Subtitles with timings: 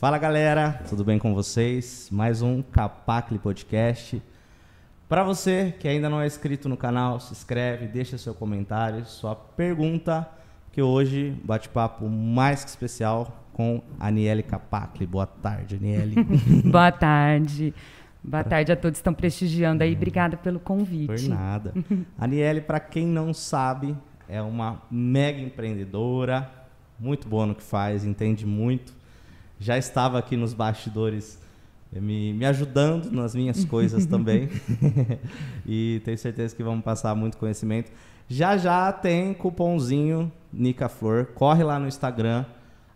[0.00, 2.08] Fala galera, tudo bem com vocês?
[2.10, 4.22] Mais um Capacle Podcast.
[5.08, 9.34] Para você que ainda não é inscrito no canal, se inscreve, deixa seu comentário, sua
[9.34, 10.28] pergunta,
[10.72, 15.06] que hoje bate-papo mais que especial com Aniele Capacle.
[15.06, 16.24] Boa tarde, Aniele.
[16.64, 17.74] Boa tarde.
[18.22, 19.94] Boa tarde a todos que estão prestigiando aí.
[19.94, 21.06] Obrigada pelo convite.
[21.06, 21.74] Por nada.
[22.18, 23.96] Aniele, para quem não sabe,
[24.28, 26.50] é uma mega empreendedora,
[26.98, 28.92] muito boa no que faz, entende muito.
[29.58, 31.40] Já estava aqui nos bastidores
[31.94, 34.48] eh, me, me ajudando nas minhas coisas também.
[35.66, 37.90] e tenho certeza que vamos passar muito conhecimento.
[38.28, 41.26] Já já tem cupomzinho Nica Flor.
[41.34, 42.44] Corre lá no Instagram,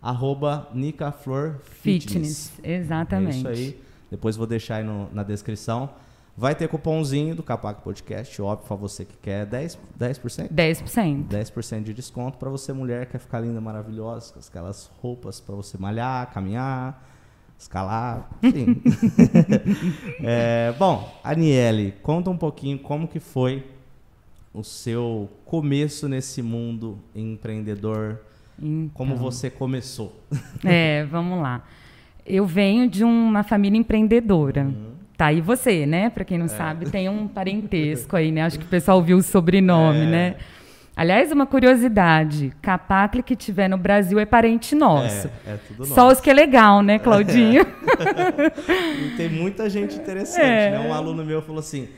[0.00, 2.50] arroba Nica Flor Fitness.
[2.50, 3.47] Fitness, exatamente.
[3.48, 3.84] É isso aí.
[4.14, 5.91] Depois vou deixar aí no- na descrição.
[6.36, 10.48] Vai ter cupomzinho do Capac Podcast, óbvio, para você que quer 10%, 10%?
[10.52, 11.24] 10%.
[11.28, 15.55] 10% de desconto para você mulher que quer ficar linda, maravilhosa, com aquelas roupas para
[15.56, 17.05] você malhar, caminhar,
[17.58, 18.80] escalar, enfim.
[20.22, 23.64] É, bom, Aniele, conta um pouquinho como que foi
[24.52, 28.20] o seu começo nesse mundo empreendedor,
[28.94, 30.14] como Então, você começou.
[30.64, 31.64] É, vamos lá.
[32.27, 34.62] Eu venho de uma família empreendedora.
[34.64, 34.94] Uhum.
[35.17, 36.11] Tá, e você, né?
[36.11, 36.48] Para quem não É.
[36.48, 38.42] sabe, tem um parentesco aí, né?
[38.42, 40.06] Acho que o pessoal viu o sobrenome, É.
[40.06, 40.34] né?
[40.97, 45.28] Aliás, uma curiosidade: Capacle que tiver no Brasil é parente nosso.
[45.47, 46.17] É, é tudo Só nosso.
[46.17, 47.62] os que é legal, né, Claudinho?
[49.05, 50.70] E tem muita gente interessante, É.
[50.70, 50.80] né?
[50.89, 51.89] Um aluno meu falou assim,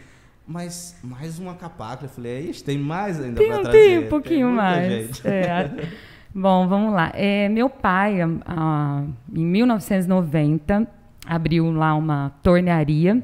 [0.46, 2.06] mas mais uma capaca.
[2.06, 3.70] Eu falei, ixi, tem mais ainda um, trazer.
[3.70, 4.88] tem um pouquinho mais.
[4.92, 5.26] gente.
[5.26, 5.70] É,
[6.38, 7.10] Bom, vamos lá.
[7.14, 10.86] É, meu pai, ah, em 1990,
[11.24, 13.22] abriu lá uma tornearia.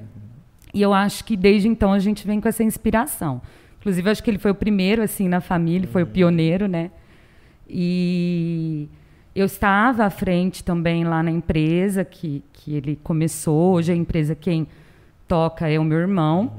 [0.73, 3.43] E eu acho que desde então a gente vem com essa inspiração.
[3.79, 6.91] Inclusive, acho que ele foi o primeiro, assim, na família, foi o pioneiro, né?
[7.69, 8.89] E
[9.35, 13.75] eu estava à frente também lá na empresa que, que ele começou.
[13.75, 14.67] Hoje a empresa quem
[15.29, 16.55] toca é o meu irmão.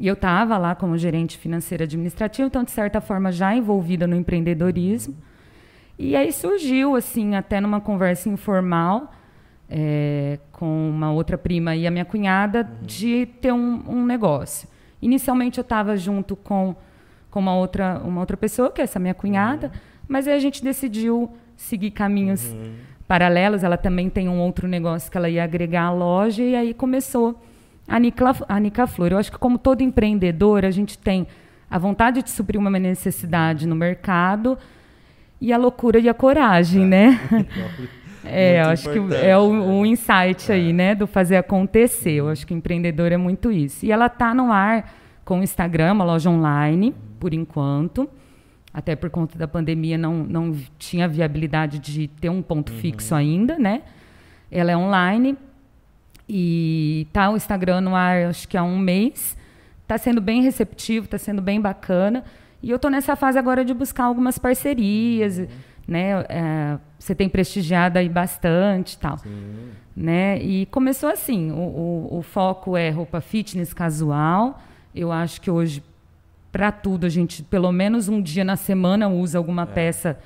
[0.00, 4.16] E eu estava lá como gerente financeira administrativa, então, de certa forma, já envolvida no
[4.16, 5.14] empreendedorismo.
[6.04, 9.12] E aí surgiu, assim, até numa conversa informal
[9.70, 14.68] é, com uma outra prima e a minha cunhada, de ter um, um negócio.
[15.00, 16.74] Inicialmente eu estava junto com,
[17.30, 19.70] com uma, outra, uma outra pessoa, que é essa minha cunhada,
[20.08, 22.52] mas aí a gente decidiu seguir caminhos
[23.06, 23.62] paralelos.
[23.62, 27.40] Ela também tem um outro negócio que ela ia agregar à loja, e aí começou
[27.86, 29.12] a Nica, a Nica Flor.
[29.12, 31.28] Eu acho que, como todo empreendedor, a gente tem
[31.70, 34.58] a vontade de suprir uma necessidade no mercado
[35.42, 37.20] e a loucura e a coragem, né?
[38.24, 39.60] É, eu Muito acho que é o, né?
[39.66, 42.12] o insight aí, né, do fazer acontecer.
[42.12, 43.84] Eu acho que empreendedor é muito isso.
[43.84, 44.94] E ela tá no ar
[45.24, 48.08] com o Instagram, uma loja online, por enquanto.
[48.72, 53.58] Até por conta da pandemia não, não tinha viabilidade de ter um ponto fixo ainda,
[53.58, 53.82] né?
[54.52, 55.36] Ela é online
[56.28, 59.36] e tá o Instagram no ar, acho que há um mês.
[59.84, 62.22] Tá sendo bem receptivo, tá sendo bem bacana.
[62.62, 65.42] E eu tô nessa fase agora de buscar algumas parcerias,
[65.86, 66.24] né?
[66.28, 69.18] É, você tem prestigiado aí bastante, e tal,
[69.96, 70.40] né?
[70.40, 71.50] E começou assim.
[71.50, 74.62] O, o, o foco é roupa fitness casual.
[74.94, 75.82] Eu acho que hoje
[76.52, 80.18] para tudo a gente pelo menos um dia na semana usa alguma peça,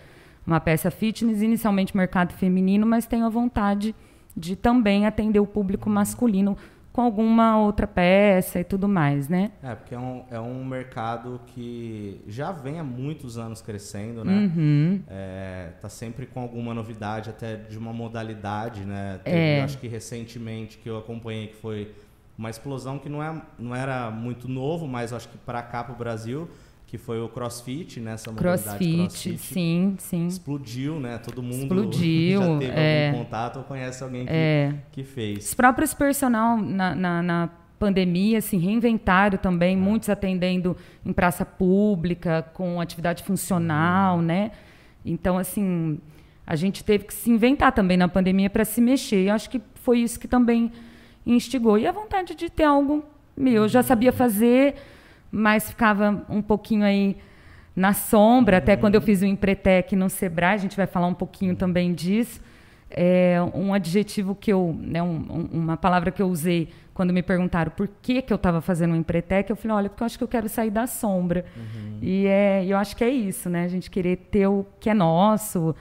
[0.47, 1.41] uma peça fitness.
[1.41, 3.94] Inicialmente mercado feminino, mas tenho a vontade
[4.36, 6.58] de também atender o público masculino
[6.97, 9.53] com alguma outra peça e tudo mais, né?
[9.62, 14.51] É, porque é um, é um mercado que já vem há muitos anos crescendo, né?
[14.57, 15.03] Uhum.
[15.07, 19.21] É, tá sempre com alguma novidade, até de uma modalidade, né?
[19.23, 19.62] Teve, É.
[19.62, 21.95] acho que recentemente que eu acompanhei, que foi
[22.39, 25.93] uma explosão que não, é, não era muito novo, mas acho que para cá, para
[25.95, 26.49] o Brasil,
[26.86, 28.12] que foi o CrossFit, né?
[28.12, 30.26] Essa modalidade Crossfit, sim, sim.
[30.28, 31.19] Explodiu, né?
[31.19, 33.08] Todo mundo Explodiu, já teve é.
[33.08, 34.74] algum contato ou conhece alguém que, É.
[34.92, 35.54] que Os fez.
[35.54, 42.80] próprios personal na, na, na pandemia se reinventaram também, muitos atendendo em praça pública, com
[42.80, 44.53] atividade funcional, né?
[45.04, 45.98] Então, assim,
[46.47, 49.24] a gente teve que se inventar também na pandemia para se mexer.
[49.24, 50.71] E acho que foi isso que também
[51.27, 51.77] instigou.
[51.77, 53.04] E a vontade de ter algo
[53.36, 53.65] meu.
[53.65, 54.77] Eu já sabia fazer,
[55.36, 57.16] mas ficava um pouquinho aí
[57.74, 61.15] na sombra, até quando eu fiz o Empretec no Sebrae, a gente vai falar um
[61.15, 62.41] pouquinho também disso.
[62.88, 67.22] É um adjetivo que eu, né, um- um- uma palavra que eu usei quando me
[67.22, 70.16] perguntaram por que, que eu estava fazendo o Empretec, eu falei, olha, porque eu acho
[70.16, 71.44] que eu quero sair da sombra.
[72.00, 73.65] E é, eu acho que é isso, né?
[73.65, 75.74] A gente querer ter o que é nosso,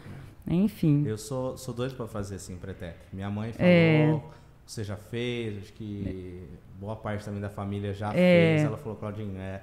[0.45, 1.03] enfim.
[1.05, 2.95] Eu sou, sou doido para fazer assim, Pretec.
[3.13, 4.19] Minha mãe falou, É.
[4.65, 6.43] você já fez, acho que
[6.79, 8.57] boa parte também da família já É.
[8.57, 8.63] fez.
[8.63, 9.61] Ela falou, Claudinho, é,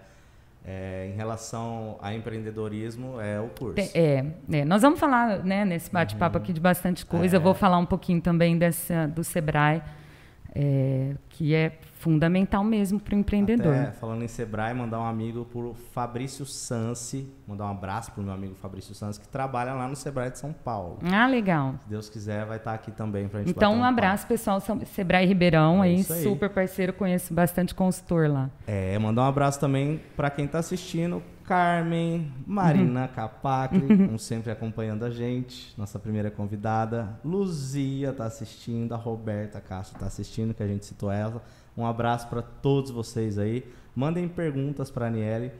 [0.64, 3.80] É, em relação a empreendedorismo, é o curso.
[3.98, 4.64] É, é.
[4.64, 6.42] nós vamos falar né, nesse bate-papo uhum.
[6.44, 7.34] aqui de bastante coisa.
[7.34, 7.36] É.
[7.36, 9.82] Eu vou falar um pouquinho também dessa, do Sebrae,
[10.54, 11.70] é, que é
[12.02, 13.72] fundamental mesmo para o empreendedor.
[13.72, 18.20] Até, falando em Sebrae, mandar um amigo para o Fabrício Sansi, mandar um abraço para
[18.20, 20.98] o meu amigo Fabrício Sansi, que trabalha lá no Sebrae de São Paulo.
[21.04, 21.76] Ah, legal.
[21.80, 24.60] Se Deus quiser, vai estar aqui também para a gente Então, um, um abraço, pessoal,
[24.86, 28.50] Sebrae Ribeirão, é aí, aí, super parceiro, conheço bastante consultor lá.
[28.66, 33.08] É, mandar um abraço também para quem está assistindo, Carmen, Marina uhum.
[33.08, 37.20] Capac, como sempre acompanhando a gente, nossa primeira convidada.
[37.24, 41.42] Luzia está assistindo, a Roberta Castro está assistindo, que a gente citou ela.
[41.76, 43.64] Um abraço para todos vocês aí.
[43.94, 45.52] Mandem perguntas para a Aniele.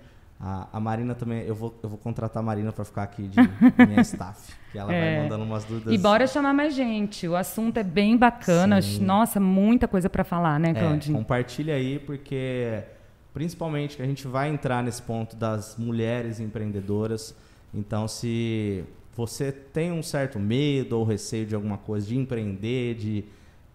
[0.44, 3.38] A, Marina também, eu vou, eu vou contratar a Marina para ficar aqui de
[3.86, 5.14] minha staff, que ela é.
[5.14, 5.94] vai mandando umas dúvidas.
[5.94, 8.82] E bora chamar mais gente, o assunto é bem bacana.
[8.82, 9.04] Sim.
[9.04, 11.16] Nossa, muita coisa para falar, né, Claudinho?
[11.16, 12.82] É, compartilha aí, porque
[13.32, 17.36] principalmente que a gente vai entrar nesse ponto das mulheres empreendedoras.
[17.72, 23.24] Então, se você tem um certo medo ou receio de alguma coisa, de empreender, de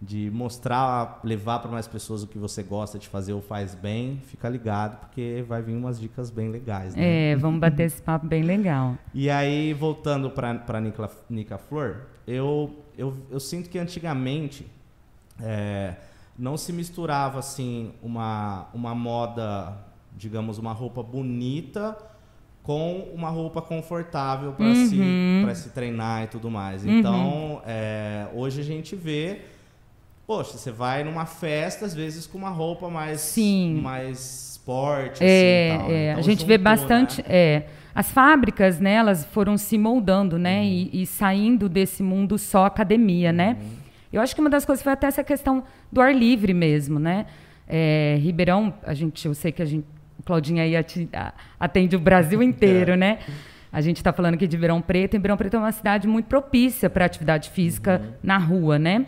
[0.00, 4.20] de mostrar, levar para mais pessoas o que você gosta de fazer ou faz bem,
[4.26, 6.94] fica ligado, porque vai vir umas dicas bem legais.
[6.94, 7.32] Né?
[7.32, 8.96] É, vamos bater esse papo bem legal.
[9.12, 14.66] E aí, voltando para a Nica, Nica Flor, eu, eu, eu sinto que antigamente
[15.40, 15.96] é,
[16.38, 19.76] não se misturava assim uma, uma moda,
[20.16, 21.96] digamos, uma roupa bonita
[22.62, 25.54] com uma roupa confortável para uhum.
[25.54, 26.84] se, se treinar e tudo mais.
[26.84, 26.98] Uhum.
[26.98, 29.40] Então, é, hoje a gente vê
[30.28, 33.80] Poxa, você vai numa festa, às vezes, com uma roupa mais, Sim.
[33.80, 36.10] mais esporte, é, assim, tal, é.
[36.10, 37.22] Então, a gente juntou, vê bastante...
[37.22, 37.28] Né?
[37.30, 40.66] É, as fábricas, né, elas foram se moldando, né, uhum.
[40.66, 43.56] e, e, saindo desse mundo só academia, né?
[43.58, 43.66] uhum.
[43.66, 43.78] né?
[44.12, 47.24] Eu acho que uma das coisas foi até essa questão do ar livre mesmo, né?
[47.66, 49.86] É, Ribeirão, a gente, eu sei que a gente,
[50.18, 50.74] o Claudinho aí
[51.58, 52.96] atende o Brasil inteiro, é.
[52.96, 53.18] né?
[53.72, 55.14] A gente está falando aqui de Ribeirão Preto.
[55.14, 58.12] E Ribeirão Preto é uma cidade muito propícia para atividade física uhum.
[58.22, 59.06] na rua, né?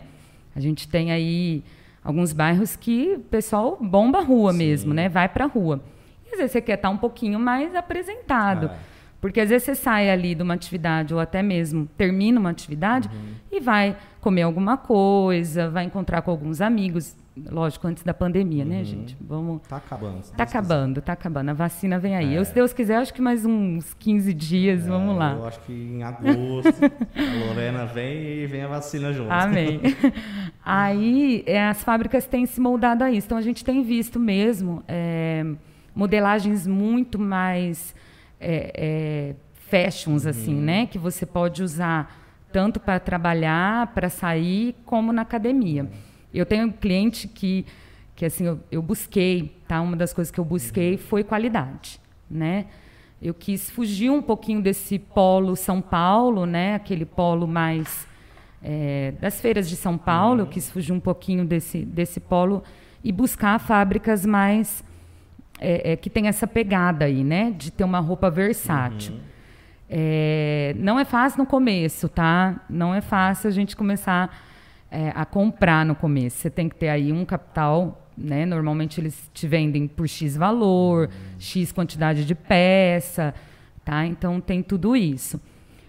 [0.55, 1.63] A gente tem aí
[2.03, 4.57] alguns bairros que o pessoal bomba a rua Sim.
[4.57, 5.07] mesmo, né?
[5.07, 5.81] Vai para a rua.
[6.25, 8.67] E às vezes você quer estar um pouquinho mais apresentado.
[8.67, 8.91] É.
[9.21, 13.07] Porque às vezes você sai ali de uma atividade, ou até mesmo termina uma atividade,
[13.07, 13.33] uhum.
[13.51, 17.15] e vai comer alguma coisa, vai encontrar com alguns amigos.
[17.49, 18.79] Lógico, antes da pandemia, né, uhum.
[18.79, 19.17] né, gente?
[19.21, 19.61] Vamos.
[19.61, 20.21] Tá acabando.
[20.35, 21.05] Tá acabando, quiser.
[21.05, 21.49] tá acabando.
[21.49, 22.35] A vacina vem aí.
[22.35, 22.39] É.
[22.39, 25.33] Eu, se Deus quiser, acho que mais uns 15 dias, é, vamos lá.
[25.33, 26.83] Eu acho que em agosto
[27.15, 29.31] a Lorena vem e vem a vacina junto.
[29.31, 29.79] Amém.
[30.63, 33.27] aí é, as fábricas têm se moldado a isso.
[33.27, 35.45] Então a gente tem visto mesmo é,
[35.95, 37.95] modelagens muito mais
[38.41, 39.35] é, é,
[39.69, 40.61] fashions, assim, uhum.
[40.61, 40.85] né?
[40.85, 42.13] Que você pode usar
[42.51, 45.87] tanto para trabalhar, para sair, como na academia.
[46.33, 47.65] Eu tenho um cliente que,
[48.15, 49.81] que assim, eu, eu busquei, tá?
[49.81, 51.99] Uma das coisas que eu busquei foi qualidade,
[52.29, 52.65] né?
[53.21, 56.75] Eu quis fugir um pouquinho desse polo São Paulo, né?
[56.75, 58.07] Aquele polo mais
[58.63, 60.41] é, das feiras de São Paulo.
[60.41, 62.63] Eu quis fugir um pouquinho desse desse polo
[63.03, 64.83] e buscar fábricas mais
[65.59, 67.51] é, é, que tem essa pegada aí, né?
[67.51, 69.13] De ter uma roupa versátil.
[69.13, 69.19] Uhum.
[69.87, 72.63] É, não é fácil no começo, tá?
[72.69, 74.35] Não é fácil a gente começar
[74.91, 76.37] é, a comprar no começo.
[76.37, 78.45] Você tem que ter aí um capital, né?
[78.45, 81.09] Normalmente eles te vendem por X valor.
[81.39, 83.33] X quantidade de peça,
[83.85, 84.05] tá?
[84.05, 85.39] Então tem tudo isso.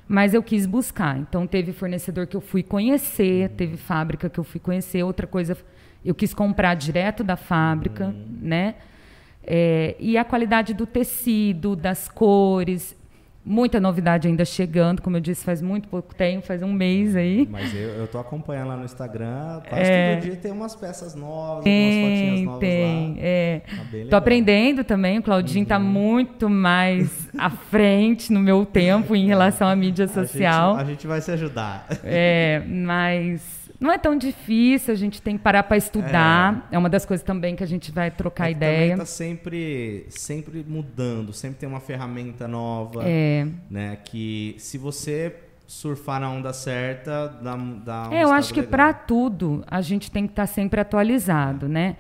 [0.07, 1.19] Mas eu quis buscar.
[1.19, 3.57] Então teve fornecedor que eu fui conhecer, uhum.
[3.57, 5.57] teve fábrica que eu fui conhecer, outra coisa
[6.05, 8.39] eu quis comprar direto da fábrica, uhum.
[8.41, 8.77] né?
[9.45, 12.97] É, e a qualidade do tecido, das cores,
[13.45, 17.49] Muita novidade ainda chegando, como eu disse, faz muito pouco tempo, faz um mês aí.
[17.51, 21.65] Mas eu, estou acompanhando lá no Instagram, quase é, todo dia tem umas peças novas,
[21.65, 23.21] tem, umas fotinhas novas tem, lá.
[23.21, 23.63] É.
[23.67, 25.85] Tá tô aprendendo também, o Claudinho está uhum.
[25.85, 30.77] muito mais à frente no meu tempo em relação à mídia social.
[30.77, 31.87] A gente, a gente vai se ajudar.
[32.05, 36.69] É, mas não é tão difícil, a gente tem que parar para estudar.
[36.71, 36.77] É.
[36.77, 36.79] é.
[36.79, 38.81] uma das coisas também que a gente vai trocar é ideia.
[38.91, 43.03] Também tá sempre, sempre mudando, sempre tem uma ferramenta nova.
[43.05, 43.45] É.
[43.69, 43.99] Né?
[44.05, 45.35] Que se você
[45.67, 50.13] surfar na onda certa, dá, dá um é, Eu acho que para tudo a gente
[50.13, 51.97] tem que estar tá sempre atualizado, né?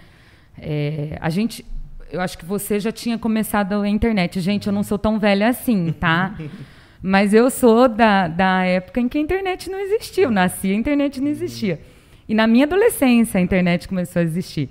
[0.56, 1.66] É, a gente,
[2.12, 4.40] eu acho que você já tinha começado a internet.
[4.40, 6.34] Gente, eu não sou tão velha assim, tá?
[7.02, 10.25] Mas eu sou da, da época em que a internet não existia.
[10.25, 11.80] Eu nasci, a internet não existia.
[12.28, 14.71] E na minha adolescência a internet começou a existir.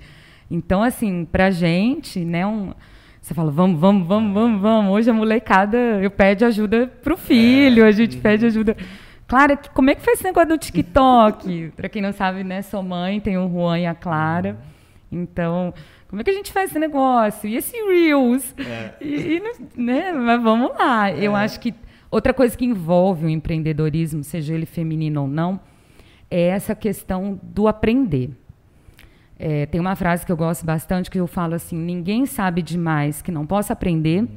[0.50, 2.72] Então, assim, pra gente, né, um,
[3.20, 4.92] você fala, vamos, vamos, vamos, vamos, vamos.
[4.92, 8.76] Hoje a molecada, eu pede ajuda pro filho, a gente pede ajuda.
[9.26, 11.72] Clara, como é que faz esse negócio do TikTok?
[11.76, 14.58] Para quem não sabe, né, sou mãe, tenho o Juan e a Clara.
[15.10, 15.74] Então,
[16.08, 17.48] Como é que a gente faz esse negócio?
[17.48, 18.54] E esse Reels?
[18.58, 18.92] É.
[19.00, 19.42] E, e,
[19.76, 20.12] né?
[20.12, 21.10] Mas vamos lá.
[21.10, 21.22] É.
[21.22, 21.74] Eu acho que
[22.12, 25.58] outra coisa que envolve o empreendedorismo, seja ele feminino ou não,
[26.30, 28.30] é essa questão do aprender.
[29.38, 33.20] É, tem uma frase que eu gosto bastante que eu falo assim: ninguém sabe demais
[33.22, 34.28] que não possa aprender,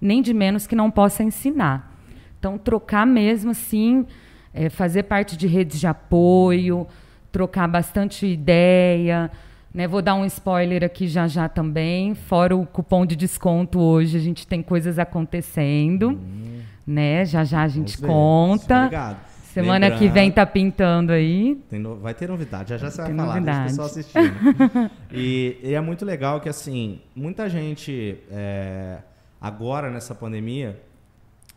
[0.00, 1.94] nem de menos que não possa ensinar.
[2.38, 4.06] Então, trocar mesmo assim,
[4.54, 6.86] é, fazer parte de redes de apoio,
[7.32, 9.30] trocar bastante ideia.
[9.74, 9.86] Né?
[9.86, 12.14] Vou dar um spoiler aqui já já também.
[12.14, 16.12] Fora o cupom de desconto hoje, a gente tem coisas acontecendo.
[16.12, 16.60] Hum.
[16.86, 17.24] Né?
[17.24, 18.84] Já já a gente conta.
[18.84, 19.36] Obrigado.
[19.56, 19.98] Semana Lembra...
[19.98, 21.58] que vem tá pintando aí.
[21.72, 21.96] No...
[21.96, 23.74] Vai ter novidade, já já você vai falar, novidade.
[23.74, 24.90] deixa o pessoal assistindo.
[25.10, 28.98] e, e, é muito legal que, assim, muita gente, é,
[29.40, 30.78] agora nessa pandemia,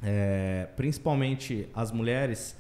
[0.02, 2.56] é, principalmente as mulheres,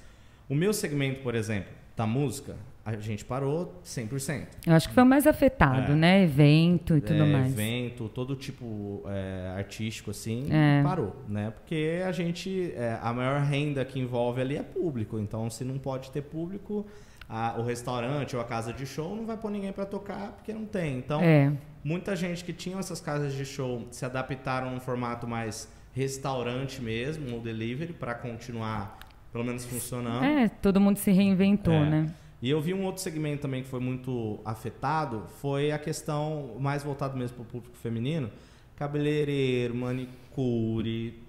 [0.49, 2.57] o meu segmento, por exemplo, da música,
[2.97, 4.47] a gente parou 100%.
[4.65, 5.95] Eu acho que foi o mais afetado, é.
[5.95, 6.23] né?
[6.23, 7.51] Evento e tudo é, mais.
[7.51, 10.81] Evento, todo tipo é, artístico, assim, é.
[10.83, 11.51] parou, né?
[11.51, 15.19] Porque a gente, é, a maior renda que envolve ali é público.
[15.19, 16.85] Então, se não pode ter público,
[17.27, 20.51] a, o restaurante ou a casa de show não vai pôr ninguém para tocar porque
[20.51, 20.97] não tem.
[20.97, 21.51] Então, é.
[21.83, 26.81] muita gente que tinha essas casas de show se adaptaram a um formato mais restaurante
[26.81, 28.97] mesmo, ou delivery, para continuar
[29.31, 30.23] pelo menos funcionando.
[30.23, 32.07] É, todo mundo se reinventou, né?
[32.41, 36.83] E eu vi um outro segmento também que foi muito afetado, foi a questão mais
[36.83, 38.29] voltada mesmo para o público feminino,
[38.77, 41.21] cabeleireiro, manicure,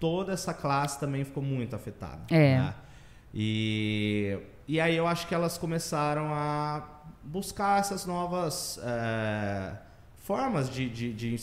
[0.00, 2.22] toda essa classe também ficou muito afetada.
[2.30, 2.58] É.
[2.58, 2.74] Né?
[3.34, 9.72] E, e aí eu acho que elas começaram a buscar essas novas é,
[10.16, 11.36] formas de, de, de,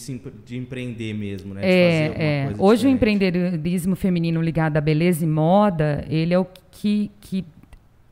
[0.46, 1.62] de, empreender mesmo, né?
[1.64, 2.46] É, é.
[2.58, 2.86] Hoje diferente.
[2.86, 7.46] o empreendedorismo feminino ligado à beleza e moda, ele é o que, que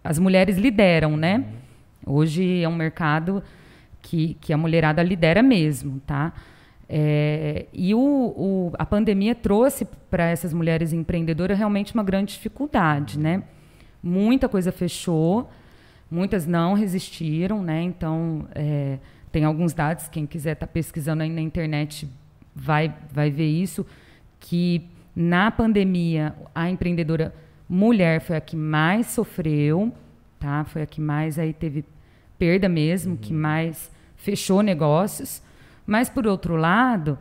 [0.10, 1.46] as mulheres lideram, né?
[2.04, 3.44] Hoje é um mercado
[4.02, 6.34] que, que a mulherada lidera mesmo, tá?
[6.90, 13.20] É, e o, o, a pandemia trouxe para essas mulheres empreendedoras realmente uma grande dificuldade,
[13.20, 13.44] né?
[14.02, 15.48] Muita coisa fechou,
[16.10, 17.84] muitas não resistiram, né?
[17.84, 18.98] Então, é,
[19.32, 22.10] tem alguns dados, quem quiser estar tá pesquisando aí na internet
[22.56, 23.86] vai, vai ver isso,
[24.40, 27.32] que na pandemia a empreendedora
[27.70, 29.94] mulher foi a que mais sofreu,
[30.40, 30.64] tá?
[30.66, 31.86] Foi a que mais aí teve
[32.38, 33.18] perda mesmo, uhum.
[33.18, 35.42] que mais fechou negócios.
[35.86, 37.18] Mas por outro lado,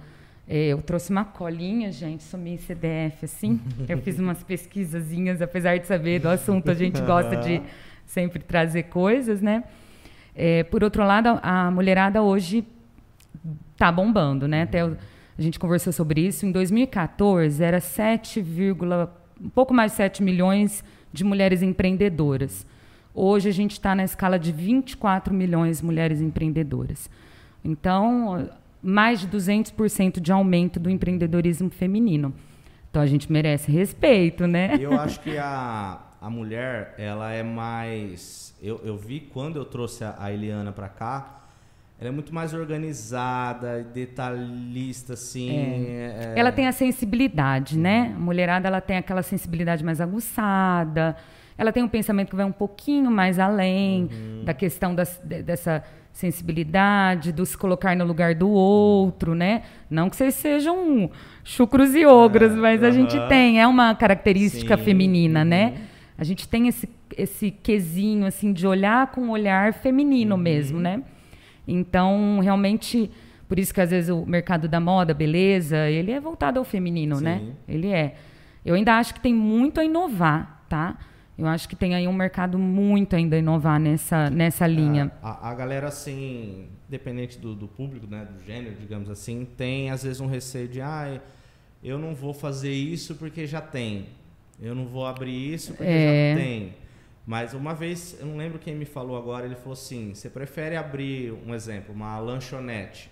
[0.48, 3.60] é, eu trouxe uma colinha, gente, sou meio CDF, assim.
[3.88, 7.60] eu fiz umas pesquisazinhas, apesar de saber do assunto, a gente gosta de
[8.06, 9.64] sempre trazer coisas, né?
[10.34, 12.64] É, por outro lado, a mulherada hoje
[13.76, 14.62] tá bombando, né?
[14.62, 14.96] Até a
[15.38, 16.46] gente conversou sobre isso.
[16.46, 18.40] Em 2014, era 7,
[19.42, 22.66] um pouco mais de 7 milhões de mulheres empreendedoras.
[23.14, 27.10] Hoje a gente está na escala de 24 milhões de mulheres empreendedoras.
[27.64, 28.48] Então,
[28.82, 32.32] mais de 200% de aumento do empreendedorismo feminino.
[32.90, 34.76] Então a gente merece respeito, né?
[34.80, 38.56] Eu acho que a, a mulher, ela é mais.
[38.62, 41.37] Eu, eu vi quando eu trouxe a, a Eliana para cá,
[42.00, 45.50] ela é muito mais organizada, detalhista, assim.
[45.50, 46.32] É.
[46.36, 46.38] É...
[46.38, 48.12] Ela tem a sensibilidade, né?
[48.14, 51.16] A mulherada ela tem aquela sensibilidade mais aguçada.
[51.56, 54.44] Ela tem um pensamento que vai um pouquinho mais além uhum.
[54.44, 59.62] da questão das, dessa sensibilidade, do se colocar no lugar do outro, né?
[59.90, 61.10] Não que vocês sejam
[61.42, 64.84] chucros e ogros, é, mas a gente tem, é uma característica Sim.
[64.84, 65.64] feminina, né?
[65.64, 65.72] uhum.
[65.72, 65.80] né?
[66.16, 70.40] A gente tem esse, esse quesinho, assim, de olhar com um olhar feminino uhum.
[70.40, 71.02] mesmo, né?
[71.68, 73.10] Então, realmente,
[73.46, 77.20] por isso que às vezes o mercado da moda, beleza, ele é voltado ao feminino,
[77.20, 77.38] né?
[77.38, 77.44] Sim.
[77.44, 77.52] né?
[77.68, 78.14] Ele é.
[78.64, 80.98] Eu ainda acho que tem muito a inovar, tá?
[81.38, 85.12] Eu acho que tem aí um mercado muito ainda a inovar nessa, nessa linha.
[85.22, 89.88] É, a, a, galera, assim, dependente do, do, público, né, do gênero, digamos assim, tem
[89.90, 91.20] às vezes um receio de, ah,
[91.82, 94.06] eu não vou fazer isso porque já tem.
[94.60, 96.34] Eu não vou abrir isso porque é...
[96.34, 96.74] já tem.
[97.28, 100.76] Mas uma vez, eu não lembro quem me falou agora, ele falou assim: você prefere
[100.76, 103.10] abrir, um exemplo, uma lanchonete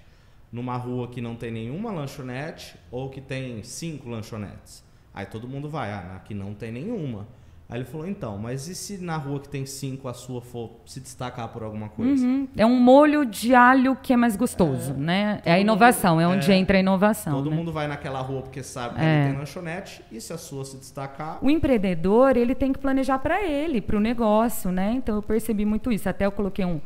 [0.50, 4.82] numa rua que não tem nenhuma lanchonete ou que tem cinco lanchonetes?
[5.12, 7.28] Aí todo mundo vai, ah, aqui não tem nenhuma.
[7.68, 10.70] Aí ele falou, então, mas e se na rua que tem cinco a sua for
[10.86, 12.24] se destacar por alguma coisa?
[12.24, 12.46] Uhum.
[12.56, 15.42] É um molho de alho que é mais gostoso, é, né?
[15.44, 17.32] É a inovação, mundo, é onde é, entra a inovação.
[17.32, 17.56] Todo né?
[17.56, 19.26] mundo vai naquela rua porque sabe que é.
[19.26, 21.44] tem lanchonete e se a sua se destacar...
[21.44, 24.92] O empreendedor, ele tem que planejar para ele, para o negócio, né?
[24.92, 26.08] Então eu percebi muito isso.
[26.08, 26.80] Até eu coloquei um,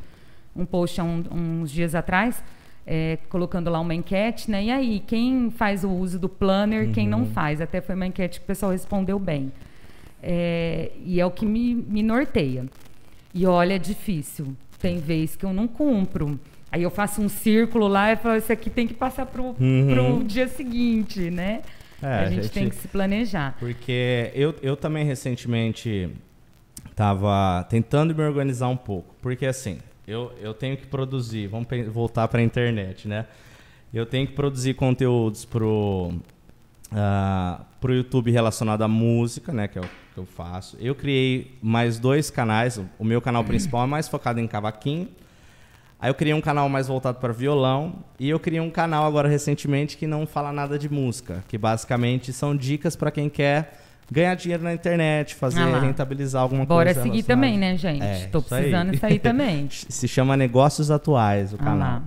[0.56, 2.42] um post há um, uns dias atrás,
[2.86, 4.64] é, colocando lá uma enquete, né?
[4.64, 6.92] E aí, quem faz o uso do planner, uhum.
[6.92, 7.26] quem não uhum.
[7.26, 7.60] faz?
[7.60, 9.52] Até foi uma enquete que o pessoal respondeu bem.
[10.22, 12.66] É, e é o que me, me norteia.
[13.34, 14.54] E olha, é difícil.
[14.78, 16.38] Tem vez que eu não cumpro.
[16.72, 19.88] Aí eu faço um círculo lá e falo, isso aqui tem que passar pro, Uhum.
[20.18, 21.62] pro dia seguinte, né?
[22.02, 23.56] É, a, a gente, gente- tem que se planejar.
[23.58, 26.08] Porque eu, eu também recentemente
[26.94, 29.14] tava tentando me organizar um pouco.
[29.20, 33.26] Porque assim, eu, eu tenho que produzir, vamos voltar para a internet, né?
[33.92, 36.12] Eu tenho que produzir conteúdos pro,
[36.92, 39.66] ah, pro YouTube relacionado à música, né?
[39.68, 39.88] Que é o
[40.20, 40.76] eu faço.
[40.80, 42.80] Eu criei mais dois canais.
[42.98, 45.08] O- meu canal principal é mais focado em cavaquinho.
[45.98, 49.28] Aí eu criei um canal mais voltado para violão e eu criei um canal agora
[49.28, 53.78] recentemente que não fala nada de música, que basicamente são dicas para quem quer
[54.10, 57.02] ganhar dinheiro na internet, fazer Ah rentabilizar alguma Bora coisa.
[57.02, 58.02] seguir relacionada- também, né, gente?
[58.02, 58.62] É, Tô isso aí.
[58.62, 59.68] precisando sair também.
[59.70, 61.78] Se chama Negócios Atuais o Ah canal.
[61.78, 62.02] lá.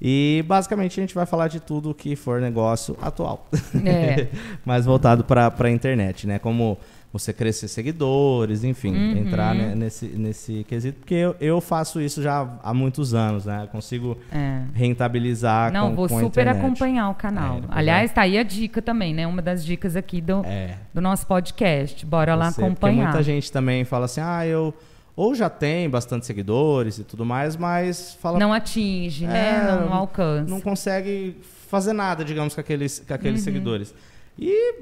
[0.00, 3.48] E basicamente a gente vai falar de tudo que for negócio atual.
[3.84, 4.28] É.
[4.64, 6.38] mais voltado para a internet, né?
[6.38, 6.76] Como
[7.18, 9.16] você crescer seguidores, enfim, Uhum.
[9.18, 10.98] entrar né, nesse, nesse quesito.
[11.00, 13.62] Porque eu, eu faço isso já há muitos anos, né?
[13.64, 14.62] Eu consigo É.
[14.74, 17.58] rentabilizar Não, com, vou com super acompanhar o canal.
[17.58, 19.26] É, Aliás, tá aí a dica também, né?
[19.26, 20.76] Uma das dicas aqui do, É.
[20.92, 22.04] do nosso podcast.
[22.06, 23.04] Bora lá Você- porque acompanhar.
[23.04, 24.74] muita gente também fala assim, ah, eu
[25.14, 29.48] ou já tem bastante seguidores e tudo mais, mas fala Não atinge, né?
[29.48, 30.50] É, Não, não alcança.
[30.50, 31.36] não consegue
[31.68, 33.14] fazer nada, digamos, com aqueles, com Uhum.
[33.14, 33.94] aqueles seguidores.
[34.38, 34.74] E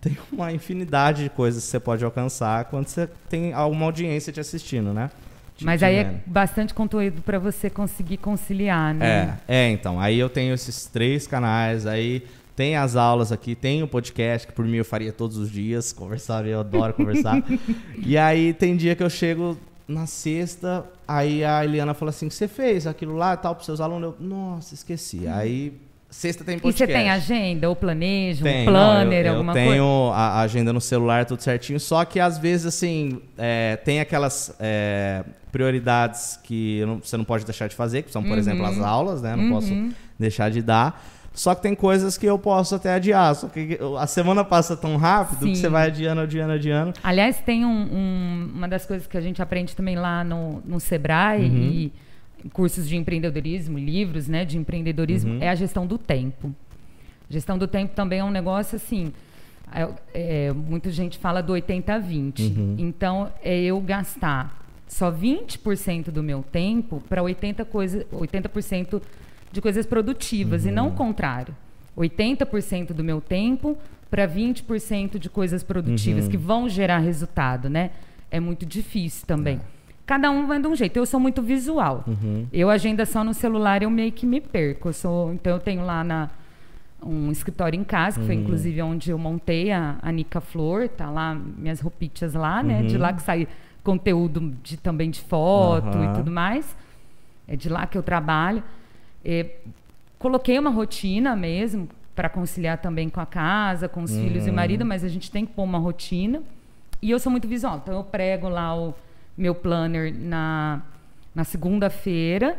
[0.00, 4.40] tem uma infinidade de coisas que você pode alcançar quando você tem alguma audiência te
[4.40, 5.10] assistindo, né?
[5.56, 9.38] Te- Mas te aí é bastante conteúdo para você conseguir conciliar, né?
[9.48, 10.00] É, é, então.
[10.00, 12.24] Aí eu tenho esses três canais, aí
[12.54, 15.92] tem as aulas aqui, tem o podcast, que por mim eu faria todos os dias,
[15.92, 17.42] conversar, eu adoro conversar.
[17.98, 19.58] e aí tem dia que eu chego
[19.88, 23.80] na sexta, aí a Eliana fala assim, você fez aquilo lá e tal pros seus
[23.80, 24.14] alunos?
[24.18, 25.26] Eu, nossa, esqueci.
[25.26, 25.78] Aí,
[26.12, 26.92] sexta tem E podcast.
[26.92, 30.14] você tem agenda ou planeja, um Tem, planner, não, eu, alguma eu tenho coisa?
[30.16, 31.80] a a agenda no celular, tudo certinho.
[31.80, 37.44] Só que às vezes, assim, é, tem aquelas é, prioridades que não- você não pode
[37.44, 39.34] deixar de fazer, que são, por exemplo, as aulas, né?
[39.36, 39.72] Não posso
[40.18, 41.02] deixar de dar.
[41.34, 43.34] Só que tem coisas que eu posso até adiar.
[43.34, 45.62] Só que a semana passa tão rápido que Sim.
[45.62, 46.92] você vai adiando, adiando, adiando.
[47.02, 50.78] Aliás, tem um- um- uma das coisas que a gente aprende também lá no, no
[50.78, 51.56] Sebrae Uhum.
[51.56, 51.92] e
[52.52, 55.38] cursos de empreendedorismo, livros né, de empreendedorismo, Uhum.
[55.42, 56.54] é a gestão do tempo.
[57.30, 59.12] Gestão do tempo também é um negócio assim.
[59.74, 62.42] é- é, muita gente fala do 80-20.
[62.54, 62.74] Uhum.
[62.76, 68.50] Então, é eu gastar só 20% do meu tempo para 80%, coisa, 80
[69.50, 70.94] de coisas produtivas, e não o Uhum.
[70.96, 71.56] contrário.
[71.96, 73.78] 80% do meu tempo
[74.10, 76.30] para 20% de coisas produtivas Uhum.
[76.30, 77.92] que vão gerar resultado, né?
[78.30, 79.58] É muito difícil também.
[80.04, 80.96] Cada um vai de um jeito.
[80.96, 82.04] Eu sou muito visual.
[82.06, 82.46] Uhum.
[82.52, 84.88] Eu agenda só no celular, eu meio que me perco.
[84.88, 86.28] Eu sou, então eu tenho lá na
[87.04, 88.42] um escritório em casa, que foi Uhum.
[88.42, 92.80] inclusive onde eu montei a, a Nica Flor, tá lá minhas roupitas lá, né?
[92.80, 92.86] Uhum.
[92.86, 93.48] De lá que sai
[93.82, 96.76] conteúdo de, também de foto e tudo mais.
[97.48, 98.62] É de lá que eu trabalho.
[99.24, 99.46] É,
[100.18, 104.50] coloquei uma rotina mesmo para conciliar também com a casa, com os filhos e o
[104.50, 104.56] Uhum.
[104.56, 106.40] marido, mas a gente tem que pôr uma rotina.
[107.00, 108.94] E eu sou muito visual, então eu prego lá o
[109.36, 110.82] meu planner na,
[111.34, 112.56] na segunda-feira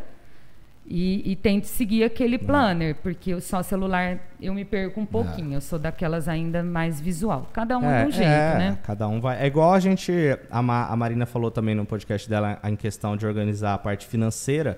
[0.86, 5.54] e, e tento seguir aquele planner, porque só celular eu me perco um pouquinho.
[5.54, 7.50] Eu sou daquelas ainda mais visual.
[7.54, 8.78] Cada um é, de um jeito, é, né?
[8.84, 9.42] Cada um vai.
[9.42, 10.12] É igual a gente.
[10.52, 14.06] A, Ma- a Marina falou também no podcast dela em questão de organizar a parte
[14.06, 14.78] financeira,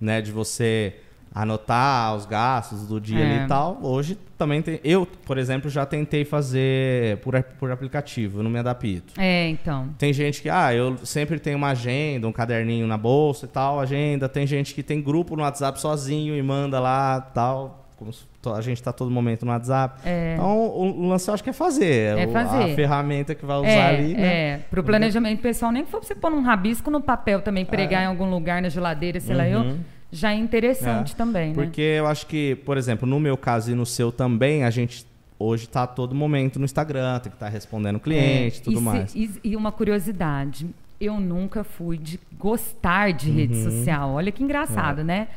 [0.00, 0.22] né?
[0.22, 0.96] De você
[1.34, 3.36] anotar os gastos do dia É.
[3.36, 3.78] ali e tal.
[3.82, 4.78] Hoje também tem.
[4.84, 9.12] Eu, por exemplo, já tentei fazer por, por aplicativo, não me adapto.
[9.18, 9.88] É, então.
[9.98, 13.80] Tem gente que, ah, eu sempre tenho uma agenda, um caderninho na bolsa e tal,
[13.80, 14.28] agenda.
[14.28, 17.80] Tem gente que tem grupo no WhatsApp sozinho e manda lá tal.
[17.96, 18.10] Como
[18.56, 20.00] a gente tá todo momento no WhatsApp.
[20.04, 20.34] É.
[20.34, 22.18] Então, o, o lance eu acho que é fazer.
[22.18, 22.72] É O- fazer.
[22.72, 24.26] A ferramenta que vai usar É, ali, né?
[24.50, 28.02] é, pro planejamento pessoal, nem que for você pôr num rabisco no papel também, pregar
[28.02, 29.78] em algum lugar na geladeira, sei lá, eu, Uhum.
[30.12, 31.16] Já é interessante É.
[31.16, 31.54] também, né?
[31.54, 35.04] Porque eu acho que, por exemplo, no meu caso e no seu também, a gente
[35.38, 38.78] hoje tá a todo momento no Instagram, tem que estar respondendo cliente e tudo É,
[38.78, 39.14] se- mais.
[39.14, 40.66] E, e uma curiosidade,
[41.00, 43.64] eu nunca fui de gostar de rede Uhum.
[43.70, 44.10] social.
[44.12, 45.04] Olha que engraçado, É.
[45.04, 45.28] né?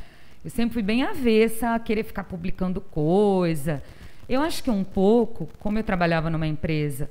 [0.46, 3.82] Eu sempre fui bem avessa a querer ficar publicando coisa.
[4.30, 7.10] Eu acho que um pouco, como eu trabalhava numa empresa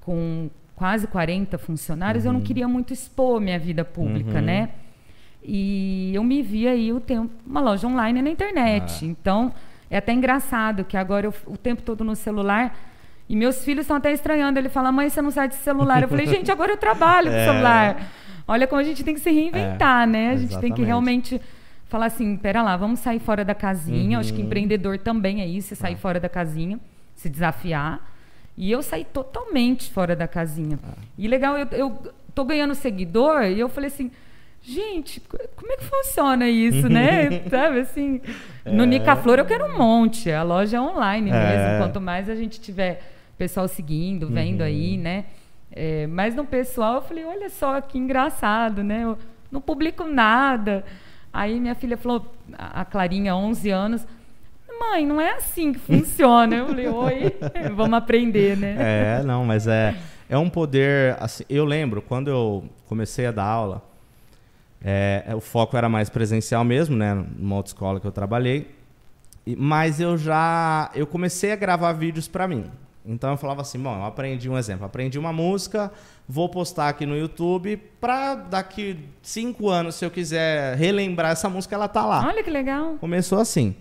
[0.00, 4.42] com quase 40 funcionários, eu não queria muito expor minha vida pública, Uhum.
[4.44, 4.70] né?
[5.50, 9.02] E eu me vi aí o tempo, uma loja online na internet.
[9.02, 9.06] Ah.
[9.06, 9.52] Então,
[9.90, 12.76] é até engraçado que agora eu, o tempo todo no celular.
[13.26, 14.58] E meus filhos estão até estranhando.
[14.58, 16.02] Ele fala, mãe, você não sai de celular.
[16.02, 17.44] Eu falei, gente, agora eu trabalho com É.
[17.46, 18.10] celular.
[18.46, 20.30] Olha como a gente tem que se reinventar, É, né?
[20.32, 20.84] A gente tem que exatamente.
[20.86, 21.40] realmente
[21.86, 24.16] falar assim, pera lá, vamos sair fora da casinha.
[24.16, 24.46] Eu Acho que Uhum.
[24.46, 26.78] empreendedor também é isso, é sair fora da casinha,
[27.14, 28.06] se desafiar.
[28.54, 30.78] E eu saí totalmente fora da casinha.
[31.16, 34.10] E legal, eu, eu tô ganhando seguidor e eu falei assim,
[34.68, 35.20] gente,
[35.56, 37.42] como é que funciona isso, né?
[37.48, 38.20] Sabe assim,
[38.66, 38.86] no é.
[38.86, 41.32] Nicaflor eu quero um monte, a loja é online é.
[41.32, 41.84] mesmo.
[41.84, 43.00] Quanto mais a gente tiver
[43.38, 44.66] pessoal seguindo, vendo uhum.
[44.66, 45.24] aí, né?
[45.72, 49.04] É, mas no pessoal eu falei, olha só que engraçado, né?
[49.04, 49.18] Eu
[49.50, 50.84] não publico nada.
[51.32, 52.26] Aí minha filha falou,
[52.56, 54.06] a Clarinha, 11 anos,
[54.78, 56.56] mãe, não é assim que funciona.
[56.56, 57.36] Eu falei, oi,
[57.74, 58.76] vamos aprender, né?
[58.78, 59.94] É, não, mas é,
[60.28, 61.16] é um poder.
[61.20, 63.82] Assim, eu lembro quando eu comecei a dar aula,
[64.82, 67.14] é, o foco era mais presencial mesmo, né?
[67.14, 68.74] Numa outra escola que eu trabalhei.
[69.56, 72.70] Mas eu já eu comecei a gravar vídeos para mim.
[73.04, 75.90] Então eu falava assim, bom, eu aprendi um exemplo, aprendi uma música,
[76.28, 81.74] vou postar aqui no YouTube para daqui cinco anos, se eu quiser relembrar essa música,
[81.74, 82.26] ela tá lá.
[82.26, 82.96] Olha que legal.
[83.00, 83.74] Começou assim.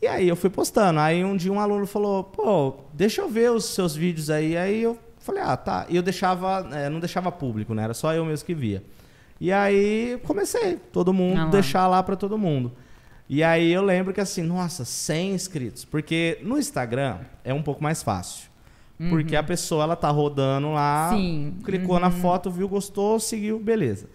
[0.00, 1.00] E aí eu fui postando.
[1.00, 4.56] Aí um dia um aluno falou, pô, deixa eu ver os seus vídeos aí.
[4.56, 5.84] Aí eu falei, ah, tá.
[5.88, 7.82] E eu deixava, é, não deixava público, né?
[7.82, 8.80] Era só eu mesmo que via.
[9.40, 12.72] E aí comecei, todo mundo, ah, deixar lá para todo mundo.
[13.28, 15.84] E aí eu lembro que assim, nossa, 100 inscritos.
[15.84, 18.48] Porque no Instagram é um pouco mais fácil.
[18.98, 19.10] Uhum.
[19.10, 21.54] Porque a pessoa, ela tá rodando lá, Sim.
[21.62, 22.00] clicou uhum.
[22.00, 24.08] na foto, viu, gostou, seguiu, beleza.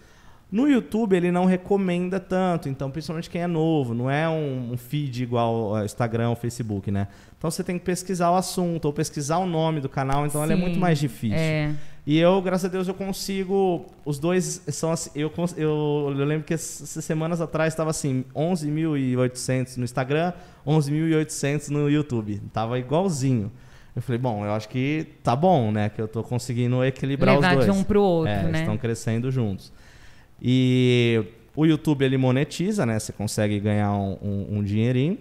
[0.51, 4.77] No YouTube ele não recomenda tanto, então principalmente quem é novo, não é um, um
[4.77, 7.07] feed igual ao Instagram ou Facebook, né?
[7.35, 10.53] Então você tem que pesquisar o assunto ou pesquisar o nome do canal, então ele
[10.53, 11.39] é muito mais difícil.
[11.39, 11.73] É.
[12.05, 13.85] E eu, graças a Deus, eu consigo.
[14.03, 15.09] Os dois são assim.
[15.15, 20.33] Eu, eu, eu lembro que essas semanas atrás estava assim: 11.800 no Instagram,
[20.67, 22.41] 11.800 no YouTube.
[22.51, 23.51] Tava igualzinho.
[23.95, 25.89] Eu falei, bom, eu acho que tá bom, né?
[25.89, 27.65] Que eu tô conseguindo equilibrar Levar os dois.
[27.65, 28.59] de um pro outro, é, né?
[28.61, 29.71] Estão crescendo juntos.
[30.41, 31.23] E
[31.55, 32.97] o YouTube ele monetiza, né?
[32.97, 35.19] Você consegue ganhar um, um, um, dinheirinho.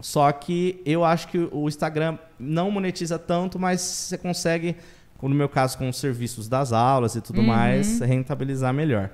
[0.00, 4.74] Só que eu acho que o Instagram não monetiza tanto, mas você consegue,
[5.28, 7.46] no meu caso, com os serviços das aulas e tudo uhum.
[7.46, 9.10] mais, rentabilizar melhor.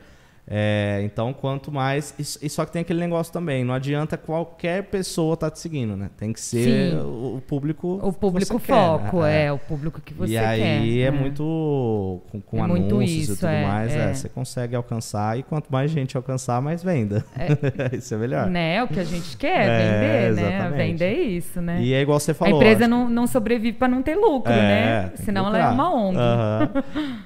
[0.50, 2.14] É, então, quanto mais.
[2.18, 5.60] E, e, só que tem aquele negócio também, não adianta qualquer pessoa estar tá te
[5.60, 6.08] seguindo, né?
[6.16, 8.00] Tem que ser o, o, público.
[8.02, 9.42] O público foco, quer, né?
[9.42, 10.42] é, é, o público que você quer.
[10.42, 12.22] E aí quer, é, é, muito.
[12.30, 14.14] Com, com é anúncios muito isso, e tudo é, mais, é.
[14.14, 15.38] você consegue alcançar.
[15.38, 17.24] E quanto mais gente alcançar, mais venda.
[17.92, 18.48] isso é melhor.
[18.48, 18.82] Né?
[18.82, 20.70] O que a gente quer, vender, né?
[20.70, 21.82] Vender isso, né?
[21.82, 22.54] E é igual você falou.
[22.54, 22.90] A empresa acho...
[22.90, 25.12] não, não sobrevive para não ter lucro, né?
[25.16, 26.18] Senão ela é uma ONG.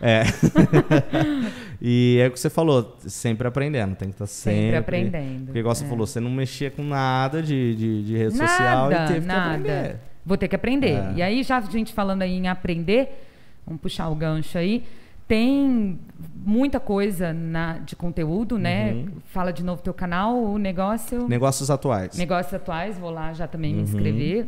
[0.02, 0.24] É.
[1.84, 5.46] e é o que você falou sempre aprendendo, tem que estar tá sempre, sempre aprendendo.
[5.46, 5.88] Porque, igual você é.
[5.88, 9.42] falou, você não mexia com nada de, de, de rede nada, social e teve nada.
[9.42, 10.00] que aprender.
[10.24, 10.94] Vou ter que aprender.
[10.94, 11.12] É.
[11.16, 13.26] E aí, já a gente falando aí em aprender,
[13.66, 14.84] vamos puxar o gancho aí,
[15.26, 15.98] tem
[16.36, 18.92] muita coisa na, de conteúdo, né?
[18.92, 19.06] Uhum.
[19.32, 21.26] Fala de novo teu canal, o negócio.
[21.26, 22.16] Negócios atuais.
[22.16, 23.78] Negócios atuais, vou lá já também uhum.
[23.78, 24.46] me inscrever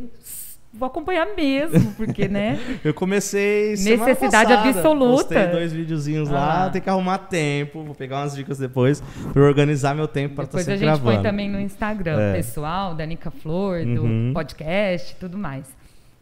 [0.77, 2.59] vou acompanhar mesmo, porque, né?
[2.83, 5.23] eu comecei Necessidade passada, absoluta.
[5.23, 6.33] Postei dois videozinhos ah.
[6.33, 10.45] lá, tem que arrumar tempo, vou pegar umas dicas depois para organizar meu tempo para
[10.45, 10.99] estar sempre gravando.
[10.99, 12.33] Depois a gente põe também no Instagram, é.
[12.33, 14.31] pessoal, da Nica Flor, do uhum.
[14.33, 15.65] podcast e tudo mais.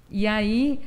[0.09, 0.79] E aí,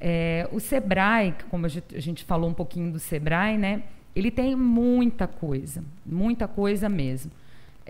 [0.00, 3.82] é, o Sebrae, como a gente, a gente falou um pouquinho do Sebrae, né?
[4.14, 7.30] Ele tem muita coisa, muita coisa mesmo.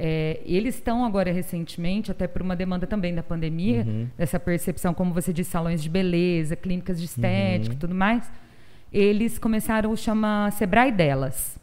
[0.01, 4.07] É, eles estão agora recentemente, até por uma demanda também da pandemia, uhum.
[4.17, 7.81] dessa percepção, como você disse, salões de beleza, clínicas de estética e uhum.
[7.81, 8.31] tudo mais,
[8.93, 11.59] eles começaram o chama Sebrae Delas.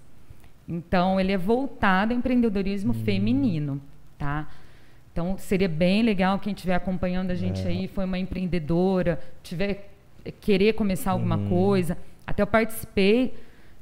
[0.68, 3.06] Então, ele é voltado ao empreendedorismo uhum.
[3.06, 3.82] feminino,
[4.18, 4.50] tá?
[5.14, 7.68] Então, seria bem legal quem estiver acompanhando a gente é.
[7.68, 9.94] aí, foi uma empreendedora, tiver
[10.42, 11.48] querer começar alguma uhum.
[11.48, 11.98] coisa.
[12.28, 13.34] Até eu participei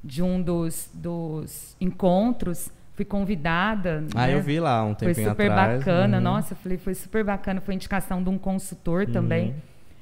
[0.03, 4.05] de um dos, dos encontros fui convidada.
[4.15, 4.35] Ah, né?
[4.35, 5.37] eu vi lá um tempinho atrás.
[5.37, 5.79] Foi super atrás.
[5.79, 6.23] bacana, uhum.
[6.23, 7.61] nossa, falei, foi super bacana.
[7.61, 9.13] Foi indicação de um consultor uhum.
[9.13, 9.55] também,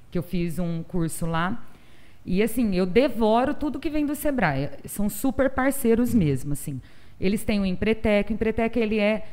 [0.10, 1.64] que eu fiz um curso lá.
[2.26, 4.70] E assim, eu devoro tudo que vem do Sebrae.
[4.86, 6.80] São super parceiros mesmo, assim.
[7.20, 9.26] Eles têm o Empretec, o Empretec ele é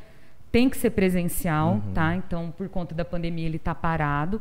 [0.51, 1.93] tem que ser presencial, uhum.
[1.93, 2.15] tá?
[2.17, 4.41] Então, por conta da pandemia ele está parado,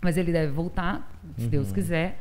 [0.00, 1.08] mas ele deve voltar,
[1.38, 1.74] se Deus uhum.
[1.74, 2.18] quiser.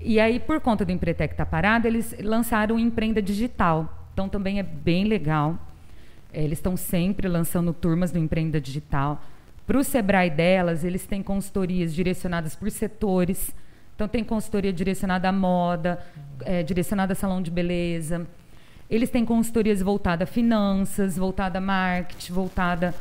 [0.00, 4.28] E aí, por conta do Empretec estar tá parado, eles lançaram o Empreenda Digital, então
[4.28, 5.58] também é bem legal.
[6.32, 9.22] É, eles estão sempre lançando turmas do Empreenda Digital.
[9.66, 13.54] Para o Sebrae delas, eles têm consultorias direcionadas por setores.
[13.94, 15.98] Então tem consultoria direcionada à moda,
[16.44, 18.26] é, direcionada a salão de beleza.
[18.88, 22.94] Eles têm consultorias voltadas a finanças, voltada a marketing, voltada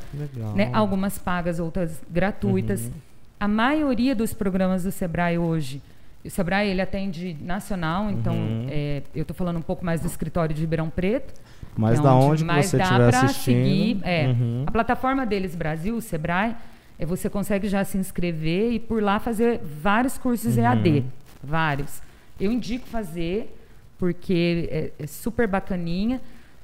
[0.55, 2.85] né, algumas pagas, outras gratuitas.
[2.85, 2.91] Uhum.
[3.39, 5.81] A maioria dos programas do Sebrae hoje
[6.25, 8.67] o Sebrae ele atende nacional, então uhum.
[8.69, 11.33] é, eu estou falando um pouco mais do escritório de Ribeirão Preto.
[11.75, 13.65] Mas é da onde, onde você estiver assistindo.
[13.65, 14.63] Seguir, é, uhum.
[14.65, 16.55] A plataforma deles, Brasil, o Sebrae,
[16.97, 20.63] é, você consegue já se inscrever e por lá fazer vários cursos uhum.
[20.63, 21.05] EAD.
[21.43, 22.01] Vários.
[22.39, 23.53] Eu indico fazer,
[23.97, 26.21] porque é, é super bacaninha.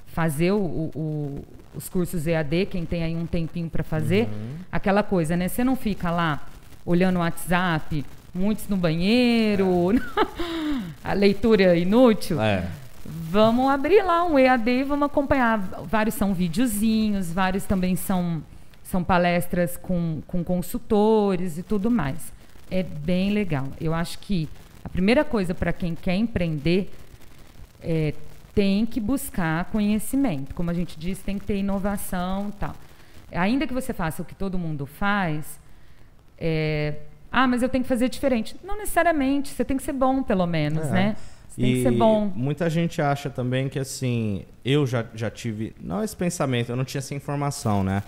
[0.08, 1.46] fazer o, o,
[1.76, 4.56] os cursos EAD, quem tem aí um tempinho para fazer, uhum.
[4.72, 5.48] aquela coisa, né?
[5.48, 6.48] Você não fica lá
[6.86, 10.00] olhando o WhatsApp, muitos no banheiro, é.
[11.04, 12.42] a leitura inútil.
[12.42, 12.68] É.
[13.06, 15.58] Vamos abrir lá um EAD e vamos acompanhar.
[15.86, 18.44] Vários são videozinhos, vários também são,
[18.84, 22.32] são palestras com, com consultores e tudo mais.
[22.70, 23.68] É bem legal.
[23.80, 24.48] Eu acho que
[24.84, 26.92] a primeira coisa para quem quer empreender
[27.82, 28.14] é
[28.54, 30.54] tem que buscar conhecimento.
[30.54, 32.76] Como a gente disse, tem que ter inovação tal.
[33.32, 35.60] Ainda que você faça o que todo mundo faz,
[36.38, 36.96] é,
[37.32, 38.56] ah, mas eu tenho que fazer diferente.
[38.64, 40.92] Não necessariamente, você tem que ser bom, pelo menos, é.
[40.92, 41.16] né?
[41.48, 42.32] Você tem e que ser bom.
[42.36, 46.86] Muita gente acha também que assim, eu já, já tive, não esse pensamento, eu não
[46.86, 48.04] tinha essa informação, né?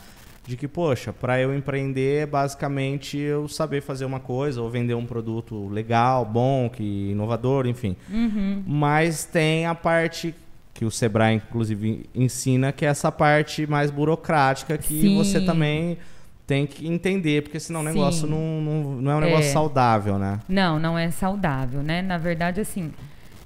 [0.46, 5.06] De que, poxa, para eu empreender, basicamente eu saber fazer uma coisa ou vender um
[5.06, 7.96] produto legal, bom, que inovador, enfim.
[8.10, 8.64] Uhum.
[8.66, 10.34] Mas tem a parte
[10.74, 15.16] que o Sebrae, inclusive, ensina, que é essa parte mais burocrática que Sim.
[15.16, 16.00] você também
[16.46, 19.54] tem que entender, porque senão o negócio não, não, não, é um negócio é.
[19.54, 20.40] saudável, né?
[20.50, 22.02] Não, não é saudável, né?
[22.02, 22.92] Na verdade, assim,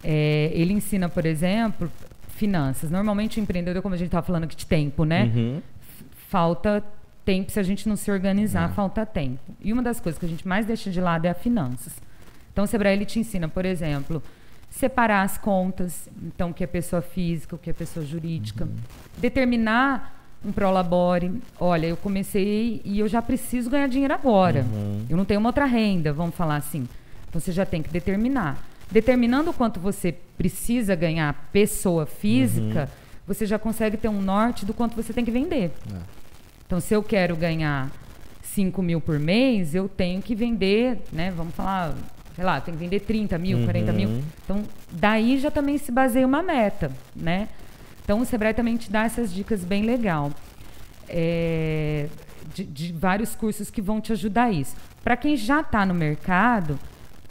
[0.03, 1.91] é, ele ensina, por exemplo,
[2.29, 2.89] finanças.
[2.89, 5.31] Normalmente o empreendedor, como a gente estava falando aqui de tempo, né?
[5.36, 5.62] Uhum.
[6.29, 6.84] Falta
[7.23, 8.73] tempo, se a gente não se organizar, é.
[8.73, 9.55] falta tempo.
[9.62, 11.93] E uma das coisas que a gente mais deixa de lado é a finanças.
[12.51, 14.23] Então, o Sebrae ele te ensina, por exemplo,
[14.69, 18.75] separar as contas, então o que é pessoa física, o que é pessoa jurídica, uhum.
[19.17, 20.14] determinar
[20.45, 21.41] um prolabore.
[21.60, 24.62] Olha, eu comecei e eu já preciso ganhar dinheiro agora.
[24.62, 25.05] Uhum.
[25.10, 26.88] Eu não tenho uma outra renda, vamos falar assim.
[27.27, 28.58] Então você já tem que determinar.
[28.91, 32.88] Determinando o quanto você precisa ganhar pessoa física, uhum.
[33.27, 35.71] você já consegue ter um norte do quanto você tem que vender.
[35.91, 35.97] É.
[36.65, 37.91] Então, se eu quero ganhar
[38.41, 41.31] 5 mil por mês, eu tenho que vender, né?
[41.36, 41.93] Vamos falar,
[42.36, 43.65] sei lá, tem que vender 30 mil, uhum.
[43.65, 44.23] 40 mil.
[44.43, 47.49] Então, daí já também se baseia uma meta, né?
[48.06, 50.32] Então, o Sebrae também te dá essas dicas bem legal.
[51.10, 52.08] É,
[52.54, 54.76] de, de, vários cursos que vão te ajudar a isso.
[55.04, 56.80] Para quem já está no mercado,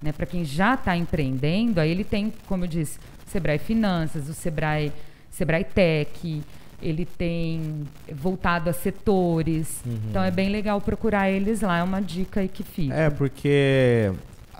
[0.02, 4.28] né, para quem já está empreendendo, aí ele tem, como eu disse, o Sebrae Finanças,
[4.28, 4.92] o Sebrae,
[5.30, 6.42] Sebrae Tech,
[6.82, 9.80] ele tem voltado a setores.
[9.86, 9.98] Uhum.
[10.10, 12.94] Então é bem legal procurar eles lá, é uma dica aí que fica.
[12.94, 14.12] É, porque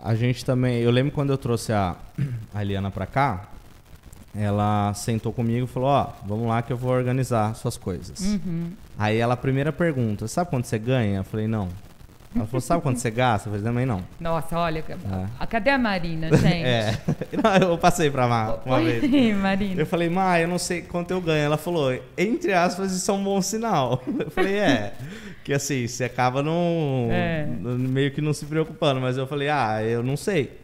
[0.02, 0.80] a gente também.
[0.80, 1.96] Eu lembro quando eu trouxe a,
[2.54, 3.48] a Eliana para cá,
[4.36, 8.20] ela sentou comigo e falou: Ó, oh, vamos lá que eu vou organizar suas coisas.
[8.20, 8.72] Uhum.
[8.98, 11.18] Aí ela, primeira pergunta: Sabe quanto você ganha?
[11.18, 11.68] Eu falei: Não.
[12.34, 13.48] Ela falou: Sabe quanto você gasta?
[13.48, 14.02] Eu falei: Também não.
[14.18, 14.84] Nossa, olha.
[15.40, 15.46] É.
[15.46, 16.64] Cadê a Marina, gente?
[16.64, 16.98] é.
[17.62, 19.36] Eu passei pra Mar uma Oi, vez.
[19.36, 19.80] Marina.
[19.80, 21.44] Eu falei: Mar, eu não sei quanto eu ganho.
[21.44, 24.02] Ela falou: Entre aspas, isso é um bom sinal.
[24.18, 24.94] Eu falei: É.
[25.44, 27.46] que assim, você acaba não, é.
[27.46, 29.00] meio que não se preocupando.
[29.00, 30.63] Mas eu falei: Ah, eu não sei.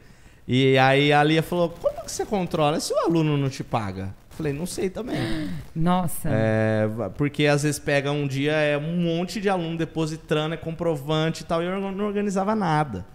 [0.53, 4.13] E aí a Lia falou: como que você controla se o aluno não te paga?
[4.31, 5.49] Falei, não sei também.
[5.77, 6.29] Nossa.
[6.29, 11.43] É, porque às vezes pega um dia, é um monte de aluno depositando, é comprovante
[11.43, 13.07] e tal, e eu não organizava nada.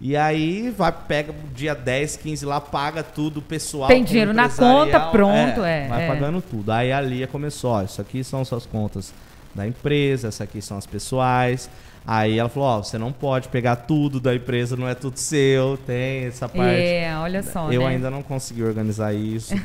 [0.00, 3.88] E aí vai, pega dia 10, 15 lá, paga tudo, pessoal.
[3.88, 5.86] Tem dinheiro na conta, pronto, é.
[5.86, 6.06] é vai é.
[6.06, 6.70] pagando tudo.
[6.70, 9.12] Aí a Lia começou, ó, isso aqui são suas contas
[9.52, 11.68] da empresa, essas aqui são as pessoais.
[12.06, 15.18] Aí ela falou, ó, oh, você não pode pegar tudo da empresa, não é tudo
[15.18, 16.80] seu, tem essa parte.
[16.80, 17.88] É, olha só, Eu né?
[17.88, 19.54] ainda não consegui organizar isso.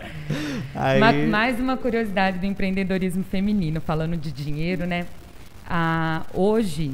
[0.74, 1.26] Aí...
[1.28, 5.06] Mais uma curiosidade do empreendedorismo feminino, falando de dinheiro, né?
[5.68, 6.92] Ah, hoje,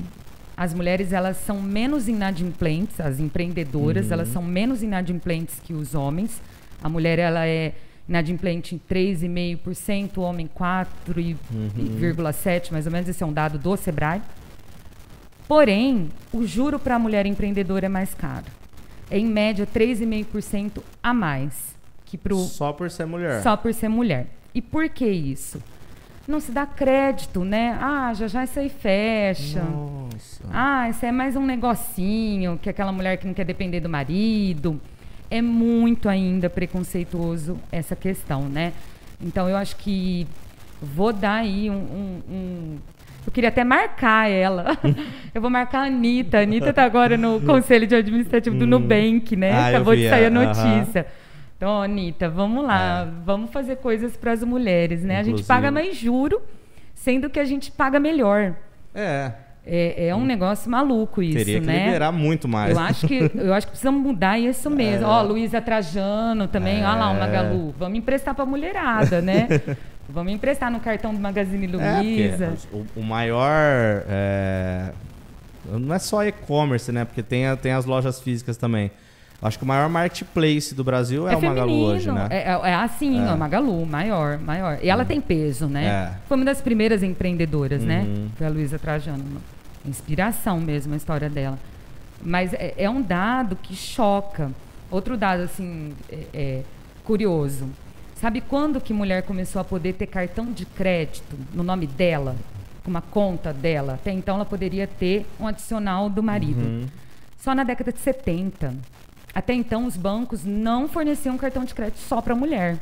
[0.57, 4.12] as mulheres, elas são menos inadimplentes, as empreendedoras, uhum.
[4.12, 6.40] elas são menos inadimplentes que os homens.
[6.83, 7.72] A mulher, ela é
[8.11, 12.73] inadimplente em 3,5%, homem 4,7%, uhum.
[12.73, 14.20] mais ou menos, esse é um dado do Sebrae.
[15.46, 18.46] Porém, o juro para a mulher empreendedora é mais caro.
[19.09, 23.42] É em média 3,5% a mais que pro Só por ser mulher.
[23.42, 24.27] Só por ser mulher.
[24.53, 25.62] E por que isso?
[26.27, 27.79] Não se dá crédito, né?
[27.81, 29.62] Ah, já já isso aí fecha.
[29.62, 30.42] Nossa.
[30.53, 34.81] Ah, isso é mais um negocinho, que aquela mulher que não quer depender do marido
[35.31, 38.73] é muito ainda preconceituoso essa questão, né?
[39.23, 40.27] Então eu acho que
[40.83, 42.79] vou dar aí um, um, um
[43.27, 44.77] eu queria até marcar ela.
[45.35, 46.38] eu vou marcar a Anitta.
[46.38, 48.69] A Anitta está agora no Conselho de Administrativo do hum.
[48.69, 49.53] Nubank, né?
[49.53, 51.07] Ah, Acabou de sair a notícia.
[51.57, 53.03] Então, Anitta, vamos lá.
[53.03, 53.25] É.
[53.25, 55.21] Vamos fazer coisas para as mulheres, né?
[55.21, 55.35] Inclusive.
[55.35, 56.40] A gente paga mais juro,
[56.95, 58.55] sendo que a gente paga melhor.
[58.95, 59.33] É.
[59.73, 61.87] É, é um negócio maluco isso, Teria que né?
[61.87, 62.73] liberar muito mais.
[62.73, 65.07] Eu acho que, eu acho que precisamos mudar isso mesmo.
[65.07, 65.09] É.
[65.09, 66.85] Ó, Luísa Trajano também, é.
[66.85, 67.75] olha lá o Magalu.
[67.79, 69.47] Vamos emprestar para a mulherada, né?
[70.09, 72.47] Vamos emprestar no cartão do Magazine é, Luiza.
[72.47, 74.03] É, o, o, maior...
[74.09, 74.91] É,
[75.71, 77.05] não é só e-commerce, né?
[77.05, 78.91] Porque tem, tem as lojas físicas também.
[79.41, 82.27] Acho que o maior marketplace do Brasil é, É o Magalu hoje, né?
[82.29, 83.29] É, é, é assim, É.
[83.29, 83.33] é.
[83.33, 84.81] o Magalu, maior, maior.
[84.83, 85.87] E ela tem peso, né?
[85.87, 86.11] É.
[86.27, 88.01] Foi uma das primeiras empreendedoras, né?
[88.01, 88.29] Uhum.
[88.37, 89.25] Foi a Luísa Trajano.
[89.85, 91.59] Inspiração mesmo a história dela.
[92.23, 94.51] Mas é, é um dado que choca.
[94.90, 96.62] Outro dado, assim, é, é
[97.05, 97.69] curioso.
[98.14, 102.37] Sabe quando que mulher começou a poder ter cartão de crédito no nome dela?
[102.85, 103.95] Com uma conta dela?
[103.95, 106.61] Até então ela poderia ter um adicional do marido.
[106.61, 106.87] Uhum.
[107.38, 108.75] Só na década de 70.
[109.35, 112.79] Até então, os bancos não forneciam cartão de crédito só para mulher.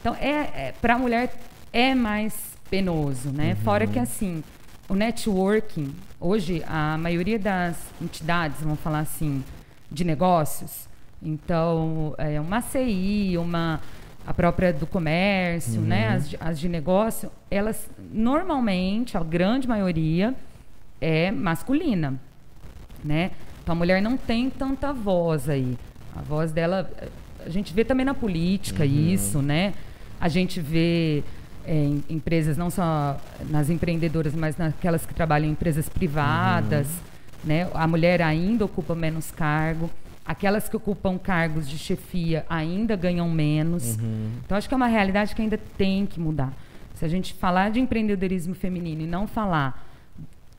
[0.00, 1.32] Então, é, para a mulher
[1.72, 2.34] é mais
[2.70, 3.56] penoso, né?
[3.64, 4.42] Fora que, assim,
[4.88, 9.44] o networking, hoje, a maioria das entidades, vamos falar assim,
[9.90, 10.88] de negócios,
[11.22, 13.80] então, é uma CI, uma,
[14.26, 16.08] a própria do comércio, né?
[16.10, 20.34] As, de- as de negócio, elas, normalmente, a grande maioria,
[21.00, 22.14] é masculina
[23.04, 23.30] né?
[23.62, 25.78] Então a mulher não tem tanta voz aí.
[26.16, 26.90] A voz dela,
[27.44, 29.72] a gente vê também na política isso, né?
[30.20, 31.22] A gente vê
[31.68, 36.88] em empresas, não só nas empreendedoras, mas naquelas que trabalham em empresas privadas,
[37.44, 37.68] né?
[37.74, 39.90] A mulher ainda ocupa menos cargo.
[40.24, 43.96] Aquelas que ocupam cargos de chefia ainda ganham menos.
[44.44, 46.52] Então acho que é uma realidade que ainda tem que mudar.
[46.94, 49.86] Se a gente falar de empreendedorismo feminino e não falar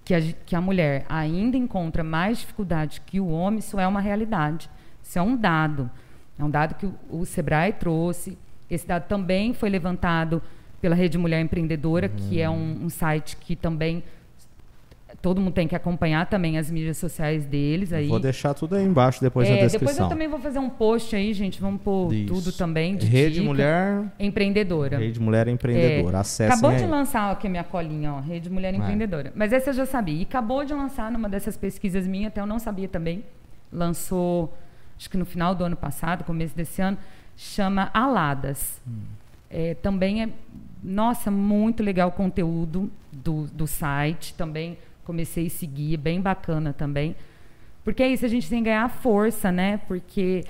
[0.05, 3.99] que a, que a mulher ainda encontra mais dificuldade que o homem, isso é uma
[3.99, 4.69] realidade.
[5.03, 5.89] Isso é um dado.
[6.37, 8.37] É um dado que o, o Sebrae trouxe.
[8.69, 10.41] Esse dado também foi levantado
[10.81, 14.03] pela Rede Mulher Empreendedora, que é um, um site que também
[15.21, 18.07] todo mundo tem que acompanhar também as mídias sociais deles aí.
[18.07, 19.79] Vou deixar tudo aí embaixo depois É, na descrição.
[19.79, 21.59] depois eu também vou fazer um post aí, gente.
[21.59, 22.33] Vamos pôr Isso.
[22.33, 22.95] tudo também.
[22.95, 23.45] De Rede dica.
[23.45, 24.97] Mulher, Empreendedora.
[24.97, 26.17] Rede Mulher Empreendedora.
[26.17, 26.77] É, Acessem acabou aí.
[26.77, 29.33] de lançar aqui a minha colinha, ó, Rede Mulher Empreendedora.
[29.35, 30.15] Mas essa eu já sabia.
[30.15, 33.23] E acabou de lançar numa dessas pesquisas minhas, até eu não sabia também.
[33.73, 34.53] Lançou,
[34.97, 36.97] acho que no final do ano passado, começo desse ano,
[37.35, 38.79] chama Aladas.
[39.51, 40.29] É, também é,
[40.83, 44.33] nossa, muito legal o conteúdo do, do site.
[44.33, 47.15] Também comecei a seguir, bem bacana também.
[47.83, 49.79] Porque é isso, a gente tem que ganhar força, né?
[49.87, 50.43] Porque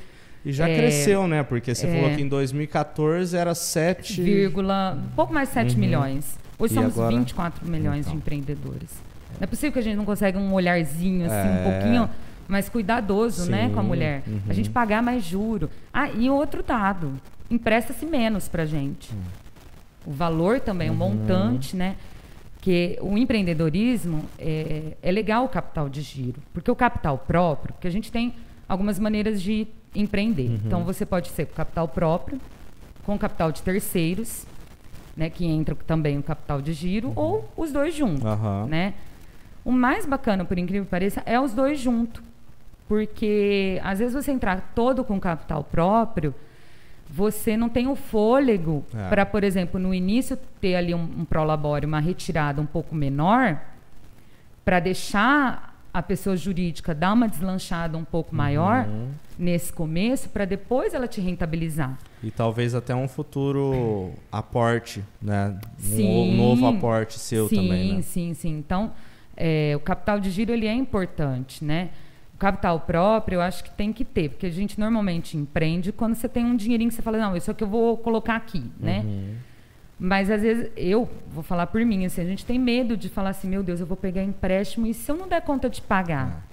[0.46, 1.44] E já É, cresceu, né?
[1.44, 1.94] Porque você é.
[2.02, 4.22] falou que em 2014 era 7...
[4.22, 6.38] vírgula, um pouco mais de 7 milhões.
[6.58, 6.82] Hoje Uhum.
[6.82, 7.18] E somos agora?
[7.18, 8.12] 24 milhões Então.
[8.14, 9.02] de empreendedores.
[9.34, 11.62] Não é possível que a gente não consiga um olharzinho assim, É.
[11.68, 12.10] um pouquinho
[12.48, 14.24] mais cuidadoso, né, com a Sim, mulher.
[14.28, 14.40] uhum.
[14.50, 15.70] A gente pagar mais juro.
[15.94, 17.14] Ah, e outro dado,
[17.50, 19.14] empresta-se menos pra gente.
[19.14, 19.18] Hum.
[20.06, 20.98] O valor também, o Uhum.
[20.98, 21.96] montante, né?
[22.62, 27.88] Que o empreendedorismo é, é legal o capital de giro, porque o capital próprio, porque
[27.88, 28.34] a gente tem
[28.68, 30.50] algumas maneiras de empreender.
[30.50, 30.60] Uhum.
[30.66, 32.40] Então você pode ser com capital próprio,
[33.06, 34.46] com capital de terceiros,
[35.16, 38.68] né, que entra também o capital de giro, ou os dois juntos, Uhum.
[38.68, 38.94] Né?
[39.66, 42.22] O mais bacana, por incrível que pareça, é os dois juntos.
[42.88, 46.34] Porque às vezes você entrar todo com capital próprio,
[47.10, 49.10] você não tem o fôlego É.
[49.10, 53.60] para, por exemplo, no início ter ali um, um prolabore, uma retirada um pouco menor,
[54.64, 59.08] para deixar a pessoa jurídica dar uma deslanchada um pouco maior Uhum.
[59.40, 61.98] nesse começo, para depois ela te rentabilizar.
[62.22, 65.58] E talvez até um futuro aporte, né?
[65.80, 66.38] Um Sim.
[66.38, 68.02] novo aporte seu sim, também, né?
[68.04, 68.58] Sim, sim.
[68.60, 68.92] Então,
[69.36, 71.90] é, o capital de giro ele é importante, né?
[72.40, 76.16] O capital próprio eu acho que tem que ter, porque a gente normalmente empreende quando
[76.16, 79.02] você tem um dinheirinho que você fala, não, isso aqui eu vou colocar aqui, né?
[79.06, 79.36] Uhum.
[80.00, 83.32] Mas às vezes eu vou falar por mim, assim, a gente tem medo de falar
[83.32, 86.48] assim, meu Deus, eu vou pegar empréstimo e se eu não der conta de pagar?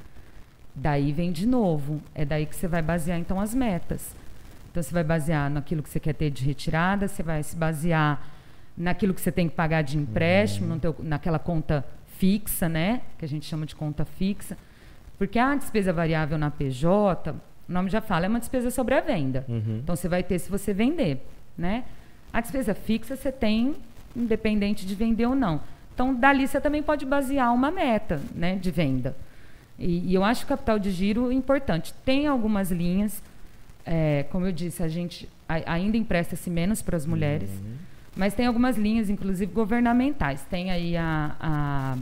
[0.75, 2.03] Daí vem de novo.
[2.17, 4.13] É daí que você vai basear então as metas.
[4.73, 8.21] Então você vai basear naquilo que você quer ter de retirada, você vai se basear
[8.77, 11.87] naquilo que você tem que pagar de empréstimo, no teu- naquela conta
[12.19, 13.03] fixa, né?
[13.17, 14.59] Que a gente chama de conta fixa.
[15.19, 17.31] Porque a despesa variável na PJ,
[17.69, 19.45] o nome já fala, é uma despesa sobre a venda.
[19.49, 19.81] Uhum.
[19.83, 21.27] Então você vai ter se você vender,
[21.57, 21.85] né?
[22.33, 23.75] A despesa fixa você tem
[24.15, 25.61] independente de vender ou não.
[25.95, 29.17] Então dali você também pode basear uma meta, né, de venda.
[29.79, 31.95] E, e eu acho o capital de giro importante.
[32.05, 33.23] Tem algumas linhas,
[33.85, 37.51] é, como eu disse, a gente a- ainda empresta-se menos para as mulheres,
[38.15, 40.43] mas tem algumas linhas, inclusive governamentais.
[40.51, 41.97] Tem aí a, a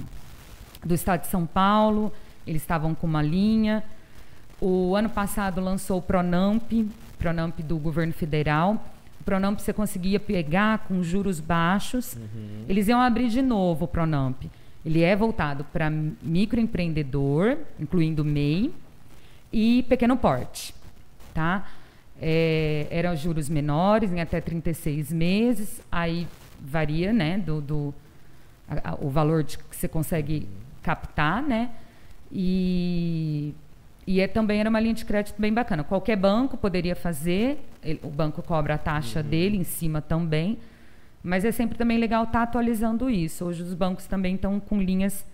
[0.85, 2.12] do Estado de São Paulo,
[2.47, 3.82] eles estavam com uma linha.
[4.61, 6.70] O ano passado lançou o Pronamp,
[7.18, 8.82] Pronamp do governo federal.
[9.20, 12.16] O Pronamp você conseguia pegar com juros baixos.
[12.68, 14.42] Eles iam abrir de novo o Pronamp.
[14.84, 18.72] Ele é voltado para microempreendedor, incluindo MEI,
[19.53, 20.74] e pequeno porte,
[21.32, 21.66] tá?
[22.20, 26.26] É, eram juros menores, em até 36 meses, aí
[26.61, 27.95] varia, né, do, do
[28.68, 30.49] a- a- o valor de, que você consegue
[30.82, 31.70] captar, né?
[32.35, 33.55] E
[34.07, 35.85] E é, também era uma linha de crédito bem bacana.
[35.85, 39.26] Qualquer banco poderia fazer, ele, o banco cobra a taxa uhum.
[39.26, 40.59] dele em cima também,
[41.22, 43.47] mas é sempre também legal estar tá atualizando isso.
[43.47, 45.24] Hoje os bancos também estão com linhas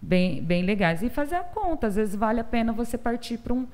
[0.00, 1.02] bem, bem legais.
[1.02, 3.66] E fazer a conta, às vezes vale a pena você partir para um,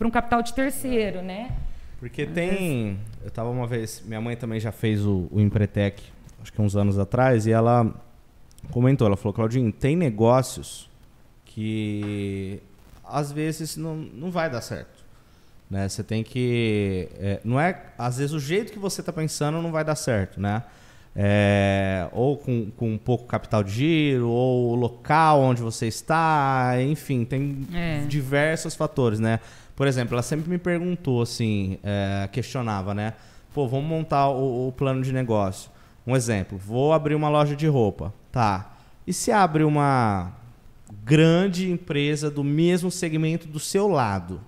[0.00, 1.52] um capital de terceiro, né?
[2.00, 2.48] Porque às tem.
[2.48, 2.98] Vezes...
[3.22, 6.02] Eu estava uma vez, minha mãe também já fez o, o Empretec,
[6.42, 7.94] acho que uns anos atrás, e ela
[8.70, 10.90] comentou, ela falou, Claudinho, tem negócios
[11.54, 12.60] que
[13.04, 15.04] às vezes não, não vai dar certo.
[15.70, 15.88] Né?
[15.88, 17.08] Você tem que.
[17.16, 17.80] É, não é.
[17.96, 20.64] Às vezes o jeito que você está pensando não vai dar certo, né?
[21.16, 27.24] É, ou com, com pouco capital de giro, ou o local onde você está, enfim,
[27.24, 28.00] tem é.
[28.08, 29.38] diversos fatores, né?
[29.76, 33.14] Por exemplo, ela sempre me perguntou assim, é, questionava, né?
[33.54, 35.70] Pô, vamos montar o, o, plano de negócio.
[36.04, 38.72] Um exemplo, vou abrir uma loja de roupa, tá?
[39.06, 40.32] E se abre uma
[41.04, 44.40] grande empresa do mesmo segmento do seu lado.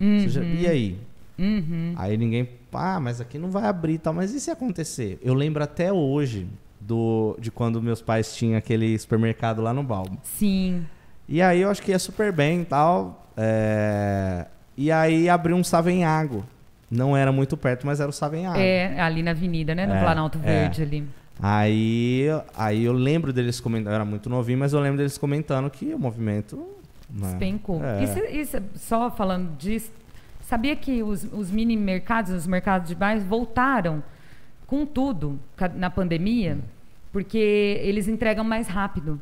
[0.00, 0.28] Uhum.
[0.28, 0.98] Já, e aí?
[1.38, 1.94] Uhum.
[1.96, 4.14] Aí ninguém, ah, mas aqui não vai abrir e tal.
[4.14, 5.18] Mas e se acontecer?
[5.22, 6.46] Eu lembro até hoje
[6.80, 10.18] do, de quando meus pais tinham aquele supermercado lá no Balbo.
[10.22, 10.86] Sim.
[11.28, 13.28] E aí eu acho que ia super bem e tal.
[13.36, 14.46] É...
[14.76, 16.44] E aí abriu um Savenhago.
[16.90, 18.58] Não era muito perto, mas era o Savenhago.
[18.58, 19.86] É, ali na avenida, né?
[19.86, 20.84] No é, Planalto Verde é.
[20.84, 21.04] ali.
[21.40, 22.26] Aí,
[22.56, 25.94] aí eu lembro deles comentando, eu era muito novinho, mas eu lembro deles comentando que
[25.94, 26.56] o movimento.
[27.08, 27.82] Né, Despencou.
[27.82, 28.02] É.
[28.02, 29.90] Isso, isso, só falando disso,
[30.40, 34.02] sabia que os, os mini mercados, os mercados de bairros voltaram
[34.66, 35.38] com tudo
[35.76, 36.58] na pandemia,
[37.12, 39.20] porque eles entregam mais rápido.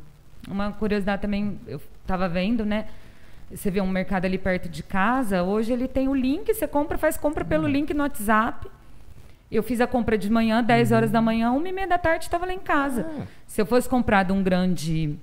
[0.49, 2.87] Uma curiosidade também, eu estava vendo, né?
[3.51, 6.99] Você vê um mercado ali perto de casa, hoje ele tem o link, você compra,
[6.99, 7.71] faz compra pelo uhum.
[7.71, 8.69] link no WhatsApp
[9.51, 12.24] eu fiz a compra de manhã, 10 horas da manhã, 1 e meia da tarde
[12.24, 13.07] estava lá em casa.
[13.20, 13.26] Ah.
[13.47, 15.16] Se eu fosse comprar de um grande,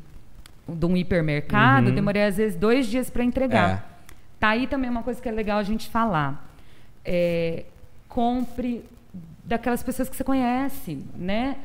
[0.67, 1.95] de um hipermercado, uhum.
[1.95, 3.69] demorei às vezes dois dias para entregar.
[3.69, 3.93] É.
[4.39, 6.49] Tá aí também uma coisa que é legal a gente falar.
[7.03, 7.65] É,
[8.07, 8.83] compre
[9.43, 11.57] daquelas pessoas que você conhece, né?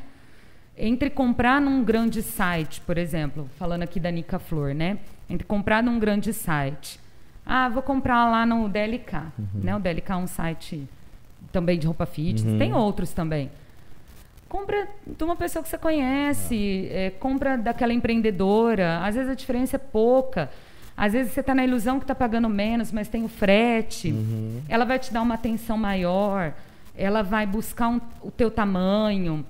[0.77, 4.97] Entre comprar num grande site, por exemplo, falando aqui da Nica Flor, né?
[5.29, 6.99] Entre comprar num grande site.
[7.45, 9.47] Ah, vou comprar lá no DLK, uhum.
[9.55, 9.75] né?
[9.75, 10.87] O DLK é um site
[11.51, 12.57] também de roupa fitness, uhum.
[12.59, 13.49] tem outros também.
[14.47, 17.05] Compra de uma pessoa que você conhece, é.
[17.05, 18.99] É, compra daquela empreendedora.
[19.05, 20.49] Às vezes a diferença é pouca.
[20.97, 24.11] Às vezes você está na ilusão que está pagando menos, mas tem o frete.
[24.11, 24.61] Uhum.
[24.67, 26.51] Ela vai te dar uma atenção maior.
[26.97, 29.45] Ela vai buscar um, o teu tamanho.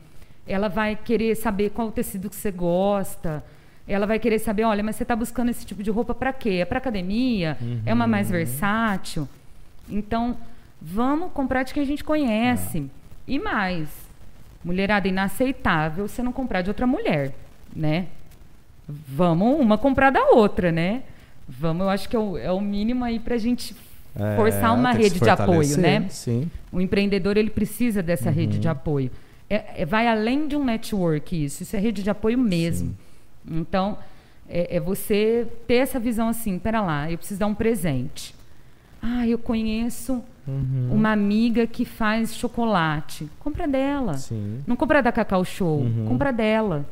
[0.46, 3.44] Ela vai querer saber qual o tecido que você gosta.
[3.88, 6.60] Ela vai querer saber, olha, mas você está buscando esse tipo de roupa para quê?
[6.62, 7.58] É para academia?
[7.60, 7.82] Uhum.
[7.86, 8.34] É uma mais uhum.
[8.34, 9.28] versátil?
[9.90, 10.38] Então,
[10.82, 12.80] Vamos comprar de quem a gente conhece.
[12.80, 12.84] É.
[13.28, 13.90] E mais,
[14.64, 17.34] mulherada inaceitável você não comprar de outra mulher,
[17.76, 18.08] né?
[18.88, 21.04] Vamos uma comprar da outra, né?
[21.48, 23.76] Vamos, eu acho que é o, é o mínimo aí para a gente
[24.16, 26.08] é, forçar uma rede de apoio, né?
[26.10, 26.50] Sim.
[26.72, 28.36] O empreendedor ele precisa dessa uhum.
[28.36, 29.12] rede de apoio.
[29.50, 32.90] É, é, vai além de um network isso, isso é rede de apoio mesmo.
[32.90, 33.60] Sim.
[33.60, 33.98] Então
[34.48, 38.36] é, é, você ter essa visão assim, pera lá, eu preciso dar um presente.
[39.02, 40.90] Ah, eu conheço uhum.
[40.92, 43.30] uma amiga que faz chocolate.
[43.40, 44.16] Compra dela.
[44.16, 44.62] Sim.
[44.66, 46.06] Não compra da Cacau Show, uhum.
[46.08, 46.86] compra dela.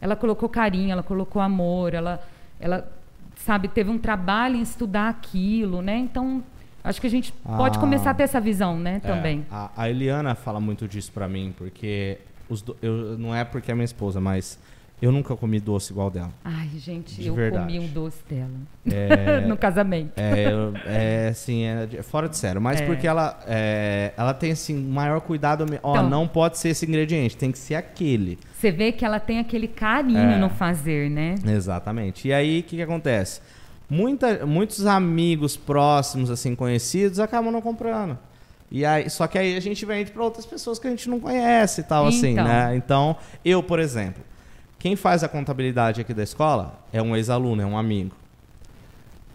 [0.00, 2.22] Ela colocou carinho, ela colocou amor, ela,
[2.58, 2.90] ela
[3.36, 5.96] sabe, teve um trabalho em estudar aquilo, né?
[5.98, 6.42] Então,
[6.82, 9.46] acho que a gente ah, pode começar a ter essa visão, né, é, também.
[9.50, 13.70] A, a Eliana fala muito disso para mim, porque os do, eu, não é porque
[13.70, 14.58] é minha esposa, mas
[15.00, 16.30] eu nunca comi doce igual dela.
[16.44, 17.64] Ai, gente, de eu verdade.
[17.64, 18.50] comi um doce dela.
[18.84, 20.12] É, no casamento.
[20.16, 20.52] É,
[20.84, 22.60] é assim, é, fora de sério.
[22.60, 22.86] Mas é.
[22.86, 25.64] porque ela, é, ela tem, assim, maior cuidado.
[25.82, 28.38] Ó, então, não pode ser esse ingrediente, tem que ser aquele.
[28.52, 30.38] Você vê que ela tem aquele carinho é.
[30.38, 31.34] no fazer, né?
[31.46, 32.28] Exatamente.
[32.28, 33.40] E aí, o que, que acontece?
[33.88, 38.18] Muita, muitos amigos próximos, assim, conhecidos, acabam não comprando.
[38.70, 41.18] E aí, só que aí a gente vende para outras pessoas que a gente não
[41.18, 42.44] conhece e tal, assim, então.
[42.44, 42.76] assim, né?
[42.76, 44.22] Então, eu, por exemplo,
[44.80, 48.16] quem faz a contabilidade aqui da escola é um ex-aluno, é um amigo.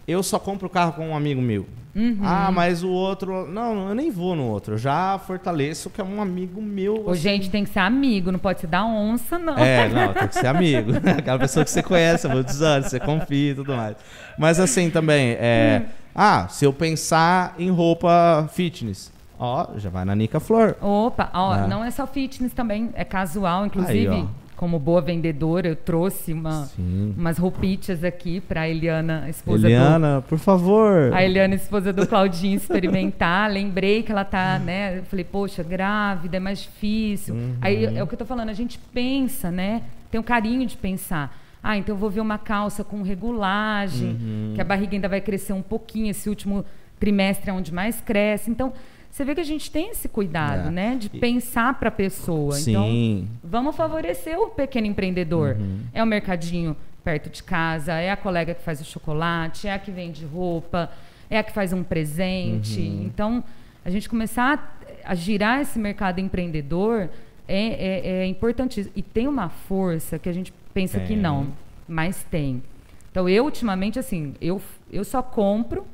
[0.06, 1.66] Eu só compro o carro com um amigo meu.
[1.94, 2.18] Uhum.
[2.22, 3.46] Ah, mas o outro.
[3.48, 4.74] Não, eu nem vou no outro.
[4.74, 7.06] Eu já fortaleço que é um amigo meu.
[7.06, 7.20] Ô, assim.
[7.22, 9.56] gente, tem que ser amigo, não pode ser da onça, não.
[9.56, 10.92] É, não, tem que ser amigo.
[11.16, 13.96] Aquela pessoa que você conhece há muitos anos, você confia e tudo mais.
[14.36, 15.82] Mas assim também, é.
[15.84, 15.88] Hum.
[16.14, 19.12] Ah, se eu pensar em roupa fitness.
[19.38, 20.76] Ó, já vai na Nica Flor.
[20.80, 21.66] Opa, ó, é.
[21.66, 24.08] não é só fitness também, é casual, inclusive.
[24.08, 26.68] Aí, como boa vendedora, eu trouxe uma,
[27.16, 31.12] umas roupitas aqui para a Eliana, esposa Eliana, do, por favor.
[31.12, 33.48] A Eliana, esposa do Claudinho, experimentar.
[33.52, 34.98] Lembrei que ela tá, né?
[34.98, 37.34] Eu falei, poxa, grávida, é mais difícil.
[37.34, 37.56] Uhum.
[37.60, 39.82] Aí é o que eu tô falando, a gente pensa, né?
[40.10, 41.36] Tem um carinho de pensar.
[41.62, 44.52] Ah, então eu vou ver uma calça com regulagem, Uhum.
[44.54, 46.64] que a barriga ainda vai crescer um pouquinho, esse último
[46.98, 48.50] trimestre é onde mais cresce.
[48.50, 48.72] Então,
[49.16, 50.70] você vê que a gente tem esse cuidado, É.
[50.70, 50.96] né?
[50.96, 52.60] De pensar para a pessoa.
[52.60, 53.26] Então, Sim.
[53.42, 55.56] vamos favorecer o pequeno empreendedor.
[55.58, 55.80] Uhum.
[55.94, 59.78] É o mercadinho perto de casa, é a colega que faz o chocolate, é a
[59.78, 60.90] que vende roupa,
[61.30, 62.78] é a que faz um presente.
[62.78, 63.04] Uhum.
[63.06, 63.44] Então,
[63.82, 67.08] a gente começar a, a girar esse mercado empreendedor
[67.48, 68.92] é, é, é importantíssimo.
[68.94, 71.16] E tem uma força que a gente pensa que Tem.
[71.16, 71.54] não,
[71.88, 72.62] mas tem.
[73.10, 74.60] Então, eu, ultimamente, assim, eu,
[74.92, 75.86] eu só compro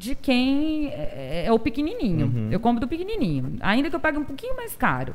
[0.00, 2.26] de quem é, é o pequenininho.
[2.26, 2.48] Uhum.
[2.50, 3.58] Eu compro do pequenininho.
[3.60, 5.14] Ainda que eu pague um pouquinho mais caro.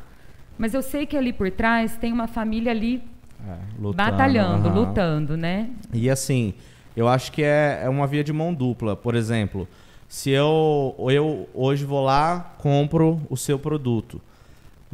[0.60, 3.02] Mas eu sei que ali por trás tem uma família ali
[3.50, 4.80] É, lutando, batalhando, aham.
[4.80, 5.72] lutando, né?
[5.92, 6.54] E assim,
[6.96, 8.96] eu acho que é, é uma via de mão dupla.
[8.96, 9.68] Por exemplo,
[10.08, 14.22] se eu, eu hoje vou lá, compro o seu produto.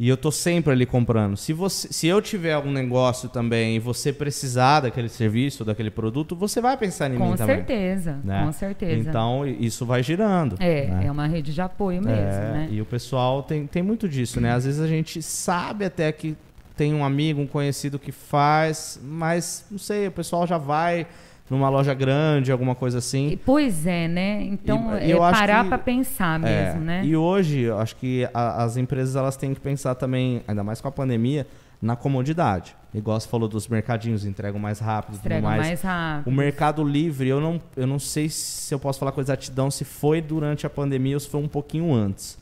[0.02, 1.36] E eu tô sempre ali comprando.
[1.36, 6.34] Se, você, se eu tiver algum negócio também e você precisar daquele serviço, daquele produto,
[6.34, 7.54] você vai pensar em mim Com também.
[7.54, 8.44] certeza, né?
[8.44, 9.08] com certeza.
[9.08, 10.56] Então, isso vai girando.
[10.58, 11.06] é, né?
[11.06, 12.68] é uma rede de apoio mesmo, É, né?
[12.72, 14.50] E o pessoal tem, tem muito disso, né?
[14.50, 16.36] Às vezes a gente sabe até que
[16.76, 21.06] tem um amigo, um conhecido que faz, mas não sei, o pessoal já vai
[21.52, 23.28] numa loja grande, alguma coisa assim.
[23.28, 24.42] E, Pois é, né?
[24.44, 27.04] Então, E- é parar para pensar mesmo, É, né?
[27.04, 30.80] E hoje, eu acho que a- as empresas elas têm que pensar também, ainda mais
[30.80, 31.46] com a pandemia,
[31.80, 32.74] na comodidade.
[32.94, 35.60] Igual você falou dos mercadinhos, entregam mais rápido Entrega mais.
[35.66, 36.28] mais rápido.
[36.32, 39.84] O Mercado Livre, eu não, eu não sei se eu posso falar com exatidão se
[39.84, 42.38] foi durante a pandemia ou se foi um pouquinho antes.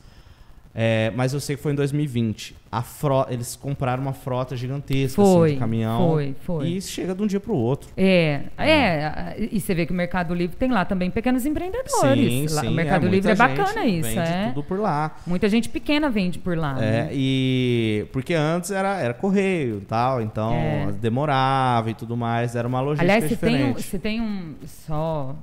[0.75, 2.55] É, mas eu sei que foi em 2020.
[2.71, 6.09] A fro eles compraram uma frota gigantesca assim, Foi, de caminhão.
[6.11, 6.69] foi, foi.
[6.69, 7.91] E chega de um dia para o outro.
[7.97, 11.91] É, é, e você vê que o Mercado Livre tem lá também pequenos empreendedores.
[12.33, 12.69] Sim, Lá- sim.
[12.69, 14.49] o Mercado é, Livre é bacana isso, vende é.
[14.51, 15.17] tudo por lá.
[15.27, 16.77] Muita gente pequena vende por lá.
[16.81, 17.09] É, né?
[17.13, 20.93] e porque antes era, era correio e tal, então É.
[20.93, 23.83] demorava e tudo mais, era uma logística Aliás, você tem, um, diferente.
[23.83, 25.35] você tem um só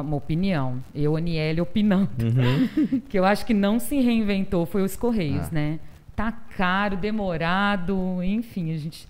[0.00, 3.00] uma opinião, eu, Aniele, opinando, Uhum.
[3.08, 5.50] que eu acho que não se reinventou foi os Correios, Ah.
[5.52, 5.78] né?
[6.16, 9.08] Tá caro, demorado, enfim, a gente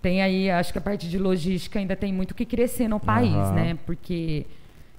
[0.00, 3.34] tem aí, acho que a parte de logística ainda tem muito que crescer no país,
[3.34, 3.52] Aham.
[3.54, 3.78] né?
[3.84, 4.46] Porque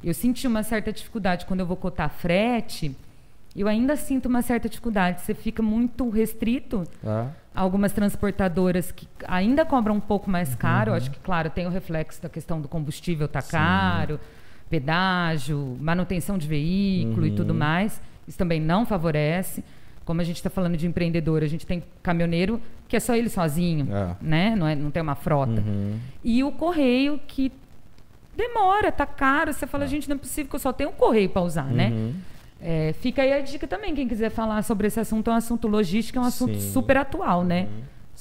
[0.03, 2.95] eu senti uma certa dificuldade quando eu vou cotar frete,
[3.55, 7.25] eu ainda sinto uma certa dificuldade, você fica muito restrito É.
[7.55, 10.57] algumas transportadoras que ainda cobram um pouco mais Uhum.
[10.57, 10.93] caro.
[10.93, 14.19] Acho que, claro, tem o reflexo da questão do combustível tá caro,
[14.69, 17.35] pedágio, manutenção de veículo e Uhum.
[17.35, 18.01] tudo mais.
[18.27, 19.63] Isso também não favorece.
[20.05, 23.29] Como a gente está falando de empreendedor, a gente tem caminhoneiro que é só ele
[23.29, 24.15] sozinho, É.
[24.21, 24.55] né?
[24.55, 25.61] Não, é, não tem uma frota.
[25.61, 25.97] Uhum.
[26.23, 27.51] E o correio que
[28.35, 29.53] demora, tá caro.
[29.53, 31.89] Você fala, gente, não é possível que eu só tenho um correio para usar, né?
[31.89, 32.13] Uhum.
[32.61, 35.67] É, fica aí a dica também, quem quiser falar sobre esse assunto, é um assunto
[35.67, 36.65] logístico, é um assunto Sim.
[36.67, 36.73] Uhum.
[36.73, 37.67] super atual, né?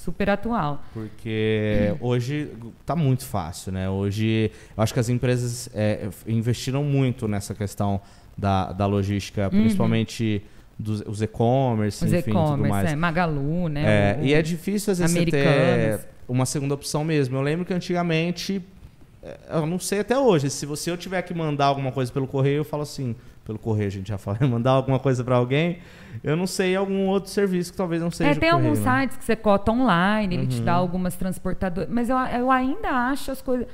[0.04, 0.82] Super atual.
[0.94, 2.50] Porque hoje
[2.86, 3.90] tá muito fácil, né?
[3.90, 8.00] Hoje eu acho que as empresas é, investiram muito nessa questão
[8.36, 10.40] da, da logística, principalmente
[10.78, 12.92] dos os e-commerce, enfim, tudo e-commerce, mais.
[12.92, 14.14] é, Magalu, né?
[14.16, 17.36] É, o- e é difícil às vezes ter uma segunda opção mesmo.
[17.36, 18.62] Eu lembro que antigamente,
[19.20, 22.28] é, eu não sei até hoje, se você eu tiver que mandar alguma coisa pelo
[22.28, 23.16] correio, eu falo assim,
[23.48, 25.78] pelo correio a gente já fala, mandar alguma coisa para alguém,
[26.22, 29.00] eu não sei algum outro serviço que talvez não seja É, tem correio, alguns né?
[29.00, 30.80] sites que você cota online, ele te dá Uhum.
[30.82, 31.88] algumas transportadoras.
[31.90, 33.66] Mas eu, eu ainda acho as coisas.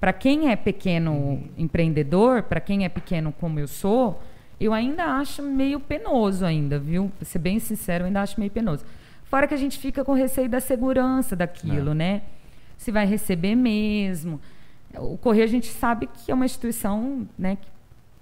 [0.00, 1.48] Para quem é pequeno Uhum.
[1.56, 4.20] empreendedor, para quem é pequeno como eu sou,
[4.58, 7.10] eu ainda acho meio penoso ainda, viu?
[7.16, 8.84] Pra ser bem sincero, eu ainda acho meio penoso.
[9.24, 11.94] Fora que a gente fica com receio da segurança daquilo, É.
[11.94, 12.22] né?
[12.76, 14.40] Se vai receber mesmo.
[14.98, 17.56] O Correio a gente sabe que é uma instituição, né,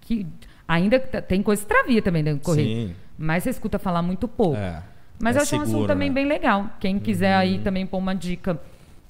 [0.02, 0.26] que, que
[0.68, 2.88] ainda tem coisa extravia também dentro do Correio.
[2.88, 2.94] Sim.
[3.18, 4.56] Mas você escuta falar muito pouco.
[4.56, 4.82] É.
[5.18, 6.14] Mas É eu acho um assunto seguro, também né?
[6.14, 6.66] bem legal.
[6.78, 8.60] Quem quiser aí também pôr uma dica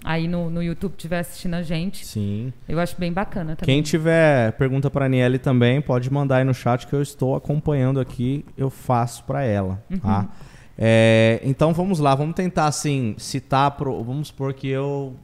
[0.04, 2.52] aí no, no YouTube, estiver assistindo a gente, Sim.
[2.68, 3.74] eu acho bem bacana também.
[3.74, 7.98] Quem tiver pergunta para Aniele também, pode mandar aí no chat que eu estou acompanhando
[7.98, 9.98] aqui, eu faço para ela, Uhum.
[9.98, 10.28] tá?
[10.78, 15.16] É, então vamos lá, vamos tentar assim citar pro, vamos supor que eu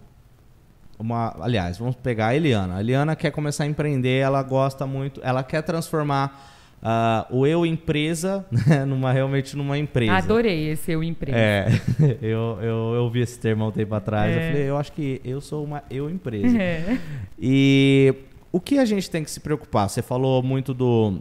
[0.99, 2.77] uma, aliás, vamos pegar a Eliana.
[2.77, 7.65] A Eliana quer começar a empreender, ela gosta muito, ela quer transformar ah, o eu
[7.65, 10.13] empresa né, numa realmente numa empresa.
[10.13, 11.37] Adorei esse eu emprego.
[11.37, 11.67] É,
[12.21, 14.31] eu, eu, eu vi esse termo há um tempo atrás.
[14.31, 14.37] É.
[14.37, 16.57] Eu falei, eu acho que eu sou uma eu empresa.
[16.59, 16.99] É.
[17.39, 18.15] E
[18.53, 19.89] o que a gente tem que se preocupar?
[19.89, 21.21] Você falou muito do,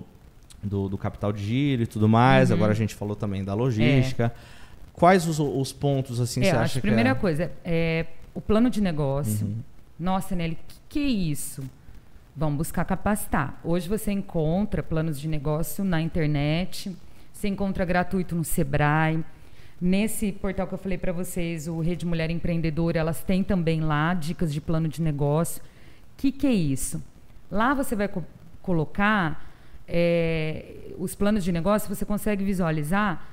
[0.62, 2.58] do, do capital de giro e tudo mais, Uhum.
[2.58, 4.34] agora a gente falou também da logística.
[4.92, 7.16] Quais os, os pontos assim É, você acha que a que primeira é?
[7.16, 9.46] coisa é o plano de negócio.
[9.46, 9.58] Uhum.
[10.00, 11.64] Nossa, Nelly, que, que é isso?
[12.36, 13.60] Vamos buscar capacitar.
[13.64, 16.96] Hoje você encontra planos de negócio na internet,
[17.32, 19.24] você encontra gratuito no Sebrae.
[19.80, 24.14] Nesse portal que eu falei para vocês, o Rede Mulher Empreendedora, elas têm também lá
[24.14, 25.62] dicas de plano de negócio.
[25.62, 25.66] O
[26.18, 27.04] que, que é isso?
[27.52, 28.24] Lá você vai co
[28.62, 29.54] colocar
[29.86, 33.28] é, os planos de negócio, você consegue visualizar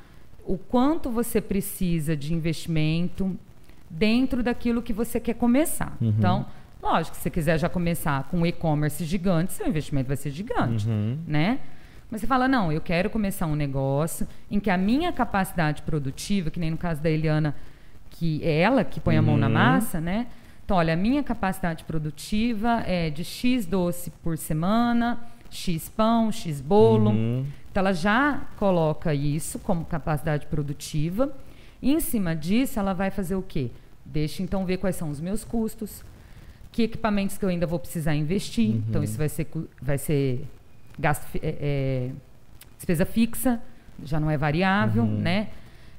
[0.44, 3.38] o quanto você precisa de investimento
[3.90, 5.96] dentro daquilo que você quer começar.
[6.00, 6.14] Uhum.
[6.16, 6.46] Então,
[6.80, 10.88] lógico, se você quiser já começar com um e-commerce gigante, seu investimento vai ser gigante,
[10.88, 11.18] uhum.
[11.26, 11.58] né?
[12.10, 16.50] Mas você fala, não, eu quero começar um negócio em que a minha capacidade produtiva,
[16.50, 17.54] que nem no caso da Eliana,
[18.10, 19.52] que é ela que põe a mão na uhum.
[19.52, 20.26] massa, né?
[20.64, 25.18] Então, olha, a minha capacidade produtiva é de X doce por semana,
[25.50, 27.10] X pão, X bolo.
[27.10, 27.44] Uhum.
[27.70, 31.32] Então, ela já coloca isso como capacidade produtiva.
[31.80, 33.70] E, em cima disso, ela vai fazer o quê?
[34.04, 36.02] Deixa, então, ver quais são os meus custos,
[36.72, 38.70] que equipamentos que eu ainda vou precisar investir.
[38.70, 38.82] Uhum.
[38.88, 39.46] Então, isso vai ser,
[39.80, 40.44] vai ser
[40.98, 42.10] gasto, é, é,
[42.76, 43.60] despesa fixa,
[44.04, 45.18] já não é variável, uhum.
[45.18, 45.48] né?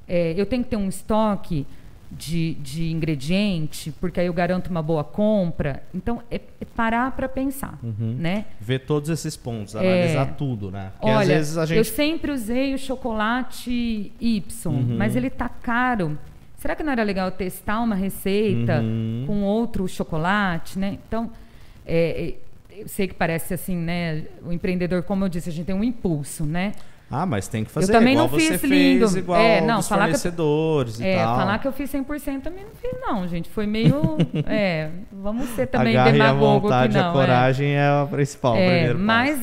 [0.08, 1.66] É, eu tenho que ter um estoque
[2.10, 5.82] de, de ingrediente, porque aí eu garanto uma boa compra.
[5.94, 8.16] Então, é, é parar para pensar, uhum.
[8.18, 8.44] né?
[8.60, 10.32] Ver todos esses pontos, analisar é.
[10.32, 10.92] tudo, né?
[10.92, 11.78] Porque olha, às vezes a gente...
[11.78, 14.96] eu sempre usei o chocolate Y, uhum.
[14.98, 16.18] mas ele tá caro.
[16.62, 19.24] Será que não era legal testar uma receita uhum.
[19.26, 20.96] com outro chocolate, né?
[21.08, 21.28] Então,
[21.84, 22.36] é,
[22.70, 24.22] é eu sei que parece assim, né?
[24.46, 26.70] O empreendedor, como eu disse, a gente tem um impulso, né?
[27.10, 29.08] Ah, mas tem que fazer eu também igual não fiz você lindo.
[29.08, 31.36] fez, igual é, não, falar fornecedores que eu, e é, tal.
[31.36, 33.50] falar que eu fiz 100% também não fiz não, gente.
[33.50, 34.16] Foi meio...
[34.46, 37.10] é, vamos ser também Agarre demagogo a vontade, que não.
[37.10, 39.40] A coragem é, é a principal, é, Mas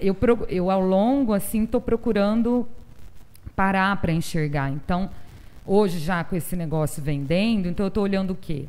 [0.00, 0.16] eu,
[0.48, 2.66] eu, ao longo, assim, estou procurando
[3.54, 4.70] parar para enxergar.
[4.70, 5.10] Então,
[5.66, 8.66] hoje já com esse negócio vendendo, então eu estou olhando o quê?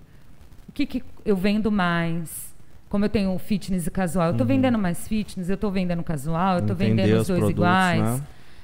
[0.67, 2.55] O que, que eu vendo mais?
[2.95, 4.53] como eu tenho fitness e casual, eu estou uhum.
[4.53, 8.01] vendendo mais fitness, eu estou vendendo casual, eu estou vendendo os dois produtos, iguais.
[8.01, 8.21] Né?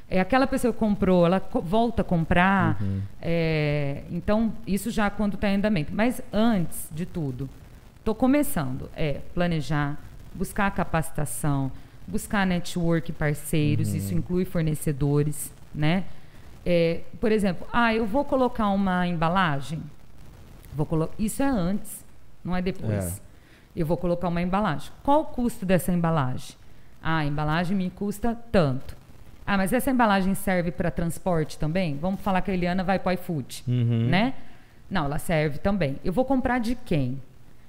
[0.09, 2.81] É, aquela pessoa que comprou, ela co volta a comprar.
[2.81, 3.01] Uhum.
[3.21, 5.91] É, então, isso já quando está em andamento.
[5.93, 7.49] Mas antes de tudo,
[7.99, 8.89] estou começando.
[8.95, 9.97] É planejar,
[10.33, 11.69] buscar capacitação,
[12.07, 13.97] buscar network parceiros, uhum.
[13.97, 16.05] isso inclui fornecedores, né?
[16.65, 19.81] É, por exemplo, ah, eu vou colocar uma embalagem.
[20.73, 22.05] Vou colo isso é antes,
[22.43, 23.17] não é depois.
[23.17, 23.31] É.
[23.75, 24.91] Eu vou colocar uma embalagem.
[25.03, 26.55] Qual o custo dessa embalagem?
[27.01, 28.95] Ah, a embalagem me custa tanto.
[29.45, 31.97] Ah, mas essa embalagem serve para transporte também?
[31.97, 34.07] Vamos falar que a Eliana vai para o iFood, uhum.
[34.07, 34.33] né?
[34.89, 35.97] Não, ela serve também.
[36.03, 37.21] Eu vou comprar de quem?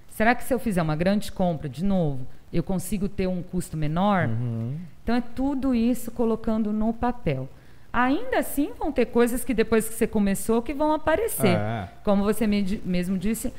[0.08, 3.76] Será que se eu fizer uma grande compra, de novo, eu consigo ter um custo
[3.76, 4.28] menor?
[4.28, 4.76] Uhum.
[5.02, 7.48] Então, é tudo isso colocando no papel.
[7.92, 11.56] Ainda assim, vão ter coisas que depois que você começou que vão aparecer.
[11.56, 11.88] É.
[12.02, 13.52] Como você mesmo disse,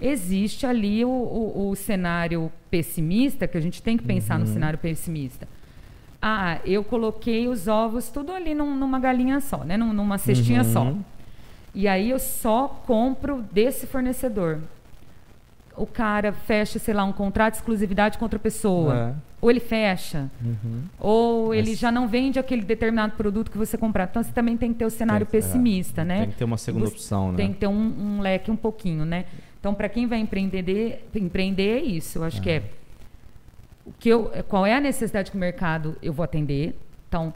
[0.00, 4.42] existe ali o, o, o, cenário pessimista, que a gente tem que pensar uhum.
[4.42, 5.48] no cenário pessimista.
[6.22, 9.76] Ah, eu coloquei os ovos tudo ali num, numa galinha só, né?
[9.76, 10.72] numa cestinha uhum.
[10.72, 10.94] só.
[11.74, 14.60] E aí eu só compro desse fornecedor.
[15.76, 19.14] O cara fecha, sei lá, um contrato de exclusividade com outra pessoa.
[19.16, 19.30] É.
[19.40, 20.30] Ou ele fecha.
[20.44, 20.82] Uhum.
[20.98, 21.78] Ou ele Mas...
[21.78, 24.08] já não vende aquele determinado produto que você comprar.
[24.10, 26.04] Então você também tem que ter o cenário tem, pessimista, é.
[26.04, 26.20] né?
[26.20, 27.36] Tem que ter uma segunda opção, né?
[27.36, 29.24] Tem que ter um, um leque um pouquinho, né?
[29.58, 32.18] Então, para quem vai empreender, empreender é isso.
[32.18, 32.42] Eu acho ah.
[32.42, 32.62] que é
[33.84, 36.78] o que eu, qual é a necessidade que o mercado eu vou atender.
[37.08, 37.32] Então,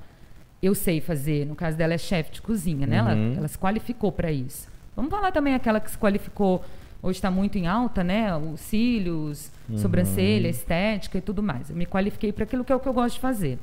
[0.63, 1.47] eu sei fazer.
[1.47, 3.03] No caso dela é chefe de cozinha, né?
[3.03, 3.09] Uhum.
[3.09, 4.69] Ela, ela se qualificou para isso.
[4.97, 6.65] Vamos falar também aquela que se qualificou
[7.05, 8.37] hoje está muito em alta, né?
[8.37, 9.79] Os cílios, uhum.
[9.79, 11.71] sobrancelha, estética e tudo mais.
[11.71, 13.59] Eu me qualifiquei para aquilo que é o que eu gosto de fazer.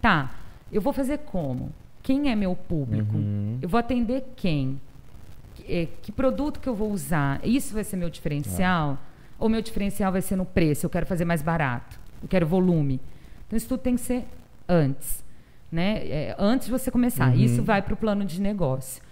[0.00, 0.30] Tá,
[0.72, 1.72] eu vou fazer como?
[2.02, 3.16] Quem é meu público?
[3.16, 3.58] Uhum.
[3.62, 4.80] Eu vou atender quem?
[5.68, 7.40] é, que produto que eu vou usar?
[7.44, 8.92] Isso vai ser meu diferencial?
[8.92, 8.96] É.
[9.38, 10.86] Ou meu diferencial vai ser no preço?
[10.86, 11.98] Eu quero fazer mais barato.
[12.22, 13.00] Eu quero volume.
[13.46, 14.24] Então, isso tudo tem que ser
[14.68, 15.24] antes.
[15.70, 16.06] Né?
[16.06, 17.28] É, antes de você começar.
[17.28, 17.40] Uhum.
[17.40, 19.02] Isso vai para o plano de negócio.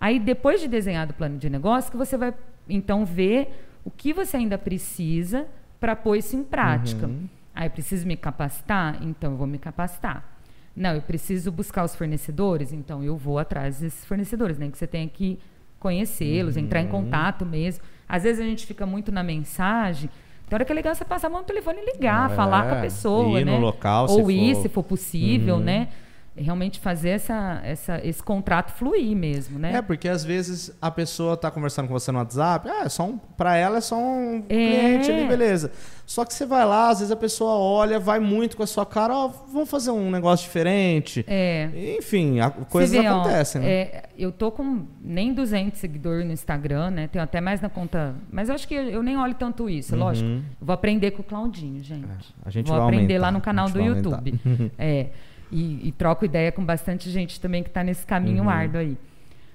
[0.00, 2.34] Aí, depois de desenhar o plano de negócio, que você vai,
[2.68, 5.46] então, ver o que você ainda precisa
[5.78, 7.06] para pôr isso em prática.
[7.06, 7.28] Uhum.
[7.54, 8.98] Ah, eu preciso me capacitar?
[9.02, 10.36] Então, eu vou me capacitar.
[10.74, 12.72] Não, eu preciso buscar os fornecedores?
[12.72, 14.58] Então, eu vou atrás desses fornecedores.
[14.58, 15.38] Nem que você tenha que
[15.78, 16.62] conhecê-los, uhum.
[16.62, 17.84] entrar em contato mesmo.
[18.08, 20.10] Às vezes a gente fica muito na mensagem.
[20.46, 22.68] Então, hora que é legal você passar a mão no telefone e ligar, é, falar
[22.68, 23.52] com a pessoa, ir né?
[23.52, 24.62] no local, Ou se ir, for...
[24.62, 25.62] se for possível, uhum.
[25.62, 25.88] né?
[26.36, 29.76] Realmente fazer essa, essa, esse contrato fluir mesmo, né?
[29.76, 33.04] É, porque às vezes a pessoa está conversando com você no WhatsApp, ah, é só
[33.04, 34.54] um, para ela é só um é.
[34.54, 35.72] cliente ali, beleza.
[36.04, 38.86] Só que você vai lá, às vezes a pessoa olha, vai muito com a sua
[38.86, 41.24] cara, ó, oh, vamos fazer um negócio diferente.
[41.26, 41.96] É.
[41.98, 43.70] Enfim, a, coisas vê, acontecem, ó, né?
[43.70, 47.08] É, eu tô com nem 200 seguidores no Instagram, né?
[47.08, 50.00] Tenho até mais na conta, mas eu acho que eu nem olho tanto isso, uhum.
[50.00, 50.28] lógico.
[50.28, 52.04] Eu vou aprender com o Claudinho, gente.
[52.04, 54.38] É, a gente vou vai aprender aumentar, lá no canal do YouTube.
[54.78, 55.06] é.
[55.50, 58.50] E, e troco ideia com bastante gente também que está nesse caminho uhum.
[58.50, 58.98] árduo aí.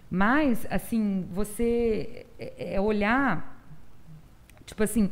[0.09, 3.63] Mas, assim, você é, é olhar,
[4.65, 5.09] tipo assim,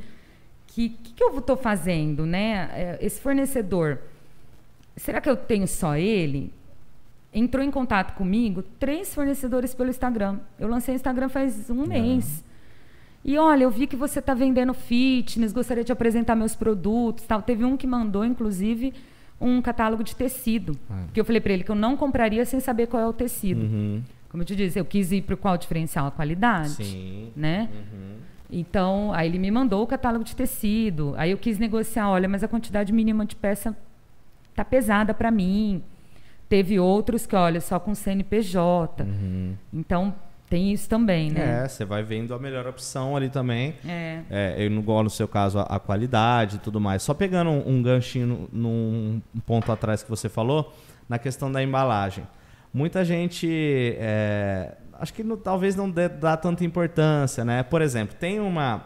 [0.67, 2.69] que que, que eu estou fazendo, né?
[2.73, 3.99] É, Esse fornecedor,
[4.95, 6.53] será que eu tenho só ele?
[7.33, 10.39] Entrou em contato comigo três fornecedores pelo Instagram.
[10.59, 12.43] Eu lancei o Instagram faz um mês.
[13.23, 17.41] E olha, eu vi que você está vendendo fitness, gostaria de apresentar meus produtos, tal.
[17.41, 18.93] Teve um que mandou, inclusive,
[19.41, 21.05] um catálogo de tecido, Ah.
[21.13, 23.61] que eu falei para ele que eu não compraria sem saber qual é o tecido.
[23.61, 24.01] Uhum.
[24.29, 27.31] Como eu te disse, eu quis ir para qual diferencial a qualidade, Sim.
[27.35, 27.69] né?
[27.73, 28.15] Uhum.
[28.51, 31.13] Então, aí ele me mandou o catálogo de tecido.
[31.17, 33.75] Aí eu quis negociar, olha, mas a quantidade mínima de peça
[34.55, 35.81] tá pesada para mim.
[36.47, 39.03] Teve outros que, olha, só com CNPJ.
[39.03, 39.53] Uhum.
[39.71, 40.13] Então,
[40.49, 41.63] tem isso também, né?
[41.63, 43.75] É, você vai vendo a melhor opção ali também.
[43.87, 44.21] É.
[44.29, 47.03] É, eu não gosto no seu caso a, a qualidade e tudo mais.
[47.03, 50.73] Só pegando um, um ganchinho no- num ponto atrás que você falou,
[51.07, 52.25] na questão da embalagem.
[52.73, 53.47] Muita gente,
[53.99, 57.63] é, acho que não- talvez não dê, dá tanta importância, né?
[57.63, 58.83] Por exemplo, tem uma,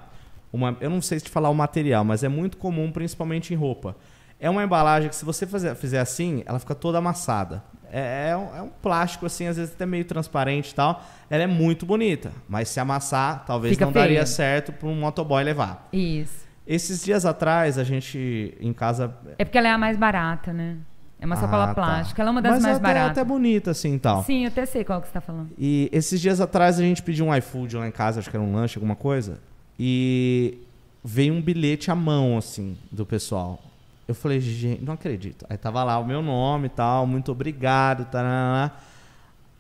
[0.51, 3.57] uma, eu não sei se te falar o material, mas é muito comum, principalmente em
[3.57, 3.95] roupa.
[4.39, 7.64] É uma embalagem que se você fazer, fizer assim, ela fica toda amassada.
[7.95, 11.03] É, é um, é um plástico assim, às vezes até meio transparente e tal.
[11.29, 14.25] Ela é muito bonita, mas se amassar, talvez Fica não daria feia.
[14.25, 15.87] certo para um motoboy levar.
[15.93, 16.43] Isso.
[16.65, 19.15] Esses dias atrás, a gente em casa.
[19.37, 20.77] É porque ela é a mais barata, né?
[21.19, 21.73] É uma sacola Ah, tá.
[21.75, 22.21] plástica.
[22.21, 23.11] Ela é uma das Mas mais é até, baratas.
[23.11, 24.23] até bonita assim e tal.
[24.23, 25.51] Sim, eu até sei qual que você está falando.
[25.57, 28.43] E esses dias atrás a gente pediu um iFood lá em casa, acho que era
[28.43, 29.39] um lanche, alguma coisa.
[29.79, 30.57] E
[31.03, 33.59] veio um bilhete à mão, assim, do pessoal.
[34.08, 35.45] Eu falei, gente, não acredito.
[35.49, 38.72] Aí tava lá o meu nome e tal, muito obrigado, tarará.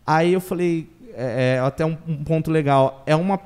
[0.05, 3.39] Aí eu falei, é, é, até um, um ponto legal, é uma.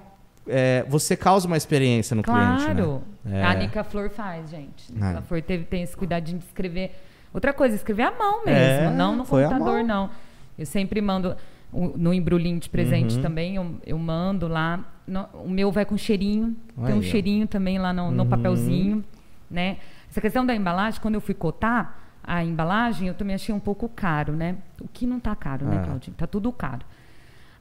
[0.47, 3.01] é, você causa uma experiência no cliente, Claro.
[3.23, 3.41] né?
[3.41, 3.43] É.
[3.45, 4.91] A Nica Flor faz, gente.
[4.99, 5.17] É.
[5.17, 6.95] A Flor teve, tem esse cuidadinho de escrever.
[7.33, 10.09] Outra coisa, escrever à mão mesmo, É, não no computador, não.
[10.57, 11.35] Eu sempre mando
[11.71, 13.21] no embrulhinho de presente Uhum.
[13.21, 14.79] também, eu, eu mando lá.
[15.05, 16.55] No- o meu vai com cheirinho.
[16.77, 18.29] tem Aí, um cheirinho também lá no, no Uhum.
[18.29, 19.03] papelzinho,
[19.51, 19.77] né?
[20.17, 23.87] Essa questão da embalagem, quando eu fui cotar a embalagem, eu também achei um pouco
[23.87, 24.55] caro, né?
[24.81, 25.85] O que não tá caro, né, É.
[25.85, 26.17] Claudinho?
[26.17, 26.83] Tá tudo caro.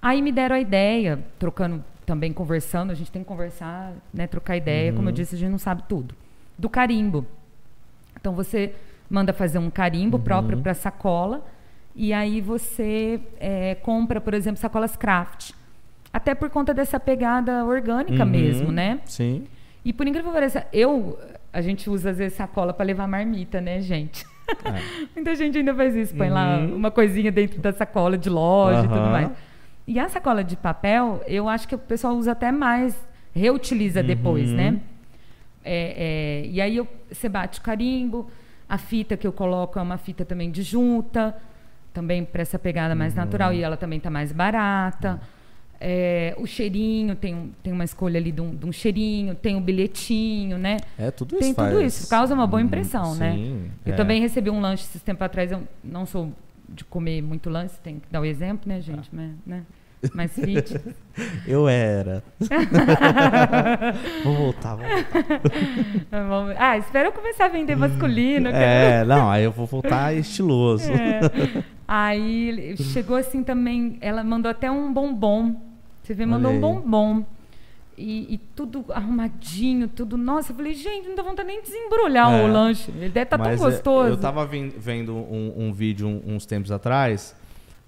[0.01, 4.57] Aí me deram a ideia, trocando, também conversando, a gente tem que conversar, né, trocar
[4.57, 6.15] ideia, como eu disse, a gente não sabe tudo.
[6.59, 7.27] Do carimbo.
[8.19, 8.75] Então você
[9.11, 11.45] manda fazer um carimbo próprio para sacola
[11.95, 15.51] e aí você é, compra, por exemplo, sacolas craft.
[16.11, 18.31] Até por conta dessa pegada orgânica Uhum.
[18.31, 19.01] mesmo, né?
[19.05, 19.45] Sim.
[19.85, 21.19] E por incrível que pareça, eu
[21.53, 24.25] a gente usa às vezes sacola para levar marmita, né, gente?
[24.65, 25.07] É.
[25.15, 26.77] Muita gente ainda faz isso, põe lá Uhum.
[26.77, 29.31] uma coisinha dentro da sacola de loja e tudo mais.
[29.87, 32.97] E a sacola de papel, eu acho que o pessoal usa até mais,
[33.35, 34.57] reutiliza depois, Uhum.
[34.57, 34.81] né?
[35.65, 38.31] É, é, e aí eu- você bate o carimbo,
[38.69, 41.37] a fita que eu coloco é uma fita também de junta,
[41.93, 43.21] também para essa pegada mais Uhum.
[43.21, 45.21] natural e ela também tá mais barata.
[45.81, 49.55] É, o cheirinho, tem, um- tem uma escolha ali de um, de um cheirinho, tem
[49.57, 50.79] um bilhetinho, né?
[50.99, 51.41] É tudo isso.
[51.45, 53.35] Tem tudo faz- isso, causa uma boa Hum, impressão, né?
[53.35, 53.97] sim, Eu é.
[53.97, 56.33] também recebi um lanche esses tempos atrás, eu não sou
[56.69, 59.09] de comer muito lanche, tem que dar o exemplo, né, gente?
[59.13, 59.63] Mas, né?
[60.15, 60.79] Mais fit.
[61.47, 62.23] Eu era.
[64.23, 65.41] vou voltar, vou voltar.
[66.29, 68.49] Vamos- ah, espero eu começar a vender masculino.
[68.51, 70.91] É, não, aí eu vou voltar estiloso.
[70.93, 71.65] É.
[71.89, 75.57] Aí chegou assim também, ela mandou até um bombom.
[76.03, 76.75] Você vê, mandou um Olha aí.
[76.81, 77.25] bombom.
[77.99, 80.19] E, e tudo arrumadinho, tudo.
[80.19, 82.45] Nossa, eu falei, gente, não dá vontade nem de desembrulhar É.
[82.45, 82.91] o lanche.
[82.91, 84.11] Ele deve estar tão Mas, é, gostoso.
[84.11, 87.35] Eu tava vin- vendo um, um vídeo um- uns tempos atrás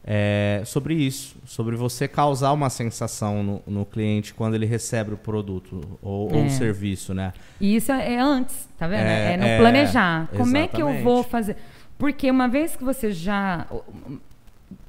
[0.04, 5.16] é, sobre isso, sobre você causar uma sensação no, no cliente quando ele recebe o
[5.18, 6.46] produto ou, ou É.
[6.46, 7.32] o serviço, né?
[7.60, 9.00] E isso é é antes, tá vendo?
[9.00, 10.28] É, É, no é, planejar.
[10.36, 11.04] Como é que eu exatamente.
[11.04, 11.56] vou fazer?
[11.98, 13.66] Porque uma vez que você já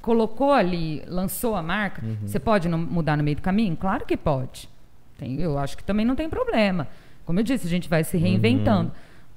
[0.02, 2.16] colocou ali, lançou a marca, Uhum.
[2.26, 3.76] você pode mudar no meio do caminho?
[3.76, 4.70] Claro que pode.
[5.18, 6.88] Tem- eu acho que também não tem problema.
[7.26, 8.92] Como eu disse, a gente vai se reinventando.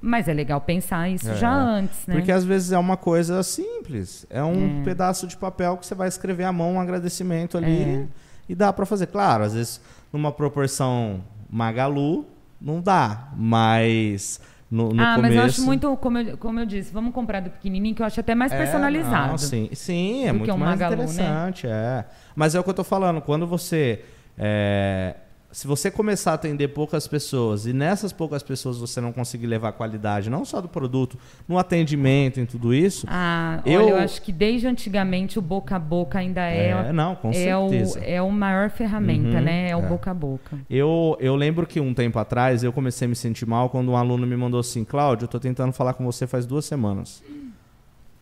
[0.05, 1.29] Mas é legal pensar isso.
[1.31, 1.35] É.
[1.35, 2.15] já antes, né?
[2.15, 4.25] Porque às vezes é uma coisa simples.
[4.29, 4.83] É um É.
[4.83, 8.07] pedaço de papel que você vai escrever à mão um agradecimento ali É.
[8.49, 9.07] e dá pra fazer.
[9.07, 9.79] Claro, às vezes
[10.11, 12.25] numa proporção Magalu
[12.59, 15.21] não dá, mas no, no ah, começo...
[15.21, 18.05] mas eu acho muito, como eu, como eu disse, vamos comprar do pequenininho, que eu
[18.05, 19.29] acho até mais É, personalizado.
[19.29, 21.03] não, sim, sim, é muito um mais Magalu, né?
[21.03, 22.03] interessante, é.
[22.35, 24.03] Mas é o que eu tô falando, quando você
[24.37, 25.15] é,
[25.53, 29.71] se você começar a atender poucas pessoas e nessas poucas pessoas você não conseguir levar
[29.73, 34.21] qualidade, não só do produto, no atendimento, em tudo isso, Ah, Eu- olha, eu acho
[34.21, 37.99] que desde antigamente o boca a boca ainda é, é, não, com é, o, certeza.
[37.99, 39.69] é o maior ferramenta, Uhum, né?
[39.69, 39.87] É o é.
[39.87, 40.57] boca a boca.
[40.69, 43.95] Eu, eu lembro que um tempo atrás eu comecei a me sentir mal quando um
[43.95, 47.23] aluno me mandou assim, Cláudio, eu tô tentando falar com você faz duas semanas.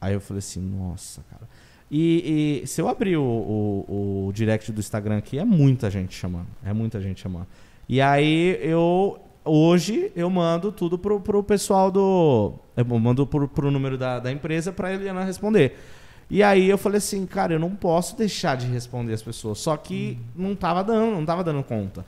[0.01, 1.47] Aí eu falei assim, nossa, cara.
[1.93, 6.15] E, e se eu abrir o, o, o direct do Instagram aqui, é muita gente
[6.15, 6.47] chamando.
[6.63, 7.47] É muita gente chamando.
[7.89, 9.19] E aí eu.
[9.43, 12.53] Hoje eu mando tudo pro, pro pessoal do.
[12.77, 15.77] Eu mando pro, pro número da, da empresa pra Eliana responder.
[16.29, 19.59] E aí eu falei assim, cara, eu não posso deixar de responder as pessoas.
[19.59, 22.05] Só que não tava dando, não tava dando conta.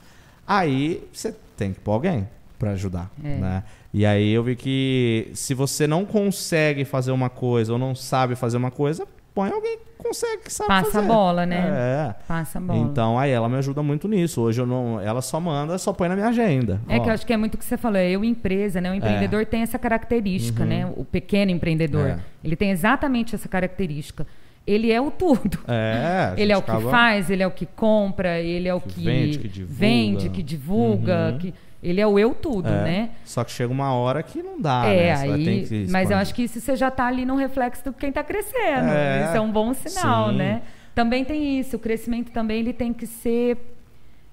[0.47, 3.35] Aí você tem que pôr alguém para ajudar, É.
[3.35, 3.63] né?
[3.93, 8.35] E aí eu vi que se você não consegue fazer uma coisa ou não sabe
[8.35, 11.05] fazer uma coisa, põe alguém que consegue, que sabe Passa fazer.
[11.05, 11.67] a bola, né?
[12.09, 12.15] É.
[12.27, 12.79] Passa a bola.
[12.79, 14.41] Então aí ela me ajuda muito nisso.
[14.41, 16.79] Hoje eu não, ela só manda, só põe na minha agenda.
[16.87, 18.79] É Ó, que eu acho que é muito o que você falou, é eu empresa,
[18.81, 18.91] né?
[18.91, 20.85] O empreendedor tem essa característica, né?
[20.95, 22.07] O pequeno empreendedor.
[22.07, 22.19] É.
[22.43, 24.25] Ele tem exatamente essa característica.
[24.65, 25.59] Ele é o tudo.
[25.67, 28.79] É, Ele é o que acaba- faz, ele é o que compra, ele é o
[28.79, 29.75] Que que, vende, que divulga.
[29.79, 31.37] vende, que divulga, Uhum.
[31.39, 31.53] que
[31.83, 32.83] ele é o eu tudo, É.
[32.83, 33.09] né?
[33.25, 35.15] Só que chega uma hora que não dá, é, né?
[35.17, 37.35] Você vai ter aí, que mas eu acho que isso você já está ali no
[37.35, 38.89] reflexo do quem está crescendo.
[38.89, 40.37] É, isso é um bom sinal, sim.
[40.37, 40.61] né?
[40.95, 43.57] Também tem isso, o crescimento também ele tem que ser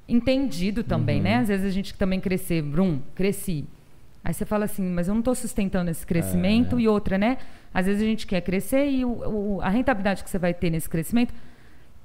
[0.08, 1.22] entendido também, Uhum.
[1.24, 1.36] né?
[1.36, 3.64] Às vezes a gente também crescer, brum, cresci.
[4.24, 6.80] Aí você fala assim, mas eu não estou sustentando esse crescimento É.
[6.82, 7.38] e outra, né?
[7.72, 10.68] Às vezes a gente quer crescer e o, o- a rentabilidade que você vai ter
[10.70, 11.32] nesse crescimento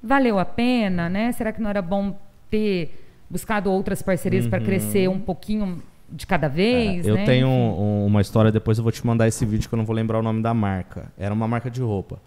[0.02, 1.32] valeu a pena, né?
[1.32, 2.16] Será que não era bom
[2.50, 7.04] ter buscado outras parcerias para crescer um pouquinho de cada vez?
[7.04, 7.10] Uhum.
[7.10, 7.24] É, eu né?
[7.24, 9.94] tenho um- uma história, depois eu vou te mandar esse vídeo que eu não vou
[9.94, 11.12] lembrar o nome da marca.
[11.18, 12.20] Era uma marca de roupa.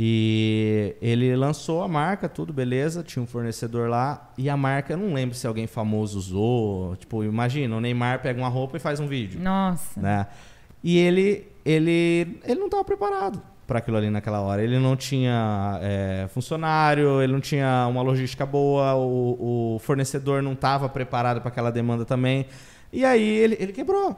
[0.00, 4.96] E ele lançou a marca, tudo beleza, tinha um fornecedor lá, e a marca, eu
[4.96, 6.94] não lembro se alguém famoso usou.
[6.96, 9.40] Tipo, imagina, o Neymar pega uma roupa e faz um vídeo.
[9.40, 10.00] Nossa.
[10.00, 10.26] né?
[10.84, 14.64] E ele, ele, ele não estava preparado para aquilo ali naquela hora.
[14.64, 20.54] Ele não tinha é, funcionário, ele não tinha uma logística boa, o, o fornecedor não
[20.54, 22.46] estava preparado para aquela demanda também.
[22.90, 24.16] E aí ele, ele quebrou.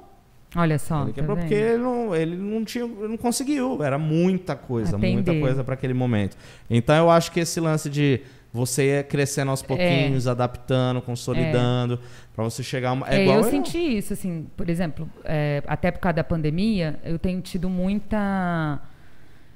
[0.55, 1.03] Olha só.
[1.03, 1.47] ele tá quebrou vendo?
[1.47, 3.83] porque ele não, ele não tinha, ele não conseguiu.
[3.83, 5.41] Era muita coisa, muita Atender.
[5.41, 6.37] coisa para aquele momento.
[6.71, 8.21] Então eu acho que esse lance de
[8.53, 11.99] você crescendo aos pouquinhos, adaptando, consolidando,
[12.35, 13.09] para você chegar a uma.
[13.09, 17.01] É, É, igual eu senti isso, assim, por exemplo, é, até por causa da pandemia,
[17.05, 18.81] eu tenho tido muita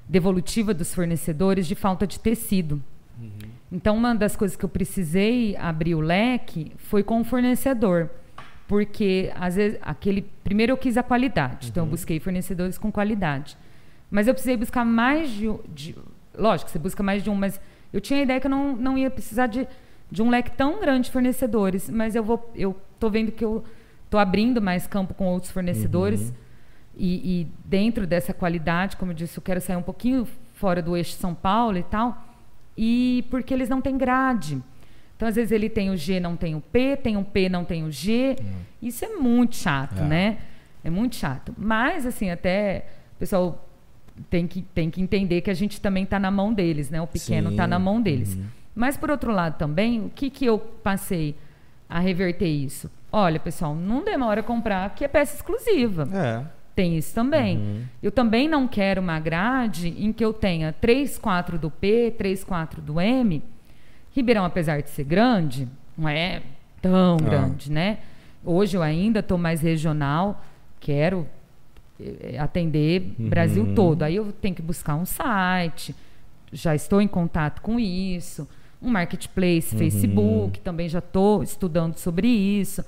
[0.07, 2.81] devolutiva dos fornecedores de falta de tecido.
[3.19, 3.29] Uhum.
[3.71, 8.09] Então, uma das coisas que eu precisei abrir o leque foi com o fornecedor.
[8.67, 10.25] Porque, às vezes, aquele.
[10.43, 11.69] Primeiro eu quis a qualidade, Uhum.
[11.71, 13.57] então eu busquei fornecedores com qualidade.
[14.09, 15.95] Mas eu precisei buscar mais de, de.
[16.37, 17.59] Lógico, você busca mais de um, mas
[17.93, 19.67] eu tinha a ideia que eu não, não ia precisar de,
[20.11, 21.89] de um leque tão grande de fornecedores.
[21.89, 22.51] Mas eu vou.
[22.55, 23.63] Eu tô vendo que eu
[24.09, 26.33] tô abrindo mais campo com outros fornecedores.
[26.97, 30.95] E, e dentro dessa qualidade, como eu disse, eu quero sair um pouquinho fora do
[30.95, 32.23] eixo São Paulo e tal.
[32.77, 34.61] E porque eles não têm grade.
[35.15, 37.63] Então, às vezes, ele tem o G, não tem o P, tem um P, não
[37.63, 38.35] tem o G.
[38.81, 40.03] Isso é muito chato, É.
[40.03, 40.37] né?
[40.83, 41.53] É muito chato.
[41.57, 42.85] Mas, assim, até
[43.15, 43.65] o pessoal
[44.29, 47.01] tem que, tem que entender que a gente também está na mão deles, né?
[47.01, 48.37] O pequeno está na mão deles.
[48.73, 51.35] Mas, por outro lado, também, o que, que eu passei
[51.89, 52.91] a reverter isso?
[53.11, 56.07] Olha, pessoal, não demora a comprar, que é peça exclusiva.
[56.13, 56.45] É.
[56.75, 57.57] Tem isso também.
[57.57, 57.81] Uhum.
[58.03, 62.43] Eu também não quero uma grade em que eu tenha 3, 4 do P, 3,
[62.43, 63.41] 4 do M.
[64.13, 65.67] Ribeirão, apesar de ser grande,
[65.97, 66.41] não é
[66.81, 67.23] tão Ah.
[67.23, 67.99] grande, né?
[68.43, 70.43] Hoje eu ainda estou mais regional,
[70.79, 71.25] quero
[71.97, 73.73] eh, atender Brasil Uhum.
[73.73, 74.03] todo.
[74.03, 75.95] Aí eu tenho que buscar um site,
[76.51, 78.45] já estou em contato com isso,
[78.81, 79.79] um marketplace, Uhum.
[79.79, 82.83] Facebook, também já estou estudando sobre isso.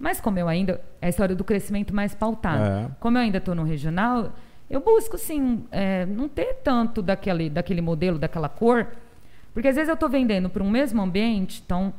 [0.00, 0.80] Mas como eu ainda.
[1.00, 2.62] É a história do crescimento mais pautado.
[2.64, 2.90] É.
[2.98, 4.32] Como eu ainda estou no regional,
[4.68, 8.86] eu busco, sim, é, não ter tanto daquele, daquele modelo, daquela cor.
[9.52, 11.92] Porque às vezes eu estou vendendo para um mesmo ambiente, então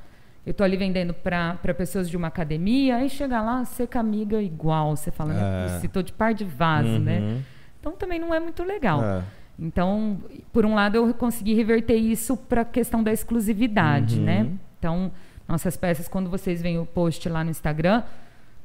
[0.45, 4.95] eu estou ali vendendo para pessoas de uma academia, aí chega lá, seca amiga igual.
[4.95, 5.36] Você fala, É.
[5.68, 5.80] né?
[5.84, 7.20] Estou de par de vaso, né?
[7.20, 7.41] Uhum.
[7.80, 9.04] Então também não é muito legal.
[9.04, 9.22] É.
[9.60, 10.18] Então,
[10.52, 14.26] por um lado, eu consegui reverter isso para a questão da exclusividade, Uhum.
[14.26, 14.47] né?
[14.80, 15.12] Então,
[15.52, 18.04] nossas peças, quando vocês veem o post lá no Instagram,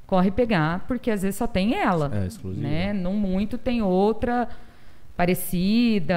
[0.06, 2.10] corre pegar, porque às vezes só tem ela.
[2.14, 2.66] É, exclusiva.
[2.66, 2.92] Né?
[2.92, 4.48] Não muito tem outra
[5.16, 6.16] parecida,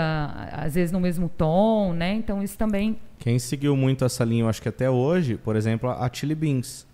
[0.51, 2.13] às vezes no mesmo tom, né?
[2.13, 5.89] Então, isso também Quem seguiu muito essa linha, eu acho que até hoje, por exemplo,
[5.89, 6.86] a Chili Beans.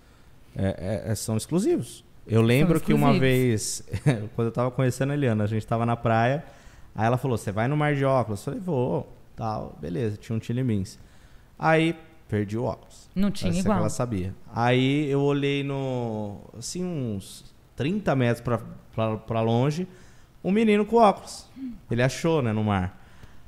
[0.55, 2.03] É, é- é- são exclusivos.
[2.25, 3.83] Eu lembro que uma vez,
[4.35, 6.43] quando eu tava conhecendo a Eliana, a gente tava na praia,
[6.95, 8.39] aí ela falou, você vai no Mar de Óculos?
[8.39, 10.97] Eu falei, vou, tal, beleza, tinha um Chili Beans.
[11.59, 11.95] Aí,
[12.35, 13.09] perdi o óculos.
[13.15, 13.79] não tinha Essa que igual.
[13.79, 14.35] ela sabia.
[14.53, 17.45] Aí eu olhei no, assim, uns
[17.77, 18.59] 30 metros pra,
[18.93, 19.87] pra, pra longe,
[20.43, 21.47] um menino com óculos.
[21.89, 23.01] Ele achou, né, no mar.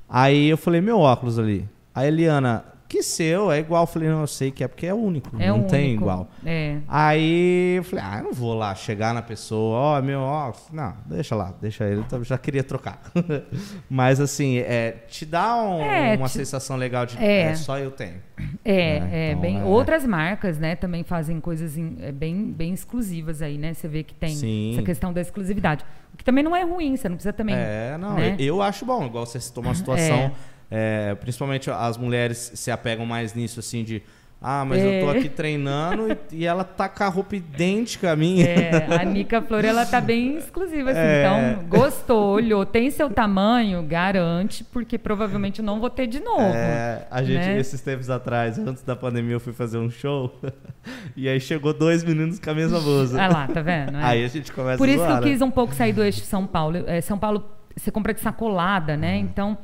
[0.07, 1.67] Aí eu falei, meu óculos ali.
[1.93, 3.83] Aí a Eliana, que seu, é igual.
[3.83, 5.69] Eu falei, não, eu sei que é porque é único, É não único.
[5.69, 6.29] tem igual.
[6.45, 6.77] É.
[6.87, 10.93] Aí eu falei, ah, eu não vou lá chegar na pessoa, ó, meu, ó, não,
[11.05, 13.01] deixa lá, deixa ele, eu já queria trocar.
[13.89, 17.41] Mas assim, é, te dá um- É, uma te- sensação legal de É.
[17.51, 18.15] é, só eu tenho.
[18.63, 19.09] É, né?
[19.11, 19.59] é Então, bem.
[19.59, 19.63] é.
[19.63, 23.73] Outras marcas, né, também fazem coisas em- é, bem, bem exclusivas aí, né?
[23.73, 24.73] Você vê que tem Sim.
[24.73, 25.83] essa questão da exclusividade.
[26.13, 27.55] O que também não é ruim, você não precisa também.
[27.55, 28.35] É, não, né?
[28.39, 30.31] eu, eu acho bom, igual você citou uma situação,
[30.69, 34.01] é, principalmente as mulheres se apegam mais nisso, assim, de,
[34.39, 35.17] ah, mas eu tô É.
[35.17, 38.45] aqui treinando e, e ela tá com a roupa idêntica a minha.
[38.45, 40.99] É, a Nica Flor, ela tá bem exclusiva, assim.
[40.99, 41.23] É.
[41.55, 46.43] Então, gostou, olhou, tem seu tamanho, garante, porque provavelmente eu não vou ter de novo.
[46.53, 47.59] É, a gente, né?
[47.59, 50.31] esses tempos atrás, antes da pandemia, eu fui fazer um show
[51.17, 53.19] e aí chegou dois meninos com a mesma blusa.
[53.19, 53.97] Ah lá, tá vendo?
[53.97, 54.03] É.
[54.03, 55.31] Aí a gente começa Por a isso que zoar, eu né?
[55.31, 56.83] quis um pouco sair do eixo São Paulo.
[56.85, 57.43] É, São Paulo,
[57.75, 59.15] você compra de sacolada, né?
[59.15, 59.21] Uhum.
[59.21, 59.57] Então,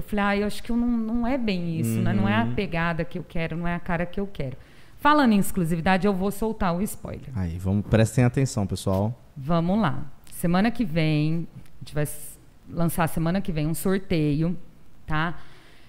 [0.00, 2.12] eu falei, ah, eu acho que eu não, não é bem isso, né?
[2.12, 2.54] Não é a Uhum.
[2.54, 4.56] pegada que eu quero, não é a cara que eu quero.
[4.98, 7.28] Falando em exclusividade, eu vou soltar o spoiler.
[7.34, 9.18] Aí, vamos, prestem atenção, pessoal.
[9.36, 10.04] Vamos lá.
[10.32, 12.06] Semana que vem, a gente vai
[12.68, 14.56] lançar semana que vem um sorteio,
[15.06, 15.38] tá?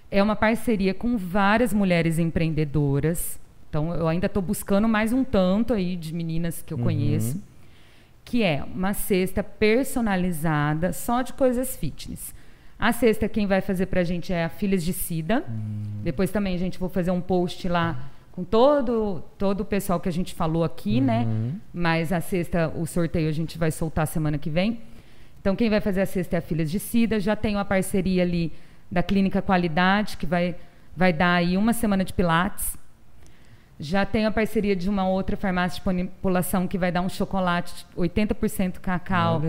[0.10, 3.40] É uma parceria com várias mulheres empreendedoras.
[3.70, 7.42] Então, eu ainda estou buscando mais um tanto aí de meninas que eu conheço,
[8.26, 12.34] que é uma cesta personalizada só de coisas fitness.
[12.82, 15.46] A cesta quem vai fazer pra gente é a Filhas de Cida.
[16.04, 20.12] Depois também, gente, vou fazer um post lá com todo todo o pessoal que a
[20.12, 21.28] gente falou aqui, né?
[21.72, 24.82] Mas a cesta, o sorteio a gente vai soltar semana que vem.
[25.40, 27.20] Então quem vai fazer a cesta é a Filhas de Cida.
[27.20, 28.52] Já tem uma parceria ali
[28.92, 30.56] da Clínica Qualidade que vai
[30.98, 32.76] vai dar aí uma semana de pilates.
[33.84, 37.84] Já tem a parceria de uma outra farmácia de manipulação que vai dar um chocolate
[37.98, 39.42] 80% cacau,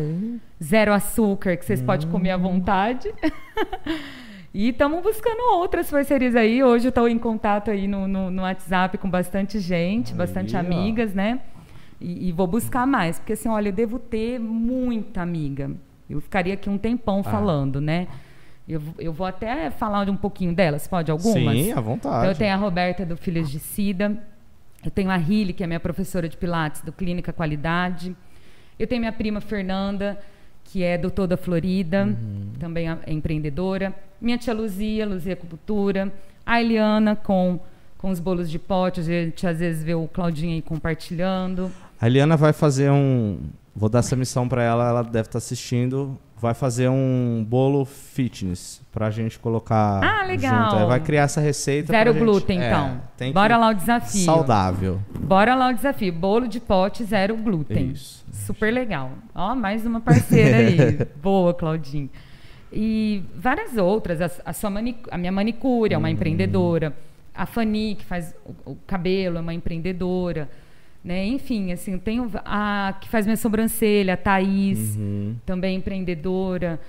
[0.63, 3.13] zero açúcar, que vocês podem comer à vontade.
[4.55, 6.65] e estamos buscando outras parcerias aí.
[6.65, 10.57] Hoje eu estou em contato aí no, no, no WhatsApp com bastante gente, Aí, bastante
[10.57, 10.61] ó.
[10.61, 11.41] amigas, né?
[12.01, 15.71] E, e vou buscar mais, porque assim, olha, eu devo ter muita amiga.
[16.09, 17.31] Eu ficaria aqui um tempão Ah.
[17.31, 18.09] falando, né?
[18.69, 21.11] Eu, vou- eu vou até falar de um pouquinho delas, pode?
[21.11, 21.55] Algumas?
[21.57, 22.17] Sim, à vontade.
[22.19, 24.17] Então, eu tenho a Roberta do Filhas de Cida.
[24.85, 28.17] Eu tenho a Rili, que é minha professora de Pilates do Clínica Qualidade.
[28.79, 30.19] Eu tenho minha prima Fernanda,
[30.65, 32.53] que é do Toda Florida, Uhum.
[32.59, 33.95] também é empreendedora.
[34.21, 36.13] Minha tia Luzia, Luzia Acupuntura.
[36.47, 37.61] A Eliana com,
[37.99, 39.01] com os bolos de pote.
[39.01, 41.71] A gente às vezes vê o Claudinho aí compartilhando.
[42.01, 43.39] A Eliana vai fazer um.
[43.75, 46.19] Vou dar essa missão pra ela, ela deve estar assistindo.
[46.43, 50.03] Vai fazer um bolo fitness pra gente colocar.
[50.03, 50.73] Ah, legal.
[50.73, 50.87] Junto.
[50.89, 51.93] Vai criar essa receita.
[51.93, 53.01] Zero pra gente- glúten, é, então.
[53.17, 54.25] tem Bora lá o desafio.
[54.25, 55.01] Saudável.
[55.21, 56.13] Bora lá o desafio.
[56.13, 57.93] Bolo de pote, zero glúten.
[57.93, 58.25] Isso.
[58.33, 59.13] Super legal.
[59.33, 61.07] Ó, mais uma parceira aí.
[61.23, 62.11] Boa, Claudinho.
[62.73, 64.21] E várias outras.
[64.21, 66.93] A, a sua mani- a minha manicure é uma empreendedora.
[67.33, 68.35] A Fanny, que faz
[68.67, 70.51] o, o cabelo, é uma empreendedora.
[71.05, 71.27] Né?
[71.27, 75.35] Enfim, assim, tenho a que faz minha sobrancelha, a Thaís, Uhum.
[75.45, 76.81] também empreendedora,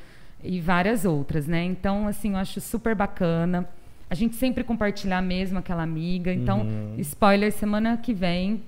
[0.43, 1.63] e várias outras, né?
[1.63, 3.67] Então, assim, eu acho super bacana.
[4.09, 6.31] A gente sempre compartilhar mesmo aquela amiga.
[6.31, 6.95] Então, Uhum.
[6.99, 8.61] spoiler, semana que vem,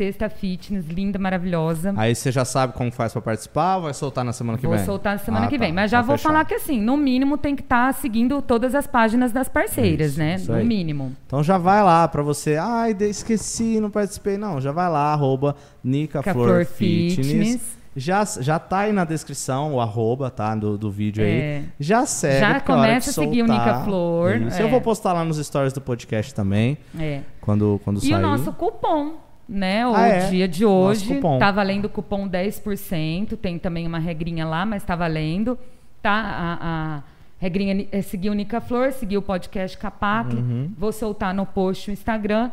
[0.00, 1.92] sexta fitness, linda, maravilhosa.
[1.94, 4.74] Aí você já sabe como faz pra participar ou vai soltar na semana que Vou
[4.74, 4.84] vem?
[4.86, 5.64] soltar semana Ah, que tá.
[5.64, 5.74] vem.
[5.74, 6.32] Mas já Então vou fechado.
[6.32, 10.18] falar que, assim, no mínimo tem que estar seguindo todas as páginas das parceiras, Isso,
[10.18, 10.34] né?
[10.36, 11.14] isso no mínimo.
[11.26, 12.56] Então já vai lá pra você.
[12.56, 14.38] Ai, esqueci, não participei.
[14.38, 17.26] Não, já vai lá, arroba Nica Ca Flor Fitness.
[17.26, 17.80] Fitness.
[17.96, 20.54] Já, já tá aí na descrição o arroba, tá?
[20.54, 21.26] Do, do vídeo É.
[21.58, 21.64] aí.
[21.78, 22.40] Já segue.
[22.40, 24.58] Já começa a seguir o Nica Flor, Isso.
[24.58, 24.62] é.
[24.62, 27.20] Eu vou postar lá nos stories do podcast também, É.
[27.40, 28.14] quando, quando E sair.
[28.14, 29.14] o nosso cupom,
[29.50, 29.84] né?
[29.84, 30.30] O Ah, é?
[30.30, 33.36] dia de hoje tá valendo o cupom 10%.
[33.36, 35.58] Tem também uma regrinha lá, mas tá valendo.
[36.00, 36.12] Tá?
[36.12, 36.58] A,
[36.96, 37.02] a
[37.38, 40.34] regrinha é seguir o Nica Flor, seguir o podcast Capac.
[40.34, 40.70] Uhum.
[40.78, 42.50] Vou soltar no post o Instagram.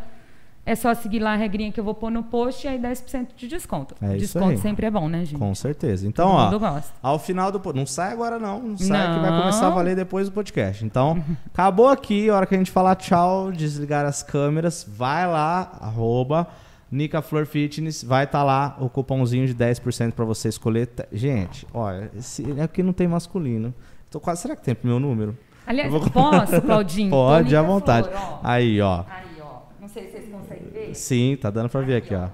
[0.65, 3.27] É só seguir lá a regrinha que eu vou pôr no post e aí 10%
[3.37, 3.95] de desconto.
[4.01, 4.57] É desconto aí.
[4.57, 5.39] sempre é bom, né, gente?
[5.39, 6.05] Com certeza.
[6.05, 7.73] Então, Todo ó, ao final do...
[7.73, 9.39] Não sai agora não, não sai que vai Não.
[9.39, 10.83] começar a valer depois do podcast.
[10.83, 11.23] Então,
[11.53, 16.45] acabou aqui, a hora que a gente falar tchau, desligar as câmeras, vai lá, arroba
[16.91, 20.87] Nica Flor Fitness, vai estar lá o cupomzinho de 10% pra você escolher.
[20.87, 23.73] Te- Gente, olha, esse aqui não tem masculino.
[24.09, 25.37] Tô quase, será que tem pro meu número?
[25.65, 27.09] Aliás, Eu vou- posso, Claudinho?
[27.11, 28.07] Pode, Nica à vontade.
[28.07, 28.39] Flor, ó.
[28.41, 29.03] Aí, ó.
[29.09, 29.57] Aí, ó.
[29.81, 30.95] Não sei se vocês conseguem ver.
[30.95, 32.29] Sim, tá dando pra ver aqui, ó.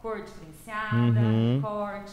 [0.00, 1.60] Cor diferenciada, Uhum.
[1.62, 2.12] corte,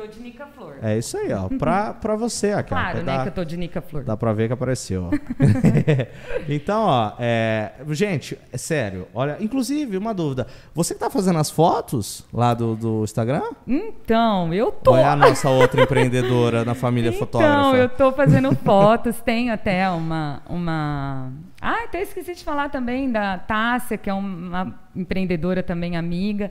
[0.00, 0.76] Tô de Nica Flor.
[0.82, 1.46] É isso aí, ó.
[1.58, 2.70] Pra, pra você aqui.
[2.70, 4.02] Claro, ó, né, dá, que eu tô de Nica Flor.
[4.02, 5.10] dá pra ver que apareceu, ó.
[6.48, 9.06] então, ó, é, gente, é sério.
[9.12, 10.46] Olha, inclusive, uma dúvida.
[10.74, 13.42] Você que tá fazendo as fotos lá do, do Instagram?
[13.66, 14.92] Então, eu tô.
[14.92, 17.52] Ou é a nossa outra empreendedora na família fotógrafa?
[17.52, 21.30] Então, eu tô fazendo fotos, tenho até uma, uma.
[21.60, 26.50] Ah, até esqueci de falar também da Tássia, que é uma empreendedora também, amiga.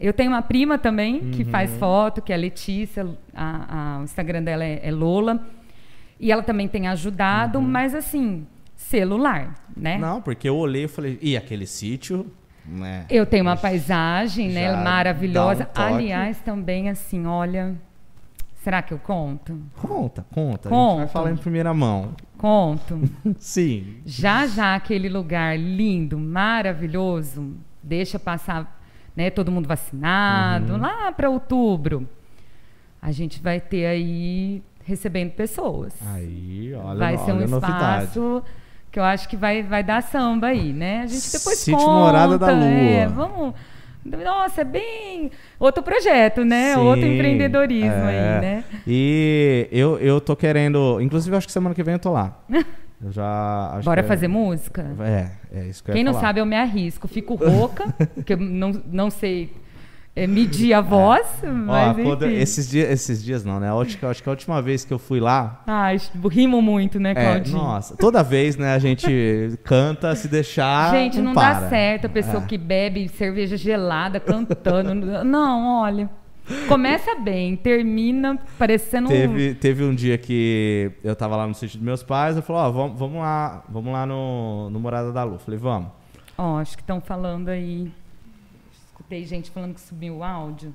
[0.00, 1.50] Eu tenho uma prima também que Uhum.
[1.50, 5.44] faz foto, que é a Letícia, a, a- o Instagram dela é, é Lola.
[6.18, 8.46] E ela também tem ajudado, mas assim,
[8.76, 9.94] celular, né?
[9.96, 10.00] Uhum.
[10.00, 12.26] Não, porque eu olhei e falei, e aquele sítio,
[12.66, 13.04] né?
[13.10, 15.68] Eu tenho uma paisagem, né, maravilhosa.
[15.76, 15.80] um.
[15.82, 17.74] Aliás, também assim, olha,
[18.62, 19.58] será que eu conto?
[19.76, 20.68] Conta, conta.
[20.68, 22.14] A gente vai falar em primeira mão.
[22.38, 23.00] Conto.
[23.38, 23.96] Sim.
[24.06, 28.79] Já já aquele lugar lindo, maravilhoso, deixa passar,
[29.16, 30.80] né, todo mundo vacinado, Uhum.
[30.80, 32.08] lá para outubro.
[33.02, 35.94] A gente vai ter aí recebendo pessoas.
[36.14, 38.04] Aí, olha, vai ser um olha novidade.
[38.04, 38.42] espaço
[38.90, 41.02] que eu acho que vai, vai dar samba aí, né?
[41.02, 41.90] A gente depois Sítio conta.
[41.92, 42.64] Morada da Lua.
[42.64, 43.54] É, vamos.
[44.04, 46.74] Nossa, é bem outro projeto, né?
[46.74, 48.08] Sim, outro empreendedorismo é.
[48.36, 48.64] aí, né?
[48.86, 51.00] E eu, eu tô querendo.
[51.00, 52.36] Inclusive, acho que semana que vem eu tô lá.
[53.02, 53.80] Eu já.
[53.84, 54.84] Bora é- fazer música?
[55.00, 56.26] É, é isso que eu Quem não falar.
[56.26, 57.08] sabe, eu me arrisco.
[57.08, 59.52] Fico rouca, porque eu não, não sei
[60.14, 62.34] é, medir a voz, Ó, mas enfim.
[62.34, 63.70] esses, dias, esses dias não, né?
[63.72, 65.62] Acho que, acho que a última vez que eu fui lá.
[65.66, 65.98] Ai,
[66.30, 67.56] rimo muito, né, É, Claudinho?
[67.56, 69.06] nossa, toda vez, né, a gente
[69.64, 70.90] canta, se deixar.
[70.90, 71.60] Gente, não, para.
[71.60, 72.46] dá certo a pessoa É.
[72.46, 75.24] que bebe cerveja gelada cantando.
[75.24, 76.10] não, olha.
[76.68, 81.78] Começa bem, termina parecendo um- Teve, teve um dia que eu tava lá no sítio
[81.78, 85.22] dos meus pais, eu falei, ó, vamos, vamos lá, vamos lá no, no Morada da
[85.24, 85.38] Lu.
[85.38, 85.90] Falei, vamos.
[86.36, 87.90] Ó, acho que estão falando aí.
[88.86, 90.74] Escutei gente falando que subiu o áudio.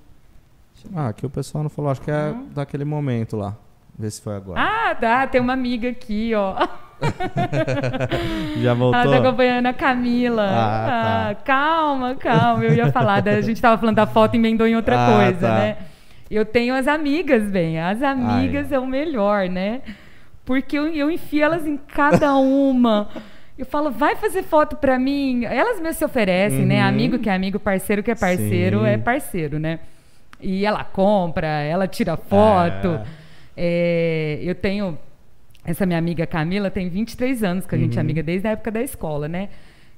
[0.93, 2.47] Ah, aqui o pessoal não falou, acho que é Não?
[2.49, 3.55] daquele momento lá.
[3.97, 4.59] Vê se foi agora.
[4.61, 5.25] Ah, tá.
[5.27, 6.55] Tem uma amiga aqui, ó.
[8.61, 8.99] Já voltou?
[9.01, 10.43] Ela tá acompanhando a Camila.
[10.49, 11.29] Ah, tá.
[11.31, 12.63] Ah, calma, calma.
[12.63, 15.15] Eu ia falar, da- a gente tava falando da foto e emendou em outra Ah,
[15.23, 15.53] coisa, tá.
[15.55, 15.77] né?
[16.29, 17.79] Eu tenho as amigas, bem.
[17.79, 19.81] As amigas é o melhor, né?
[20.43, 23.07] Porque eu, eu enfio elas em cada uma.
[23.57, 25.45] Eu falo, vai fazer foto pra mim.
[25.45, 26.81] Elas mesmo se oferecem, né?
[26.81, 26.89] Uhum.
[26.89, 28.87] Amigo que é amigo, parceiro que é parceiro, Sim.
[28.87, 29.79] é parceiro, né?
[30.41, 32.87] E ela compra, ela tira foto.
[32.87, 33.03] É,
[34.43, 34.97] eu tenho.
[35.63, 37.83] Essa minha amiga Camila tem 23 anos, que a Uhum.
[37.85, 39.49] gente é amiga desde a época da escola, né?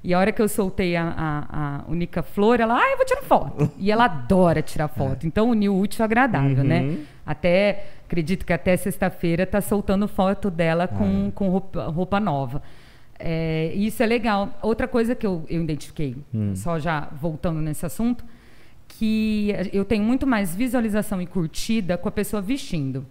[0.02, 3.04] E a hora que eu soltei a, a, a Única Flor, ela, ah, eu vou
[3.04, 3.70] tirar foto.
[3.78, 5.26] E ela adora tirar foto.
[5.26, 6.82] Então, uniu o útil ao agradável, né?
[6.82, 7.02] Uhum.
[7.26, 12.62] Até, acredito que até sexta-feira tá soltando foto dela com, com roupa, roupa nova.
[13.18, 14.56] É, isso é legal.
[14.62, 16.54] Outra coisa que eu, eu identifiquei, Hum.
[16.54, 18.24] só já voltando nesse assunto,
[18.86, 23.04] que eu tenho muito mais visualização e curtida com a pessoa vestindo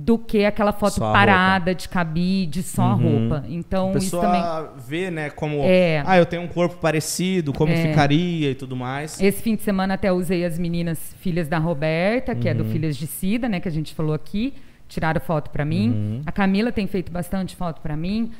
[0.00, 3.28] do que aquela foto a parada de cabide, só a Uhum.
[3.28, 3.44] roupa.
[3.48, 4.42] Então, a isso pessoa também.
[4.86, 5.58] vê, né, como.
[5.64, 6.04] É.
[6.06, 7.88] Ah, eu tenho um corpo parecido, como É.
[7.88, 9.20] ficaria e tudo mais.
[9.20, 12.58] Esse fim de semana até usei as meninas filhas da Roberta, que é Uhum.
[12.58, 14.54] do Filhas de Cida, né, que a gente falou aqui,
[14.88, 15.90] tiraram foto pra mim.
[15.90, 16.22] Uhum.
[16.24, 18.30] A Camila tem feito bastante foto pra mim.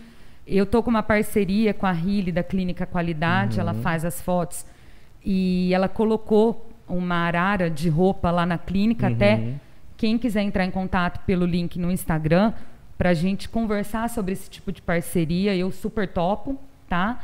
[0.46, 3.82] Eu tô com uma parceria com a Rile da Clínica Qualidade, ela Uhum.
[3.82, 4.64] faz as fotos
[5.24, 9.12] e ela colocou uma arara de roupa lá na clínica Uhum.
[9.12, 9.40] até
[9.98, 12.54] quem quiser entrar em contato pelo link no Instagram
[12.96, 17.20] pra gente conversar sobre esse tipo de parceria, eu super topo, tá?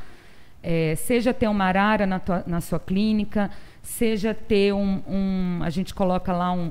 [0.62, 3.50] É, seja ter uma arara na, tua- na sua clínica,
[3.82, 6.70] seja ter um, um- A gente coloca lá um.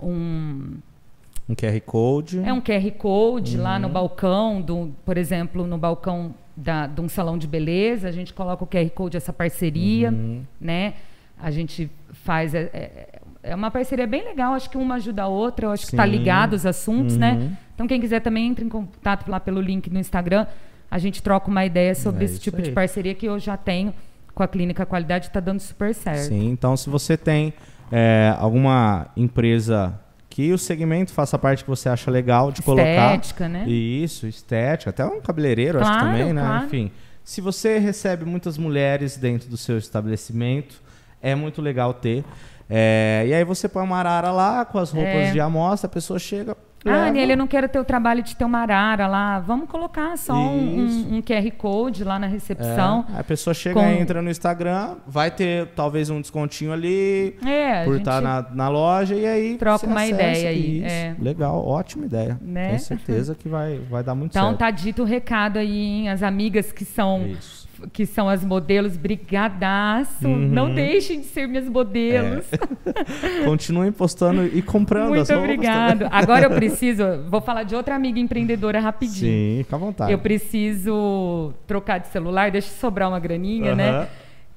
[0.00, 0.76] um
[1.48, 2.38] Um QR Code.
[2.44, 3.80] é um QR Code lá Uhum.
[3.82, 8.32] no balcão, do, por exemplo, no balcão da, de um salão de beleza, a gente
[8.32, 10.42] coloca o QR Code, essa parceria, Uhum.
[10.60, 10.94] né?
[11.40, 11.90] A gente
[12.24, 12.54] faz.
[12.54, 15.92] É, é- é uma parceria bem legal, acho que uma ajuda a outra, acho que
[15.92, 16.10] está Sim.
[16.10, 17.32] ligado os assuntos, né?
[17.32, 17.56] Uhum.
[17.74, 20.46] Então, quem quiser também entre em contato lá pelo link no Instagram.
[20.88, 22.74] A gente troca uma ideia sobre É esse tipo de aí.
[22.74, 23.92] parceria que eu já tenho
[24.34, 26.28] com a Clínica Qualidade, está dando super certo.
[26.28, 27.52] Sim, então se você tem
[27.90, 29.98] é, alguma empresa
[30.30, 32.86] que o segmento faça parte que você acha legal de colocar.
[33.16, 33.68] Estética, né?
[33.68, 36.40] Isso, estética, até um cabeleireiro, acho que Claro, também, né?
[36.42, 36.64] claro.
[36.66, 36.90] Enfim,
[37.24, 40.80] se você recebe muitas mulheres dentro do seu estabelecimento,
[41.22, 42.24] é muito legal ter.
[42.68, 45.30] É, e aí você põe uma arara lá com as roupas É.
[45.32, 46.56] de amostra, a pessoa chega.
[46.84, 47.12] Ah.
[47.12, 49.38] Nele, eu não quero ter o trabalho de ter uma arara lá.
[49.38, 53.04] Vamos colocar só um, um- um QR Code lá na recepção.
[53.14, 57.84] É, a pessoa chega, com- entra no Instagram, vai ter talvez um descontinho ali É,
[57.84, 60.86] por estar na, na loja e aí troca uma ideia aí, Isso.
[60.92, 61.14] é.
[61.20, 62.36] Legal, ótima ideia.
[62.42, 62.68] Né?
[62.68, 64.58] Tenho certeza que vai, vai dar muito Então certo.
[64.58, 66.08] tá dito o recado aí, hein?
[66.08, 67.61] As amigas que são Isso.
[67.92, 70.26] Que são as modelos, brigadaço.
[70.26, 70.48] Uhum.
[70.48, 72.46] Não deixem de ser minhas modelos.
[72.52, 73.44] É.
[73.44, 76.06] Continuem postando e comprando Muito obrigado.
[76.10, 79.32] Agora eu preciso, vou falar de outra amiga empreendedora rapidinho.
[79.32, 80.12] Sim, fica à vontade.
[80.12, 84.08] Eu preciso trocar de celular, deixa sobrar uma graninha, né?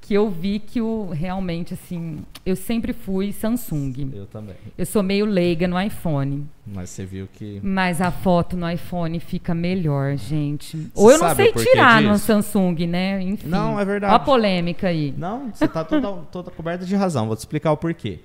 [0.06, 4.12] Que eu vi que o realmente assim, eu sempre fui Samsung.
[4.14, 4.54] Eu também.
[4.78, 7.58] Eu sou meio leiga no iPhone, Mas você viu que.
[7.60, 10.88] mas a foto no iPhone fica melhor, gente.
[10.94, 12.26] Ou eu não sei tirar no disso?
[12.26, 13.20] Samsung, né?
[13.20, 13.48] Enfim.
[13.48, 14.12] Não, é verdade.
[14.12, 15.12] Ó a polêmica aí.
[15.18, 17.26] Não, você tá toda, toda coberta de razão.
[17.26, 18.20] Vou te explicar o porquê.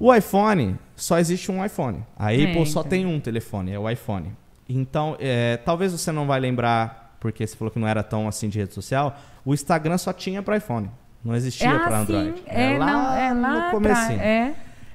[0.00, 2.02] O iPhone, só existe um iPhone.
[2.18, 2.90] A É, Apple só então.
[2.90, 4.32] tem um telefone, é o iPhone.
[4.68, 8.48] Então, é, talvez você não vai lembrar, porque você falou que não era tão assim
[8.48, 9.16] de rede social,
[9.48, 10.90] o Instagram só tinha para iPhone.
[11.24, 12.36] Não existia ah, para Android.
[12.38, 12.44] sim.
[12.46, 14.20] É, não, é lá no comecinho.
[14.20, 14.52] É.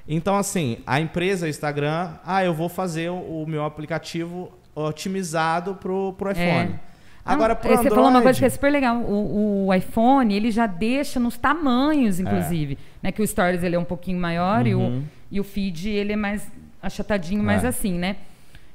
[0.08, 6.30] Então, assim, a empresa, Instagram, ah, eu vou fazer o, meu aplicativo otimizado pro, pro
[6.30, 6.76] iPhone.
[7.24, 7.94] Agora, Não, pro Você Android...
[7.94, 8.98] falou uma coisa que é super legal.
[8.98, 12.78] O, o iPhone, ele já deixa nos tamanhos, inclusive.
[13.02, 13.10] Né?
[13.10, 15.02] Que o Stories ele é um pouquinho maior e, o, Uhum.
[15.32, 16.46] e o Feed ele é mais
[16.82, 17.68] achatadinho, mais É.
[17.68, 18.16] assim, né?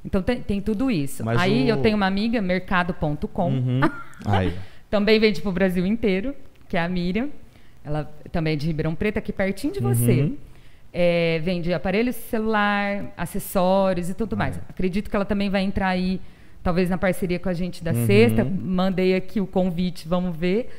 [0.03, 1.23] Então tem, tem tudo isso.
[1.23, 3.81] Mas Aí o- eu tenho uma amiga, mercado.com, Uhum.
[4.26, 4.53] Aí.
[4.89, 6.33] Também vende pro Brasil inteiro,
[6.67, 7.29] que é a Miriam.
[7.83, 10.21] Ela também é de Ribeirão Preto, aqui pertinho de você.
[10.23, 10.37] Uhum.
[10.91, 14.57] É, vende aparelho celular, acessórios e tudo mais.
[14.57, 14.61] É.
[14.69, 16.19] Acredito que ela também vai entrar aí,
[16.63, 18.05] talvez na parceria com a gente da Uhum.
[18.07, 18.43] sexta.
[18.43, 20.69] Mandei aqui o convite, vamos ver.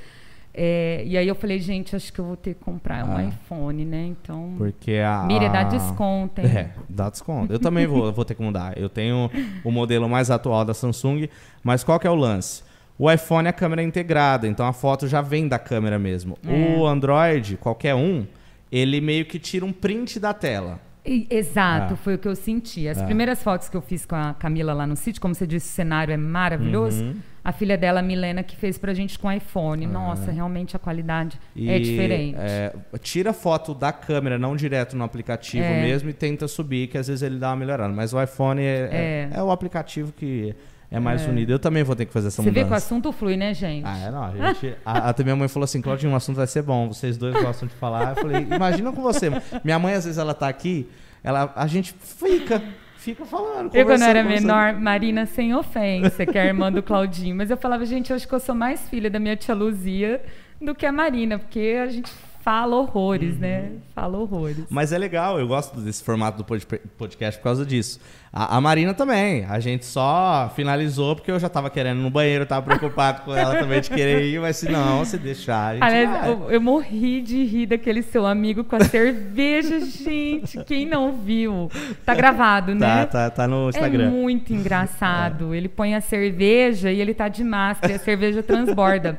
[0.52, 3.24] É, e aí eu falei, gente, acho que eu vou ter que comprar um Ah.
[3.24, 4.06] iPhone, né?
[4.06, 5.22] Então, Porque a.
[5.24, 6.46] Miriam, dá desconto, hein?
[6.48, 7.52] É, dá desconto.
[7.52, 8.76] Eu também vou, vou ter que mudar.
[8.76, 9.30] Eu tenho
[9.62, 11.28] o modelo mais atual da Samsung,
[11.62, 12.64] mas qual que é o lance?
[13.02, 16.36] O iPhone é a câmera integrada, então a foto já vem da câmera mesmo.
[16.47, 16.52] É.
[16.77, 18.27] O Android, qualquer um,
[18.70, 20.78] ele meio que tira um print da tela.
[21.02, 21.97] Exato, Ah.
[21.97, 22.86] foi o que eu senti.
[22.86, 23.05] As Ah.
[23.06, 25.72] primeiras fotos que eu fiz com a Camila lá no sítio, como você disse, o
[25.72, 27.02] cenário é maravilhoso.
[27.02, 27.16] Uhum.
[27.43, 29.86] A filha dela, a Milena, que fez pra gente com iPhone.
[29.86, 31.48] Nossa, realmente a qualidade Ah.
[31.56, 32.36] E, é diferente.
[32.39, 35.81] é, tira foto da câmera, não direto no aplicativo É.
[35.81, 37.94] mesmo, e tenta subir, que às vezes ele dá uma melhorada.
[37.94, 39.39] Mas o iPhone é, é- É.
[39.39, 40.55] é o aplicativo que
[40.90, 41.50] é mais unido.
[41.52, 42.64] Eu também vou ter que fazer essa Você mudança.
[42.64, 43.86] vê que o assunto flui, né, gente?
[43.86, 44.24] Ah, é, não.
[44.24, 46.88] A gente, a, até minha mãe falou assim, Claudinho, o assunto vai ser bom.
[46.88, 48.10] Vocês dois gostam de falar.
[48.10, 49.30] Eu falei, imagina com você.
[49.62, 50.88] Minha mãe, às vezes, ela tá aqui,
[51.22, 52.60] ela, a gente fica,
[52.96, 53.74] fica falando.
[53.74, 57.36] Eu, quando era menor, Marina sem ofensa, que é a irmã do Claudinho.
[57.36, 60.20] Mas eu falava, gente, eu acho que eu sou mais filha da minha tia Luzia
[60.60, 62.10] do que a Marina, porque a gente
[62.42, 63.72] fala horrores, né?
[63.94, 64.64] Fala horrores.
[64.70, 68.00] Mas é legal, eu gosto desse formato do pod- podcast por causa disso.
[68.32, 69.44] A, a Marina também.
[69.44, 73.34] A gente só finalizou porque eu já tava querendo ir no banheiro, tava preocupado com
[73.34, 77.44] ela também de querer ir, mas se não, se deixar, Aliás, eu, eu morri de
[77.44, 80.62] rir daquele seu amigo com a cerveja, gente.
[80.64, 81.68] Quem não viu?
[82.06, 83.04] Tá gravado, né?
[83.04, 84.10] Tá, tá, tá no É Instagram.
[84.10, 85.54] muito engraçado.
[85.54, 89.18] Ele põe a cerveja e ele tá de máscara e a cerveja transborda.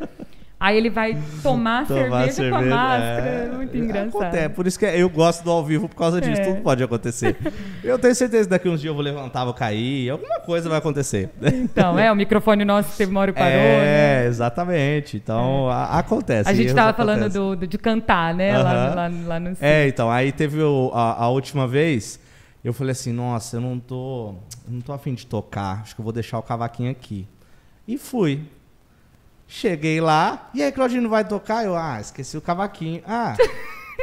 [0.62, 3.26] Aí ele vai tomar, Tomar cerveja, com a máscara.
[3.28, 4.10] É, muito engraçado.
[4.10, 6.40] Acontece, por isso que eu gosto do ao vivo por causa disso.
[6.40, 6.46] É.
[6.46, 7.36] Tudo pode acontecer.
[7.84, 10.78] eu tenho certeza que daqui uns dias eu vou levantar, vou cair, alguma coisa vai
[10.78, 11.32] acontecer.
[11.42, 14.28] Então, é, o microfone nosso teve uma hora parou, é, né?
[14.28, 15.18] exatamente.
[15.18, 16.48] Então, a- acontece.
[16.48, 18.56] A gente erros tava falando do, do- de cantar, né?
[18.56, 22.20] Lá, lá, lá no É, então, aí teve o- a, a última vez,
[22.64, 24.36] eu falei assim, nossa, eu não tô.
[24.68, 25.82] não tô afim de tocar.
[25.82, 27.28] Acho que eu vou deixar o cavaquinho aqui.
[27.88, 28.42] E fui.
[29.54, 31.66] Cheguei lá, e aí, Claudinho, não vai tocar?
[31.66, 33.02] Eu, ah, esqueci o cavaquinho.
[33.06, 33.36] Ah,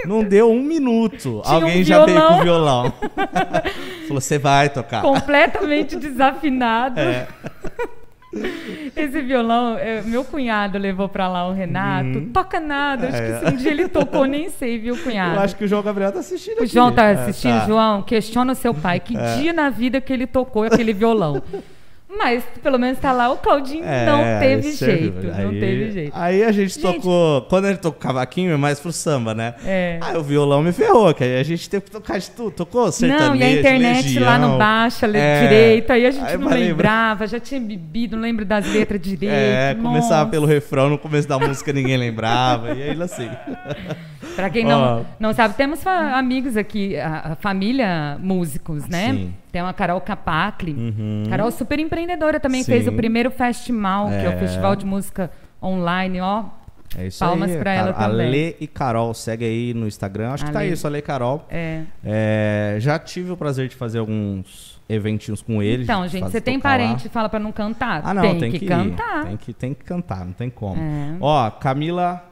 [0.04, 1.40] não deu um minuto.
[1.42, 2.92] Tinha um Alguém já veio com o violão.
[4.06, 5.00] Falou, você vai tocar.
[5.00, 7.00] completamente desafinado.
[7.00, 7.26] É.
[8.94, 12.26] Esse violão, é, meu cunhado levou pra lá o Renato.
[12.32, 13.08] Toca nada.
[13.08, 13.16] Acho.
[13.16, 13.40] É.
[13.40, 15.36] que se um dia ele tocou, nem sei, viu, cunhado?
[15.36, 16.66] Eu acho que o João Gabriel tá assistindo O aqui.
[16.74, 17.66] João tá É, assistindo, tá.
[17.66, 19.00] João, questiona o seu pai.
[19.00, 21.42] Que dia na vida que ele tocou aquele violão?
[22.10, 25.26] Mas pelo menos tá lá, o Claudinho É, não teve jeito.
[25.26, 26.12] não Aí- teve jeito.
[26.14, 26.82] Aí a gente, Gente.
[26.82, 27.42] tocou.
[27.42, 29.54] Quando ele tocou cavaquinho, é mais pro samba, né?
[29.64, 29.98] É.
[30.00, 32.50] Aí o violão me ferrou, que aí a gente teve que tocar de tudo.
[32.50, 34.50] Tocou sertanejo, Não, e a internet lá Legião.
[34.50, 35.42] não baixa É.
[35.42, 39.32] direito, aí a gente Aí não lembrava, já tinha bebido, não lembro das letras direito.
[39.32, 40.30] É, começava Nossa.
[40.30, 43.28] pelo refrão, no começo da música ninguém lembrava, e aí assim.
[44.34, 45.02] Pra quem não, Ó.
[45.20, 49.10] não sabe, temos amigos aqui, a, a família músicos, né?
[49.12, 49.34] Sim.
[49.58, 50.72] Tem uma Carol Capacli.
[50.72, 51.24] Uhum.
[51.28, 52.70] Carol super empreendedora também, Sim.
[52.70, 54.36] fez o primeiro festival, que é o É.
[54.36, 56.44] Festival de Música Online, ó.
[56.96, 57.58] É isso Palmas aí.
[57.58, 58.06] pra ela também.
[58.28, 60.30] A Lê e Carol, segue aí no Instagram.
[60.30, 60.70] Acho que tá Ale.
[60.70, 61.44] isso, a Lê e Carol.
[61.50, 61.82] É.
[62.04, 65.86] É, já tive o prazer de fazer alguns eventinhos com eles.
[65.88, 66.62] Então, gente, você tem lá.
[66.62, 68.02] parente que fala pra não cantar?
[68.04, 69.24] Ah, não, tem, tem, que, que, cantar.
[69.24, 70.80] Tem que, tem que cantar, não tem como.
[70.80, 71.16] É.
[71.20, 72.22] Ó, Camila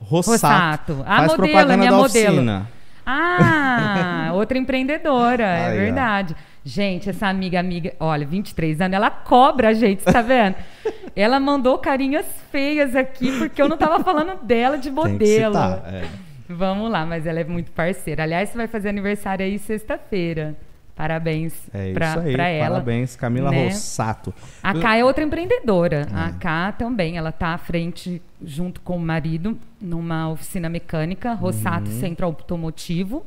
[0.00, 0.92] Rossato.
[0.92, 1.02] Rossato.
[1.04, 2.26] A faz modelo, propaganda é minha da modelo.
[2.34, 2.75] oficina.
[3.06, 5.80] Ah, outra empreendedora, é Aí, ó.
[5.80, 6.36] verdade.
[6.64, 10.56] Gente, essa amiga, amiga, olha, 23 anos, ela cobra a gente, tá vendo?
[11.14, 15.54] Ela mandou carinhas feias aqui, porque eu não tava falando dela de modelo.
[15.54, 16.04] Citar, é.
[16.46, 18.22] Vamos lá, mas ela é muito parceira.
[18.24, 20.54] Aliás, você vai fazer aniversário aí sexta-feira.
[20.96, 22.76] Parabéns é para ela.
[22.76, 23.66] Parabéns, Camila né?
[23.66, 24.32] Rossato.
[24.62, 26.06] A Cá é outra empreendedora.
[26.10, 26.18] É.
[26.18, 31.90] A Cá também, ela está à frente, junto com o marido, numa oficina mecânica, Rossato
[31.90, 32.00] uhum.
[32.00, 33.26] Centro Automotivo.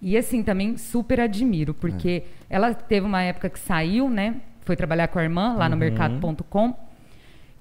[0.00, 2.56] E assim, também super admiro, porque é.
[2.56, 4.36] ela teve uma época que saiu, né?
[4.62, 5.80] Foi trabalhar com a irmã lá no uhum.
[5.80, 6.74] mercado.com.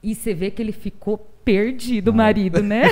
[0.02, 1.18] E você vê que ele ficou
[1.50, 2.84] perdido, o marido, né?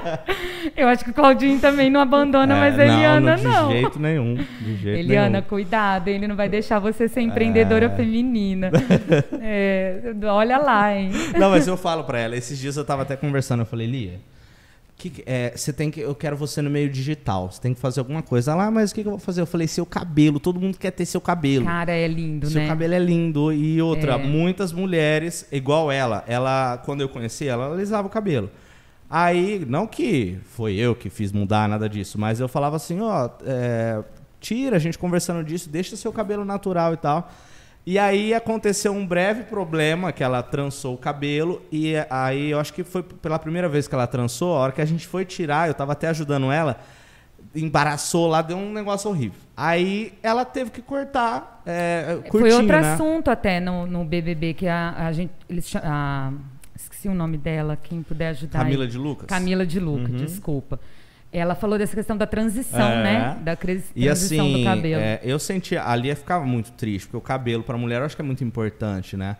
[0.74, 3.52] eu acho que o Claudinho também não abandona, é, mais a Eliana, não.
[3.52, 3.68] não.
[3.68, 4.34] De jeito nenhum.
[4.34, 5.42] De jeito Eliana, nenhum.
[5.42, 7.90] cuidado, ele não vai deixar você ser empreendedora é...
[7.90, 8.70] feminina.
[9.46, 11.10] É, olha lá, hein?
[11.38, 14.20] Não, mas eu falo para ela, esses dias eu tava até conversando, eu falei, Lia,
[15.10, 17.50] que, é, você tem que, eu quero você no meio digital.
[17.50, 18.54] Você tem que fazer alguma coisa.
[18.54, 19.40] lá, mas o que, que, eu vou fazer?
[19.40, 20.38] Eu falei, seu cabelo.
[20.38, 21.64] Todo mundo quer ter seu cabelo.
[21.64, 22.66] Cara, é lindo, seu né?
[22.66, 23.52] Seu cabelo é lindo.
[23.52, 24.18] E outra, é.
[24.18, 28.50] muitas mulheres, igual ela, ela, quando eu conheci ela, ela alisava o cabelo.
[29.08, 33.28] Aí, não que foi eu que fiz mudar nada disso, mas eu falava assim, ó,
[33.44, 34.02] é,
[34.40, 37.30] tira a gente conversando disso, deixa seu cabelo natural e tal.
[37.86, 42.72] E aí aconteceu um breve problema que ela trançou o cabelo e aí eu acho
[42.72, 45.68] que foi pela primeira vez que ela trançou, a hora que a gente foi tirar,
[45.68, 46.80] eu tava até ajudando ela,
[47.54, 49.38] embaraçou lá, deu um negócio horrível.
[49.54, 52.94] Aí ela teve que cortar, é, curtinho, Foi outro né?
[52.94, 56.32] assunto até no, no BBB que a, a gente, eles a,
[56.74, 58.60] esqueci o nome dela, quem puder ajudar.
[58.60, 58.90] Camila aí.
[58.90, 59.26] de Lucas.
[59.26, 60.16] Camila de Lucas, uhum.
[60.16, 60.80] desculpa.
[61.34, 63.02] Ela falou dessa questão da transição, é.
[63.02, 63.38] né?
[63.42, 65.02] Da transição e assim, do cabelo.
[65.02, 68.14] É, eu senti, a Lia ficava muito triste, porque o cabelo para mulher eu acho
[68.14, 69.36] que é muito importante, né?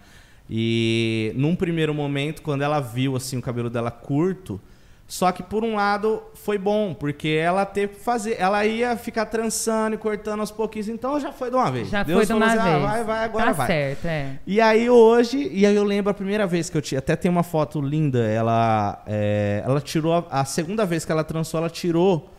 [0.51, 4.61] E num primeiro momento, quando ela viu assim o cabelo dela curto,
[5.07, 9.27] só que por um lado foi bom, porque ela teve que fazer, ela ia ficar
[9.27, 11.89] trançando e cortando aos pouquinhos, então já foi de uma vez.
[11.89, 12.67] Já Deus foi de uma assim, vez.
[12.67, 13.67] Ah, vai, vai, agora tá vai.
[13.67, 14.39] certo, é.
[14.47, 17.31] E aí hoje, e aí eu lembro a primeira vez que eu tinha, até tem
[17.31, 21.71] uma foto linda, ela, é, ela tirou, a, a segunda vez que ela trançou, ela
[21.71, 22.31] tirou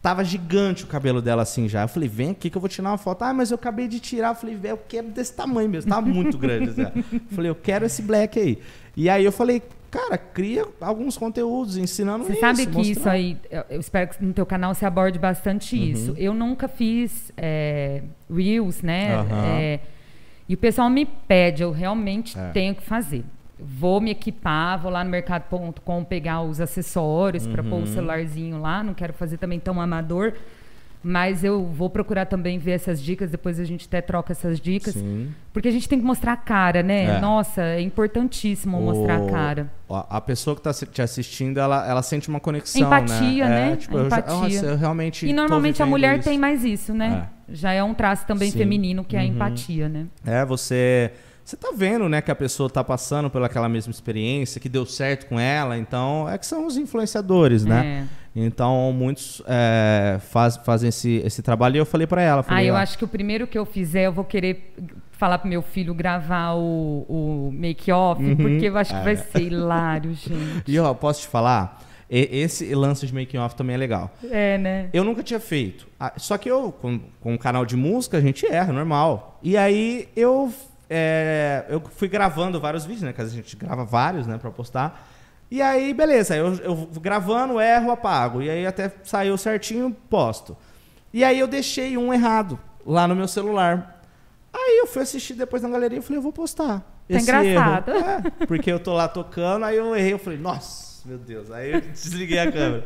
[0.00, 1.82] Tava gigante o cabelo dela assim já.
[1.82, 3.22] Eu falei, vem aqui que eu vou tirar uma foto.
[3.22, 4.28] Ah, mas eu acabei de tirar.
[4.28, 5.90] Eu falei, velho, eu quero desse tamanho mesmo.
[5.90, 6.70] Tava muito grande.
[6.70, 6.82] Assim.
[7.12, 8.58] Eu falei, eu quero esse black aí.
[8.96, 12.40] E aí eu falei, cara, cria alguns conteúdos ensinando você isso.
[12.40, 12.98] Você sabe que mostrando.
[12.98, 13.36] isso aí,
[13.70, 15.82] eu espero que no teu canal você aborde bastante uhum.
[15.82, 16.14] isso.
[16.16, 19.18] Eu nunca fiz é, Reels, né?
[19.18, 19.44] Uhum.
[19.44, 19.80] É,
[20.48, 22.50] e o pessoal me pede, eu realmente é.
[22.50, 23.24] tenho que fazer
[23.58, 27.52] vou me equipar, vou lá no mercado.com pegar os acessórios uhum.
[27.52, 30.34] para pôr o celularzinho lá, não quero fazer também tão amador,
[31.02, 34.94] mas eu vou procurar também ver essas dicas, depois a gente até troca essas dicas,
[34.94, 35.32] Sim.
[35.52, 37.04] porque a gente tem que mostrar a cara, né?
[37.04, 37.20] É.
[37.20, 38.82] Nossa, é importantíssimo o...
[38.82, 39.70] mostrar a cara.
[39.88, 43.66] A pessoa que está te assistindo, ela, ela sente uma conexão, Empatia, né?
[43.66, 43.72] né?
[43.72, 44.34] É, tipo, Empatia.
[44.34, 46.28] Eu, já, eu realmente e normalmente a mulher isso.
[46.28, 47.28] tem mais isso, né?
[47.48, 47.54] É.
[47.54, 48.58] Já é um traço também Sim.
[48.58, 49.28] feminino, que é a uhum.
[49.28, 50.06] empatia, né?
[50.26, 51.12] É, você
[51.48, 55.24] você tá vendo, né, que a pessoa tá passando pelaquela mesma experiência, que deu certo
[55.28, 58.04] com ela, então é que são os influenciadores, né?
[58.04, 58.27] É.
[58.44, 62.42] Então muitos é, faz, fazem esse, esse trabalho e eu falei para ela.
[62.42, 64.74] Falei, ah, eu ó, acho que o primeiro que eu fizer, eu vou querer
[65.12, 69.16] falar pro meu filho gravar o, o make-off, uhum, porque eu acho que vai é.
[69.16, 70.62] ser hilário, gente.
[70.68, 71.82] E ó, posso te falar?
[72.10, 74.10] Esse lance de making off também é legal.
[74.30, 74.88] É, né?
[74.94, 75.86] Eu nunca tinha feito.
[76.00, 79.38] Ah, só que eu, com, com um canal de música, a gente erra, normal.
[79.42, 80.50] E aí eu
[80.88, 83.12] é, eu fui gravando vários vídeos, né?
[83.12, 85.06] Que a gente grava vários, né, pra postar.
[85.50, 88.42] E aí, beleza, eu, eu gravando, erro, apago.
[88.42, 90.56] E aí até saiu certinho, posto.
[91.12, 94.02] E aí eu deixei um errado lá no meu celular.
[94.52, 96.80] Aí eu fui assistir depois na galeria e falei, eu vou postar.
[96.80, 97.90] Tá esse engraçado.
[97.90, 101.50] É, porque eu tô lá tocando, aí eu errei, eu falei, nossa, meu Deus.
[101.50, 102.84] Aí eu desliguei a câmera.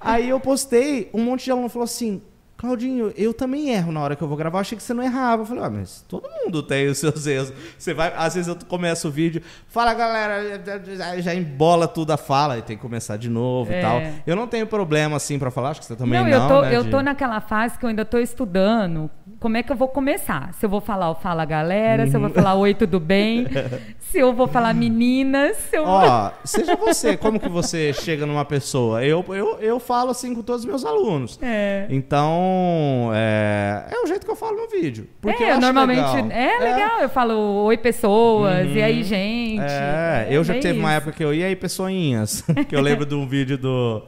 [0.00, 2.20] Aí eu postei, um monte de aluno falou assim,
[2.62, 4.58] Claudinho, eu também erro na hora que eu vou gravar.
[4.58, 5.42] Eu achei que você não errava.
[5.42, 7.52] Eu falei, ah, mas todo mundo tem os seus erros.
[7.76, 10.62] Você vai, às vezes eu começo o vídeo, fala galera,
[10.96, 13.80] já, já embola tudo a fala e tem que começar de novo é.
[13.80, 14.00] e tal.
[14.24, 16.30] Eu não tenho problema assim para falar, acho que você também não.
[16.30, 16.90] Não, eu tô, né, eu de...
[16.90, 19.10] tô naquela fase que eu ainda tô estudando
[19.42, 20.54] como é que eu vou começar?
[20.54, 22.10] Se eu vou falar o Fala Galera, uhum.
[22.10, 22.34] se eu vou uhum.
[22.34, 23.48] falar Oi, tudo bem?
[24.12, 28.44] se eu vou falar meninas, se eu Ó, seja você, como que você chega numa
[28.44, 29.02] pessoa?
[29.02, 31.38] Eu, eu, eu falo assim com todos os meus alunos.
[31.40, 31.86] É.
[31.88, 35.08] Então, é, é o jeito que eu falo no vídeo.
[35.18, 36.14] Porque é, eu normalmente.
[36.14, 36.30] Legal.
[36.30, 37.04] É legal, é.
[37.04, 38.74] eu falo Oi, pessoas, uhum.
[38.74, 39.62] e aí, gente.
[39.62, 40.80] É, eu já teve isso.
[40.80, 42.44] uma época que eu ia aí, pessoinhas.
[42.68, 44.02] que eu lembro de um vídeo do,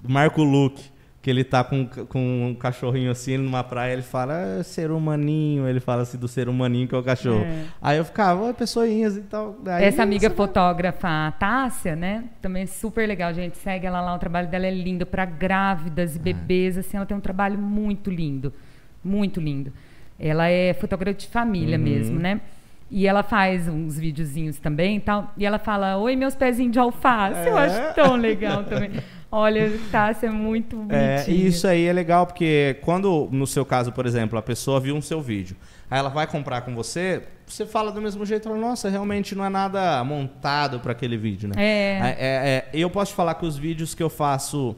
[0.00, 0.95] do Marco Luque
[1.26, 5.68] que ele tá com, com um cachorrinho assim numa praia, ele fala, ah, ser humaninho,
[5.68, 7.42] ele fala assim do ser humaninho que é o cachorro.
[7.42, 7.64] É.
[7.82, 9.58] Aí eu ficava, oi, pessoinhas e tal.
[9.66, 12.26] Aí Essa amiga fotógrafa, a Tássia, né?
[12.40, 13.58] Também é super legal, gente.
[13.58, 16.22] Segue ela lá, o trabalho dela é lindo para grávidas e é.
[16.22, 18.54] bebês, assim, ela tem um trabalho muito lindo.
[19.02, 19.72] Muito lindo.
[20.20, 21.82] Ela é fotógrafa de família uhum.
[21.82, 22.40] mesmo, né?
[22.88, 25.32] E ela faz uns videozinhos também e tal.
[25.36, 27.48] E ela fala, oi, meus pezinhos de alface.
[27.48, 27.50] É.
[27.50, 28.92] Eu acho tão legal também.
[29.30, 31.00] Olha, Tássia é muito bonitinha.
[31.00, 34.78] É, e isso aí é legal porque quando, no seu caso, por exemplo, a pessoa
[34.78, 35.56] viu um seu vídeo,
[35.90, 39.44] aí ela vai comprar com você, você fala do mesmo jeito, fala, nossa, realmente não
[39.44, 41.54] é nada montado para aquele vídeo, né?
[41.56, 41.98] É.
[42.00, 44.76] É, é, é, eu posso te falar que os vídeos que eu faço,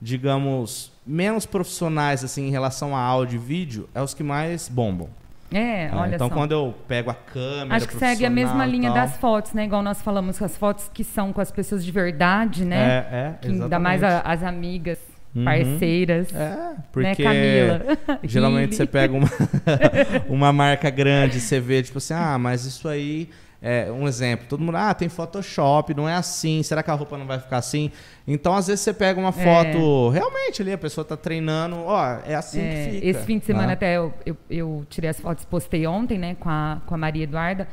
[0.00, 5.08] digamos, menos profissionais assim em relação a áudio e vídeo, é os que mais bombam.
[5.54, 6.34] É, É, olha então só.
[6.34, 9.64] quando eu pego a câmera Acho que segue a mesma linha tal, das fotos, né?
[9.64, 13.06] Igual nós falamos, as fotos que são com as pessoas de verdade, né?
[13.10, 14.98] É, é, que ainda mais a- as amigas,
[15.34, 15.44] Uhum.
[15.44, 16.32] parceiras.
[16.34, 16.56] É,
[16.92, 18.18] porque né, Camila?
[18.22, 19.28] geralmente você pega uma,
[20.28, 23.28] uma marca grande, você vê, tipo assim, ah, mas isso aí
[23.66, 24.46] é um exemplo.
[24.46, 27.56] Todo mundo, ah, tem Photoshop, não é assim, será que a roupa não vai ficar
[27.56, 27.90] assim?
[28.28, 32.34] Então, às vezes, você pega uma foto, realmente ali, a pessoa tá treinando, ó, é
[32.34, 33.06] assim É, que fica.
[33.06, 33.72] esse fim de semana tá?
[33.72, 37.24] até eu, eu, eu tirei as fotos, postei ontem, né, com a, com a Maria
[37.24, 37.66] Eduarda.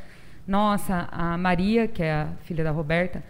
[0.47, 3.21] Nossa, a Maria, que é a filha da Roberta,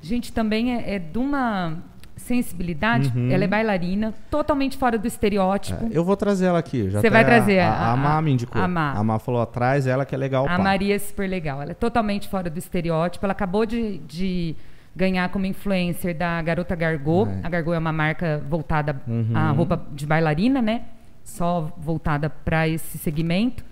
[0.00, 1.78] gente, também é, é de uma
[2.22, 3.12] sensibilidade.
[3.14, 3.30] Uhum.
[3.30, 5.84] Ela é bailarina, totalmente fora do estereótipo.
[5.86, 6.88] É, eu vou trazer ela aqui.
[6.90, 8.60] já Você vai trazer a, a- a, a Má me indicou.
[8.60, 8.92] a Má.
[8.92, 10.46] A Má falou atrás, ela que é legal.
[10.46, 10.58] A pá.
[10.62, 11.60] Maria é super legal.
[11.60, 13.24] Ela é totalmente fora do estereótipo.
[13.26, 14.56] Ela acabou de, de
[14.94, 17.26] ganhar como influencer da Garota Gargô.
[17.26, 17.40] É.
[17.46, 19.32] A Gargô é uma marca voltada Uhum.
[19.34, 20.82] à roupa de bailarina, né?
[21.24, 23.64] Só voltada para esse segmento.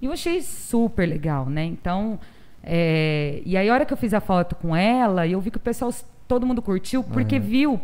[0.00, 1.64] E eu achei super legal, né?
[1.64, 2.18] Então,
[2.62, 5.56] é, e aí a hora que eu fiz a foto com ela, eu vi que
[5.56, 5.92] o pessoal,
[6.32, 7.78] todo mundo curtiu, porque viu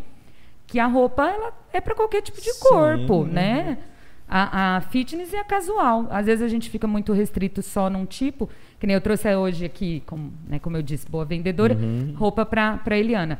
[0.67, 3.25] que a roupa ela é para qualquer tipo de Sim, corpo, uhum.
[3.27, 3.79] né?
[4.27, 6.07] A, a fitness é a casual.
[6.11, 8.49] Às vezes a gente fica muito restrito só num tipo.
[8.79, 12.15] Que nem eu trouxe hoje aqui, como, né, como eu disse, boa vendedora, Uhum.
[12.17, 13.39] roupa pra, pra Eliana.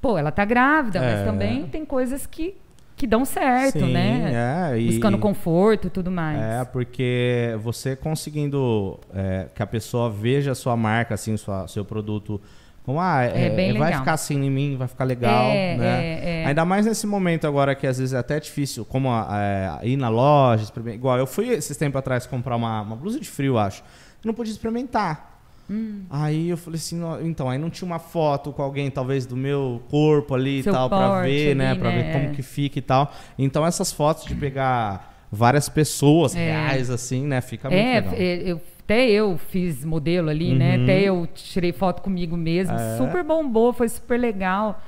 [0.00, 1.16] Pô, ela tá grávida, É.
[1.16, 2.54] mas também tem coisas que,
[2.96, 4.70] que dão certo, Sim, né?
[4.72, 6.40] é, e- Buscando conforto e tudo mais.
[6.40, 11.84] É, porque você conseguindo é, que a pessoa veja a sua marca, assim, sua, seu
[11.84, 12.40] produto,
[12.84, 16.04] como, ah, É é, vai ficar assim em mim, vai ficar legal, É, né?
[16.04, 16.46] é, é.
[16.46, 20.08] Ainda mais nesse momento agora que às vezes é até difícil, como é, ir na
[20.08, 20.98] loja, experimentar.
[20.98, 23.82] igual eu fui esses tempos atrás comprar uma, uma blusa de frio, acho,
[24.24, 25.28] não podia experimentar.
[25.72, 26.02] Hum.
[26.10, 29.36] Aí eu falei assim, "Nó- então, aí não tinha uma foto com alguém, talvez, do
[29.36, 31.70] meu corpo ali e tal, pra porte ver, né?
[31.70, 32.02] ali, Pra né?
[32.02, 32.30] ver como É.
[32.30, 33.12] que fica e tal.
[33.38, 37.40] Então essas fotos de pegar várias pessoas reais, assim, né?
[37.40, 38.14] Fica muito legal.
[38.14, 40.76] é, eu, até eu fiz modelo ali, né?
[40.76, 40.82] Uhum.
[40.82, 42.74] Até eu tirei foto comigo mesmo.
[42.76, 42.96] É.
[42.98, 44.82] Super bombou, foi super legal.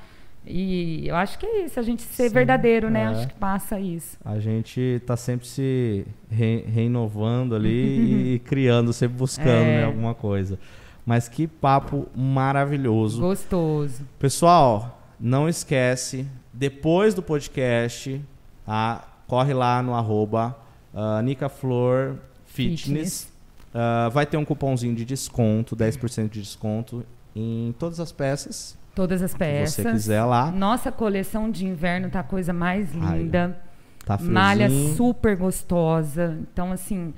[0.44, 3.02] E eu acho que é isso, a gente ser Sim, verdadeiro, né?
[3.02, 3.06] é.
[3.06, 4.18] Acho que passa isso.
[4.24, 9.76] A gente tá sempre se re- reinovando ali e criando, sempre buscando É.
[9.82, 10.58] né, alguma coisa.
[11.06, 13.20] Mas que papo maravilhoso.
[13.20, 14.02] Gostoso.
[14.18, 18.20] Pessoal, não esquece, depois do podcast,
[18.66, 19.04] tá?
[19.28, 20.56] corre lá no arroba
[20.92, 22.16] ah, Nicaflor
[22.46, 22.82] Fitness.
[22.82, 23.31] Fitness.
[23.74, 27.05] Ah, vai ter um cupomzinho de desconto, 10% de desconto
[27.35, 29.74] em todas as peças Todas as peças.
[29.77, 30.51] você quiser lá.
[30.53, 33.59] Nossa coleção de inverno tá a coisa mais Ai, linda.
[34.05, 34.97] Tá Malha friozinho.
[34.97, 36.39] super gostosa.
[36.53, 37.15] Então, assim,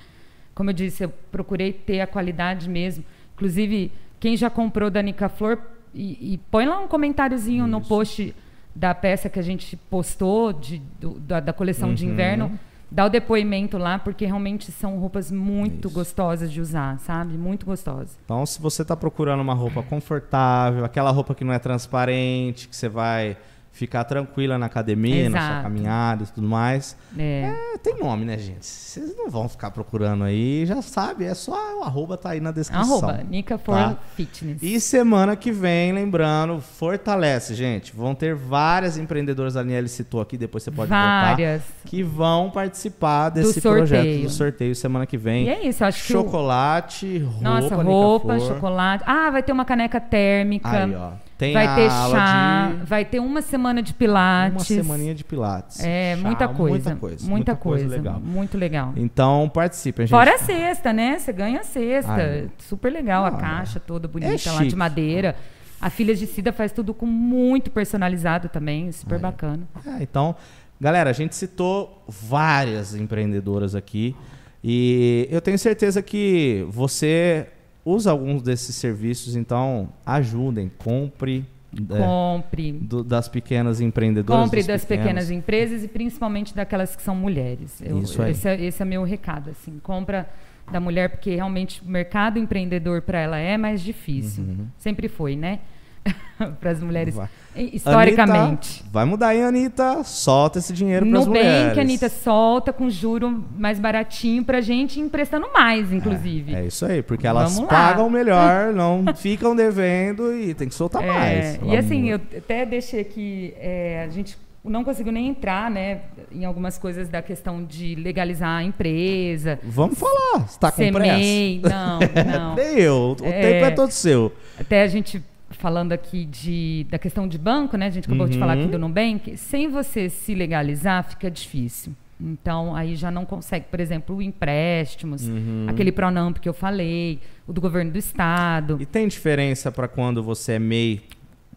[0.54, 3.04] como eu disse, eu procurei ter a qualidade mesmo.
[3.34, 3.90] Inclusive,
[4.20, 5.58] quem já comprou da Nica Flor,
[5.92, 7.88] e, e põe lá um comentáriozinho no Isso.
[7.88, 8.34] post
[8.74, 12.12] da peça que a gente postou de, do- da, da coleção de Uhum.
[12.12, 12.60] inverno.
[12.94, 15.94] Dá o depoimento lá, porque realmente são roupas muito Isso.
[15.96, 17.36] gostosas de usar, sabe?
[17.36, 18.16] Muito gostosas.
[18.24, 22.76] Então, se você está procurando uma roupa confortável, aquela roupa que não é transparente, que
[22.76, 23.36] você vai
[23.74, 25.62] ficar tranquila na academia, na sua Exato.
[25.64, 26.96] caminhada e tudo mais.
[27.18, 27.52] É.
[27.74, 28.64] É, tem nome, né, gente?
[28.64, 32.52] Vocês não vão ficar procurando aí, já sabe, é só o arroba tá aí na
[32.52, 32.98] descrição.
[32.98, 33.96] Arroba Nica Flor tá?
[34.14, 34.62] Fitness.
[34.62, 37.94] E semana que vem, lembrando, fortalece, gente.
[37.94, 41.62] Vão ter várias empreendedoras, a Aniele citou aqui, depois você pode Várias.
[41.84, 43.74] que vão participar desse sorteio.
[43.86, 45.46] projeto do sorteio semana que vem.
[45.46, 46.12] E é isso, acho que.
[46.16, 49.02] o- Chocolate, roupa, Nossa, roupa, chocolate.
[49.04, 50.68] Ah, vai ter uma caneca térmica.
[50.70, 51.10] Aí, ó.
[51.44, 54.70] Tem vai ter aula chá, de vai ter uma semana de pilates.
[54.70, 55.80] uma semaninha de pilates.
[55.80, 56.90] É, Chá, muita coisa.
[56.90, 57.28] Muita coisa.
[57.28, 57.88] Muita coisa.
[57.88, 58.20] legal.
[58.20, 58.92] Muito legal.
[58.96, 60.16] Então, participem, gente.
[60.16, 61.18] Fora a cesta, né?
[61.18, 62.12] Você ganha a cesta.
[62.12, 62.50] Ai.
[62.58, 63.24] Super legal.
[63.24, 65.36] Ah, a caixa toda bonita é lá de madeira.
[65.80, 68.90] A filha de Cida faz tudo com muito personalizado também.
[68.90, 69.20] Super Aí.
[69.20, 69.64] bacana.
[69.86, 70.34] É, então,
[70.80, 74.16] galera, a gente citou várias empreendedoras aqui
[74.62, 77.48] e eu tenho certeza que você
[77.84, 81.44] usa alguns desses serviços, então ajudem, compre
[81.90, 82.70] é, Compre.
[82.72, 84.44] do- das pequenas empreendedoras.
[84.44, 85.02] Compre das pequenos.
[85.04, 87.82] pequenas empresas e principalmente daquelas que são mulheres.
[87.84, 88.30] Eu- Isso aí.
[88.30, 89.50] Esse, é, esse é meu recado.
[89.50, 90.28] Assim, compra
[90.70, 94.44] da mulher, porque realmente o mercado empreendedor para ela é mais difícil.
[94.44, 94.66] Uhum.
[94.78, 95.58] Sempre foi, né?
[96.60, 97.14] para as mulheres.
[97.16, 97.28] Vai.
[97.56, 98.80] Historicamente.
[98.80, 100.02] Anitta, vai mudar, hein, Anitta?
[100.04, 101.60] Solta esse dinheiro para as mulheres.
[101.62, 106.54] Nubank, Anitta, solta com juro mais baratinho pra gente, emprestando mais, inclusive.
[106.54, 111.06] É isso aí, porque elas pagam melhor, não ficam devendo e tem que soltar É,
[111.06, 111.58] mais.
[111.62, 116.00] e assim, eu até deixei aqui, é, a gente não conseguiu nem entrar, né,
[116.32, 119.58] em algumas coisas da questão de legalizar a empresa.
[119.62, 121.68] Vamos falar, você tá com pressa?
[121.68, 121.98] Não,
[122.38, 122.54] não.
[122.56, 123.40] Nem eu, o É.
[123.52, 124.32] tempo é todo seu.
[124.58, 125.22] Até a gente
[125.64, 127.86] falando aqui de, da questão de banco, né?
[127.86, 128.38] A gente acabou de Uhum.
[128.40, 129.34] falar aqui do Nubank.
[129.38, 131.94] Sem você se legalizar, fica difícil.
[132.20, 135.64] Então, aí já não consegue, por exemplo, empréstimos, Uhum.
[135.66, 137.18] aquele Pronamp que eu falei,
[137.48, 138.76] o do governo do estado.
[138.78, 141.00] E tem diferença para quando você é MEI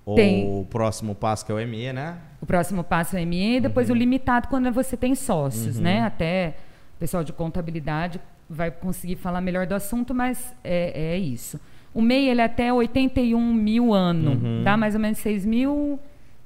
[0.05, 0.45] ou Tem.
[0.47, 2.17] o próximo passo que é o ME, né?
[2.39, 3.95] O próximo passo é o ME, depois Uhum.
[3.95, 6.01] o limitado quando você tem sócios, né?
[6.03, 6.55] Até
[6.95, 11.59] o pessoal de contabilidade vai conseguir falar melhor do assunto, mas é, é isso.
[11.97, 14.63] O MEI ele é até 81 mil ano, Uhum.
[14.63, 15.99] dá mais ou menos 6 mil,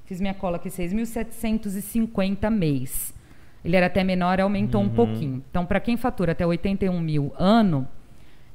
[0.06, 3.14] fiz minha cola aqui, 6.750 mês.
[3.64, 4.88] Ele era até menor, aumentou Uhum.
[4.88, 5.44] um pouquinho.
[5.50, 7.86] Então, para quem fatura até 81 mil ano,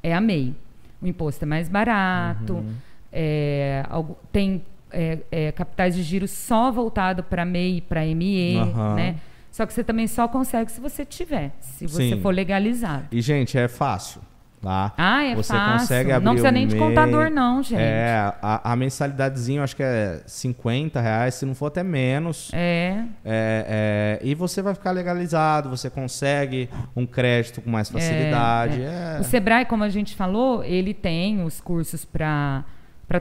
[0.02, 0.55] é a MEI.
[1.02, 2.73] O imposto é mais barato, Uhum.
[3.12, 3.85] é,
[4.32, 8.55] tem é, é, capitais de giro só voltado para MEI e para ME,
[8.94, 9.16] né?
[9.52, 12.20] Só que você também só consegue se você tiver, se você Sim.
[12.23, 13.06] for legalizado.
[13.12, 14.20] E, gente, é fácil.
[14.60, 14.92] Tá?
[14.96, 15.78] Ah, é Você fácil.
[15.80, 17.80] consegue abrir não precisa nem de contador, não, gente.
[17.80, 22.50] É, a, a mensalidadezinha eu acho que é 50 reais, se não for até menos.
[22.52, 23.04] É.
[23.24, 28.80] É, é, e você vai ficar legalizado, você consegue um crédito com mais facilidade.
[28.82, 29.18] é.
[29.20, 32.64] O Sebrae, como a gente falou, ele tem os cursos para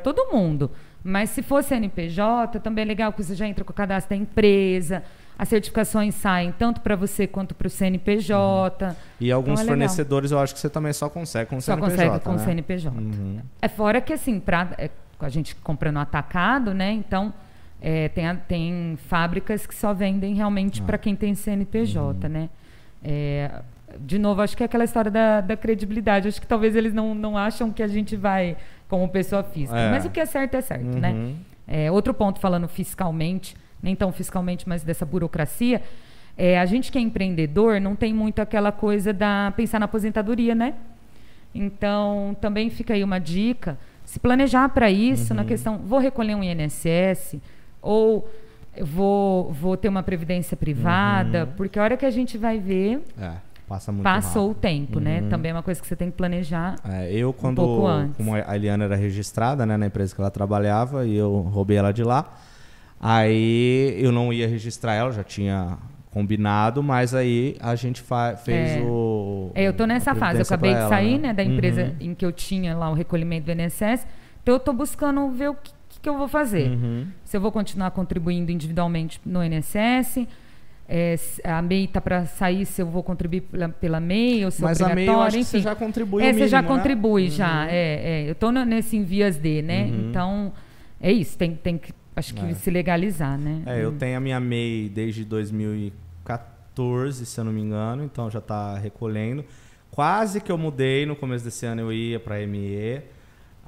[0.02, 0.72] todo mundo.
[1.04, 4.16] Mas se for CNPJ, também é legal que você já entra com o cadastro da
[4.16, 5.04] empresa.
[5.38, 8.96] As certificações saem tanto para você quanto para o CNPJ.
[9.20, 11.98] E alguns Então é fornecedores eu acho que você também só consegue com Só CNPJ.
[12.10, 12.38] consegue com né?
[12.38, 12.98] CNPJ.
[12.98, 13.40] Uhum.
[13.62, 14.90] É fora que assim, pra, é,
[15.20, 16.92] a gente compra no atacado, né?
[16.92, 17.34] Então
[17.82, 20.86] é, tem, a- tem fábricas que só vendem realmente Ah.
[20.86, 21.36] para quem tem Uhum.
[21.36, 22.50] CNPJ, né?
[23.04, 23.52] É,
[24.00, 26.28] de novo, acho que é aquela história da, da credibilidade.
[26.28, 28.58] Acho que talvez eles não, não acham que a gente vai
[28.88, 29.78] como pessoa física.
[29.78, 29.92] É.
[29.92, 31.12] Mas o que é certo é certo, né?
[31.12, 31.36] Uhum.
[31.68, 33.56] É, outro ponto falando fiscalmente,
[33.86, 35.82] nem tão fiscalmente, mas dessa burocracia,
[36.38, 40.54] é, a gente que é empreendedor não tem muito aquela coisa da pensar na aposentadoria,
[40.54, 40.74] né?
[41.54, 45.38] Então, também fica aí uma dica, se planejar para isso, Uhum.
[45.38, 47.38] na questão, vou recolher um INSS
[47.82, 48.30] ou
[48.82, 53.32] vou, vou ter uma previdência privada, porque a hora que a gente vai ver, É,
[53.68, 53.96] passa Uhum.
[53.98, 54.62] muito passou o rápido.
[54.62, 55.22] tempo, né?
[55.22, 55.30] Uhum.
[55.30, 56.76] Também é uma coisa que você tem que planejar.
[56.84, 58.18] É, eu, quando pouco antes.
[58.18, 61.94] como a Eliana era registrada né, na empresa que ela trabalhava e eu roubei ela
[61.94, 62.34] de lá,
[63.00, 65.78] aí eu não ia registrar ela, já tinha
[66.12, 68.02] combinado, mas aí a gente
[68.44, 68.82] fez É.
[68.82, 69.52] o.
[69.54, 70.40] É, eu tô nessa fase.
[70.40, 71.96] Eu acabei de ela, sair, né, da empresa Uhum.
[72.12, 74.08] em que eu tinha lá o recolhimento do INSS.
[74.42, 76.70] Então eu tô buscando ver o que, que eu vou fazer.
[76.70, 77.08] Uhum.
[77.24, 80.26] Se eu vou continuar contribuindo individualmente no INSS,
[80.88, 84.62] é, a MEI tá para sair, se eu vou contribuir pela, pela MEI ou se
[84.62, 85.44] é Mas a MEI eu acho enfim.
[85.50, 86.80] você já contribui é, o você já mínimo, né?
[86.82, 87.68] contribui, já.
[87.70, 88.30] É, é.
[88.30, 89.84] Eu no- nesse em vias de, né?
[89.86, 90.10] Uhum.
[90.10, 90.54] Então,
[91.02, 91.38] é isso.
[91.38, 92.54] Tem, tem que, acho que É.
[92.54, 93.62] se legalizar, né?
[93.66, 98.40] É, eu tenho a minha MEI desde 2014, se eu não me engano, então já
[98.40, 99.44] está recolhendo.
[99.92, 103.02] Quase que eu mudei, no começo desse ano eu ia para ME,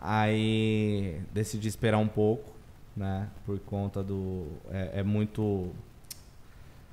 [0.02, 2.54] aí decidi esperar um pouco,
[2.96, 4.48] né, por conta do...
[4.72, 5.70] É, é muito...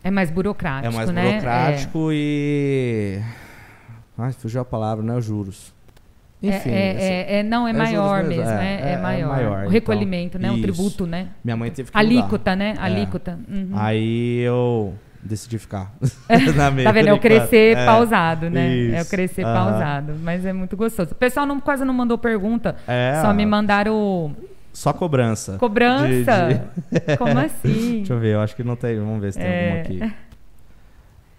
[0.03, 1.31] É mais burocrático, É mais né?
[1.31, 3.21] burocrático e...
[4.17, 5.75] Ai, fugiu a palavra, né, os juros.
[6.49, 8.93] É, Enfim, é, esse- é, é- não, é, é maior mesmo, é, é, é é-
[8.93, 9.29] é maior.
[9.29, 10.51] maior, O então, recolhimento, né?
[10.51, 11.29] O tributo, né?
[11.45, 12.09] minha mãe teve que mudar.
[12.09, 12.75] Alíquota, né?
[12.77, 12.81] É.
[12.81, 13.39] Alíquota.
[13.49, 13.71] uhum.
[13.75, 15.93] Aí eu decidi ficar
[16.57, 16.85] na MEI.
[16.85, 17.09] Tá vendo?
[17.09, 17.23] É o enquanto.
[17.23, 17.87] crescer É.
[17.87, 18.67] pausado, né?
[18.91, 19.11] É o Isso.
[19.11, 19.55] crescer Aham.
[19.55, 20.15] pausado.
[20.23, 21.13] Mas é muito gostoso.
[21.13, 24.35] O pessoal não, quase não mandou pergunta, É, só me mandaram
[24.73, 25.57] Só cobrança.
[25.59, 26.63] cobrança.
[26.91, 27.97] De- Como assim?
[28.05, 28.99] Deixa eu ver, eu acho que não tem.
[28.99, 29.67] Vamos ver se tem É.
[29.67, 30.15] alguma aqui.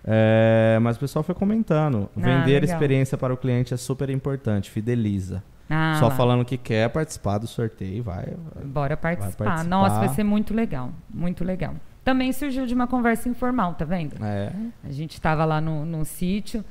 [0.07, 2.09] É, mas o pessoal foi comentando.
[2.15, 2.75] Ah, Vender legal.
[2.75, 5.43] experiência para o cliente é super importante, fideliza.
[5.69, 6.15] Ah, Só lá.
[6.15, 8.33] falando que quer participar do sorteio, vai.
[8.63, 9.45] Bora participar.
[9.45, 9.67] participar.
[9.69, 10.91] Nossa, vai ser muito legal.
[11.11, 11.73] Muito legal.
[12.03, 14.13] Também surgiu de uma conversa informal, tá vendo?
[14.23, 14.51] É.
[14.83, 16.63] A gente estava lá no, no sítio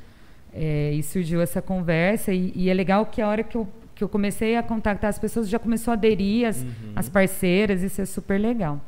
[0.53, 2.33] é, e surgiu essa conversa.
[2.33, 3.67] E, e é legal que a hora que eu,
[3.97, 6.93] que eu comecei a contactar as pessoas, já começou a aderir as, Uhum.
[6.95, 7.83] as parceiras.
[7.83, 8.81] Isso é super legal.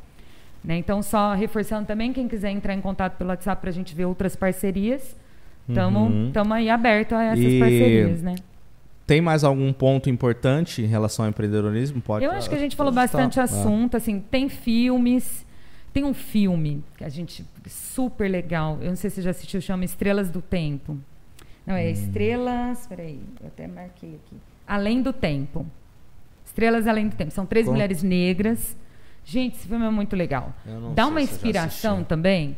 [0.67, 0.77] Né?
[0.77, 4.03] Então, só reforçando também, quem quiser entrar em contato pelo WhatsApp para a gente ver
[4.05, 5.15] outras parcerias,
[5.67, 6.53] estamos Uhum.
[6.53, 8.35] aí aberto a essas E- parcerias, né?
[9.07, 12.01] Tem mais algum ponto importante em relação ao empreendedorismo?
[12.01, 13.45] Pode Eu acho que a gente falou bastante falar.
[13.45, 15.45] assunto, assim, tem filmes,
[15.93, 18.77] tem um filme que a gente super legal.
[18.81, 20.97] Eu não sei se você já assistiu, chama Estrelas do Tempo.
[21.65, 21.77] Não, Hum.
[21.77, 24.35] é Estrelas, peraí, eu até marquei aqui.
[24.67, 25.65] Além do Tempo.
[26.45, 27.31] Estrelas Além do Tempo.
[27.31, 27.73] São três Conta.
[27.75, 28.75] mulheres negras.
[29.29, 30.53] Gente, esse filme é muito legal.
[30.95, 32.57] Dá uma inspiração também.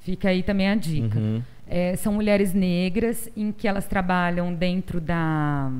[0.00, 1.18] Fica aí também a dica.
[1.18, 1.42] Uhum.
[1.66, 5.70] É, são mulheres negras em que elas trabalham dentro da.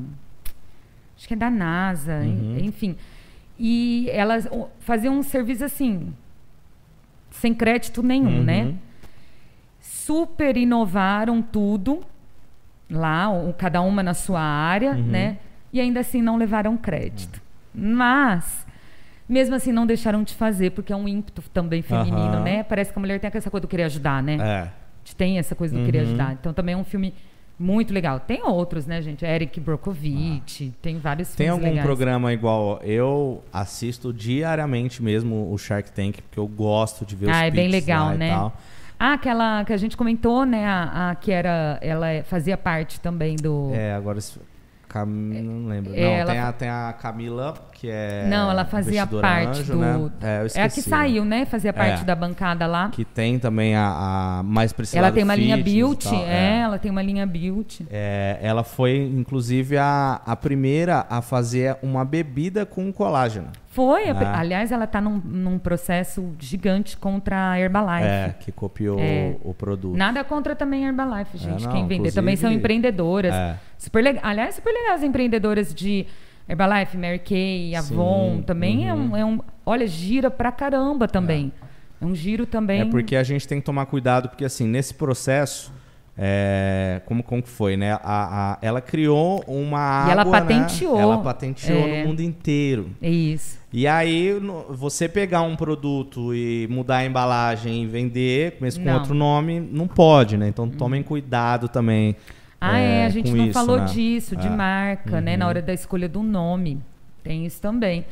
[1.15, 2.57] Acho que é da NASA, Uhum.
[2.61, 2.97] enfim.
[3.59, 4.49] E elas
[4.81, 6.15] faziam um serviço assim,
[7.31, 8.43] sem crédito nenhum, Uhum.
[8.45, 8.75] né?
[9.81, 12.03] Super inovaram tudo
[12.89, 13.29] lá,
[13.59, 15.03] cada uma na sua área, Uhum.
[15.05, 15.39] né?
[15.73, 17.41] E ainda assim não levaram crédito.
[17.75, 18.67] Mas,
[19.33, 22.41] mesmo assim, não deixaram de fazer, porque é um ímpeto também feminino, Aham.
[22.43, 22.63] né?
[22.63, 24.37] Parece que a mulher tem essa coisa do querer ajudar, né?
[24.41, 24.69] É.
[25.17, 26.05] tem essa coisa do querer Uhum.
[26.05, 26.33] ajudar.
[26.35, 27.13] Então também é um filme
[27.59, 28.21] muito legal.
[28.21, 29.25] Tem outros, né, gente?
[29.25, 31.85] Eric Brokovich, tem vários Tem algum legais.
[31.85, 32.81] programa igual?
[32.83, 37.51] Eu assisto diariamente mesmo o Shark Tank, porque eu gosto de ver os Ah, é
[37.51, 38.31] bem legal, né?
[38.99, 40.65] Ah, aquela que a gente comentou, né?
[40.65, 41.79] A, a que era.
[41.83, 43.71] Ela é- fazia parte também do.
[43.75, 44.19] É, agora
[44.89, 45.07] Cam...
[45.07, 45.93] não lembro.
[45.95, 48.27] É, não, ela tem, a, tem a Camila, que é.
[48.29, 49.79] não, ela fazia parte anjo, do.
[49.81, 50.11] Né?
[50.23, 51.45] É, é a que saiu, né?
[51.45, 52.05] Fazia parte É.
[52.05, 52.91] da bancada lá.
[52.91, 54.99] Que tem também a, a mais precisa.
[54.99, 57.85] ela tem uma linha beauty, é, ela tem uma linha beauty.
[57.91, 63.49] É, ela foi, inclusive, a, a primeira a fazer uma bebida com colágeno.
[63.71, 64.39] Foi, Ah.
[64.39, 68.07] aliás, ela tá num, num processo gigante contra a Herbalife.
[68.07, 69.35] É, que copiou É.
[69.43, 69.97] o, produto.
[69.97, 71.65] Nada contra também a Herbalife, gente.
[71.65, 73.35] É, não, Quem vender também são empreendedoras.
[73.35, 73.57] É.
[73.77, 74.23] Super legal.
[74.25, 76.07] Aliás, super legal as empreendedoras de
[76.49, 78.37] Herbalife, Mary Kay, Avon.
[78.37, 79.11] Sim, também é, uhum.
[79.13, 79.41] um, é um.
[79.65, 81.53] Olha, gira pra caramba também.
[82.01, 82.81] É, um giro também.
[82.81, 85.73] É porque a gente tem que tomar cuidado, porque assim, nesse processo,
[86.19, 87.93] é, como, como que foi, né?
[87.93, 90.41] A, a- ela criou uma E ela água, né?
[90.41, 91.01] patenteou.
[91.01, 92.03] Ela patenteou É.
[92.03, 92.91] no mundo inteiro.
[93.01, 93.59] É isso.
[93.73, 98.91] E aí, no- você pegar um produto e mudar a embalagem e vender, mesmo com
[98.91, 98.99] Não.
[98.99, 100.49] outro nome, não pode, né?
[100.49, 102.15] Então tomem cuidado também.
[102.65, 103.85] Ah, é, é, a gente não isso, falou né?
[103.87, 104.51] disso, de É.
[104.51, 105.37] marca, né?
[105.37, 106.81] Na hora da escolha do nome.
[107.25, 108.05] Tem isso também.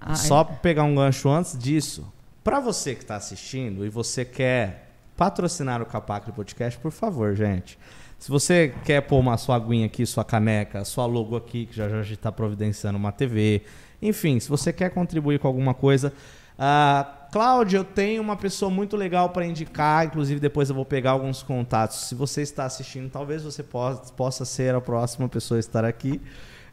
[0.00, 2.06] Ah, Só pegar um gancho antes disso,
[2.44, 7.76] para você que está assistindo e você quer patrocinar o Capacre Podcast, por favor, gente.
[8.18, 11.88] Se você quer pôr uma sua aguinha aqui, sua caneca, sua logo aqui, que já
[11.88, 13.62] já a gente está providenciando uma TV,
[14.00, 16.12] enfim, se você quer contribuir com alguma coisa,
[16.56, 17.04] ah,
[17.38, 21.40] Cláudia, eu tenho uma pessoa muito legal para indicar, inclusive depois eu vou pegar alguns
[21.40, 22.08] contatos.
[22.08, 26.20] Se você está assistindo, talvez você possa, possa ser a próxima pessoa a estar aqui.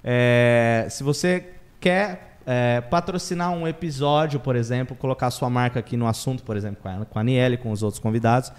[0.03, 6.07] É, se você quer é, patrocinar um episódio, por exemplo, colocar sua marca aqui no
[6.07, 8.51] assunto, por exemplo, com a, com a Aniele, com os outros convidados,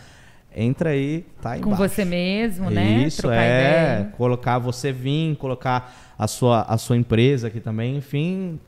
[0.55, 1.93] entra aí, tá aí com embaixo.
[1.93, 3.03] você mesmo, né?
[3.05, 3.47] Isso, Trocar é.
[3.47, 4.13] ideia.
[4.17, 8.61] Colocar você vir, colocar a sua, a sua empresa aqui também, enfim,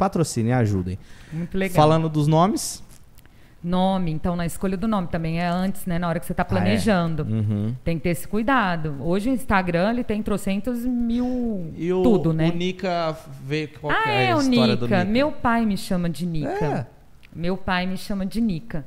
[0.00, 0.98] patrocinem, ajudem.
[1.32, 1.76] Muito legal.
[1.76, 2.82] Falando dos nomes.
[3.62, 5.98] Nome, então, na escolha do nome também é antes, né?
[5.98, 6.48] Na hora que você está Ah, é.
[6.48, 7.24] planejando.
[7.24, 7.74] Uhum.
[7.84, 8.96] Tem que ter esse cuidado.
[9.00, 12.48] Hoje o Instagram ele tem trocentos mil E o, tudo, né?
[12.48, 13.14] o Nica
[13.44, 14.66] veio qual ah, é, é, a o Nica.
[14.66, 15.04] Nica?
[15.04, 16.64] Meu pai me chama de Nica.
[16.64, 16.86] É.
[17.36, 18.82] Meu pai me chama de Nica.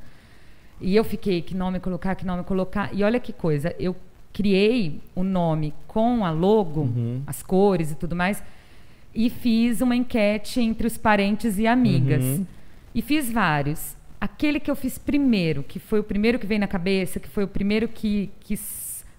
[0.80, 2.90] E eu fiquei, que nome colocar, que nome colocar.
[2.92, 3.94] E olha que coisa, eu
[4.32, 7.22] criei o nome com a logo, Uhum.
[7.28, 8.42] as cores e tudo mais,
[9.14, 12.22] e fiz uma enquete entre os parentes e amigas.
[12.24, 12.46] Uhum.
[12.94, 13.96] E fiz vários.
[14.20, 17.44] Aquele que eu fiz primeiro, que foi o primeiro que veio na cabeça, que foi
[17.44, 18.58] o primeiro que, que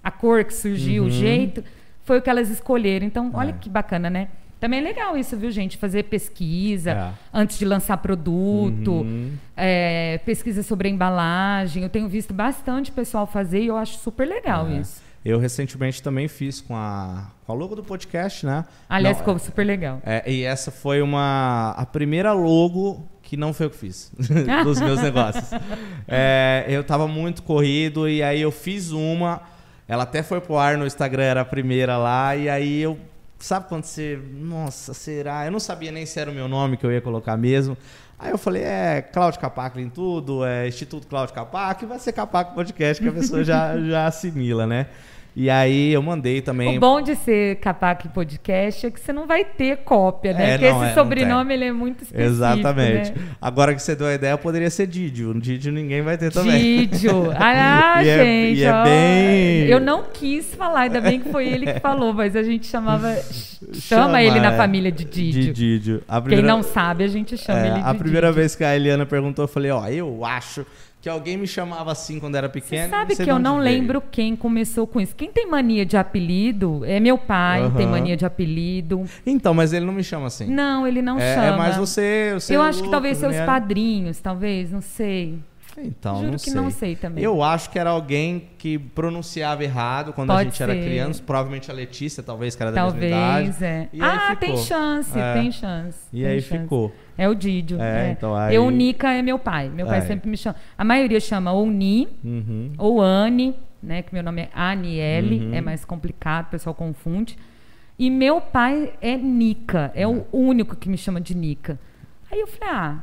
[0.04, 1.10] a cor que surgiu, Uhum.
[1.10, 1.64] o jeito,
[2.04, 3.06] foi o que elas escolheram.
[3.06, 3.54] Então, olha É.
[3.54, 4.28] que bacana, né?
[4.60, 5.78] Também é legal isso, viu, gente?
[5.78, 7.12] Fazer pesquisa É.
[7.34, 9.34] antes de lançar produto, Uhum.
[9.56, 11.84] é, pesquisa sobre a embalagem.
[11.84, 14.80] Eu tenho visto bastante pessoal fazer e eu acho super legal É.
[14.80, 15.04] isso.
[15.26, 18.64] Eu recentemente também fiz com a, com a logo do podcast, né?
[18.88, 20.00] Aliás, Não, ficou super legal.
[20.06, 24.12] É, e essa foi uma a primeira logo que não foi eu que fiz
[24.64, 25.50] dos meus negócios.
[26.08, 29.42] É, eu tava muito corrido e aí eu fiz uma.
[29.88, 32.36] Ela até foi pro ar no Instagram, era a primeira lá.
[32.36, 32.96] E aí eu.
[33.40, 34.20] Sabe quando você.
[34.32, 35.44] Nossa, será?
[35.44, 37.76] Eu não sabia nem se era o meu nome que eu ia colocar mesmo.
[38.18, 42.14] Aí eu falei, é Cláudio Capaco em tudo, é Instituto Cláudio Capaco, e vai ser
[42.14, 44.88] Capaco Podcast, que a pessoa já, já assimila, né?
[45.38, 46.78] E aí eu mandei também.
[46.78, 50.52] O bom de ser Capac Podcast é que você não vai ter cópia, né?
[50.52, 52.22] É, Porque não, esse é, sobrenome ele é muito específico.
[52.26, 53.12] Exatamente.
[53.12, 53.18] Né?
[53.42, 55.34] Agora que você deu a ideia, poderia ser Didio.
[55.42, 56.58] Didio ninguém vai ter também.
[56.62, 57.26] Vídeo.
[57.38, 58.60] Ah, E é- gente.
[58.60, 58.84] e é ó.
[58.84, 62.66] bem- Eu não quis falar, ainda bem que foi ele que falou, mas a gente
[62.68, 63.14] chamava.
[63.74, 65.54] Chama, Chama, ele na é, família de De Didio.
[65.54, 66.04] Didio.
[66.08, 68.42] A Quem primeira, não sabe, a gente chama é, ele de a primeira Didio.
[68.42, 70.66] vez que a Eliana perguntou, eu falei, ó, eu acho
[71.06, 72.90] que alguém me chamava assim quando era Você pequeno.
[72.90, 73.76] sabe sei que eu não veio.
[73.76, 75.16] lembro quem começou com isso.
[75.16, 77.76] Quem tem mania de apelido é meu pai, Aham.
[77.76, 79.04] tem mania de apelido.
[79.24, 80.48] Então, mas ele não me chama assim.
[80.48, 81.46] Não, ele não é, chama.
[81.46, 83.46] é mais você, você eu acho que talvez Lucas, seus né?
[83.46, 85.38] padrinhos, talvez, não sei.
[85.84, 86.54] Então, Juro não que sei.
[86.54, 87.24] não sei também.
[87.24, 90.84] Eu acho que era alguém que pronunciava errado quando a Pode gente era ser.
[90.84, 91.22] criança.
[91.26, 93.64] Provavelmente a Letícia, talvez, que era da Talvez, mesma idade.
[93.66, 93.90] é.
[93.94, 95.34] E Ah, tem chance, É.
[95.34, 96.00] tem chance.
[96.14, 96.62] E tem aí chance.
[96.64, 96.94] ficou.
[97.18, 97.82] É o Didio.
[97.82, 99.70] É, É, então aí- Eu, Nica, é meu pai.
[99.70, 100.02] Meu pai É.
[100.02, 100.56] sempre me chama.
[100.78, 102.72] A maioria chama ou Ni, Uhum.
[102.78, 104.02] ou Anne, né?
[104.02, 105.54] Que meu nome é Aniele, Uhum.
[105.54, 107.38] é mais complicado, o pessoal confunde.
[107.98, 111.80] E meu pai é Nica, é o único que me chama de Nica.
[112.32, 113.00] Aí eu falei, ah,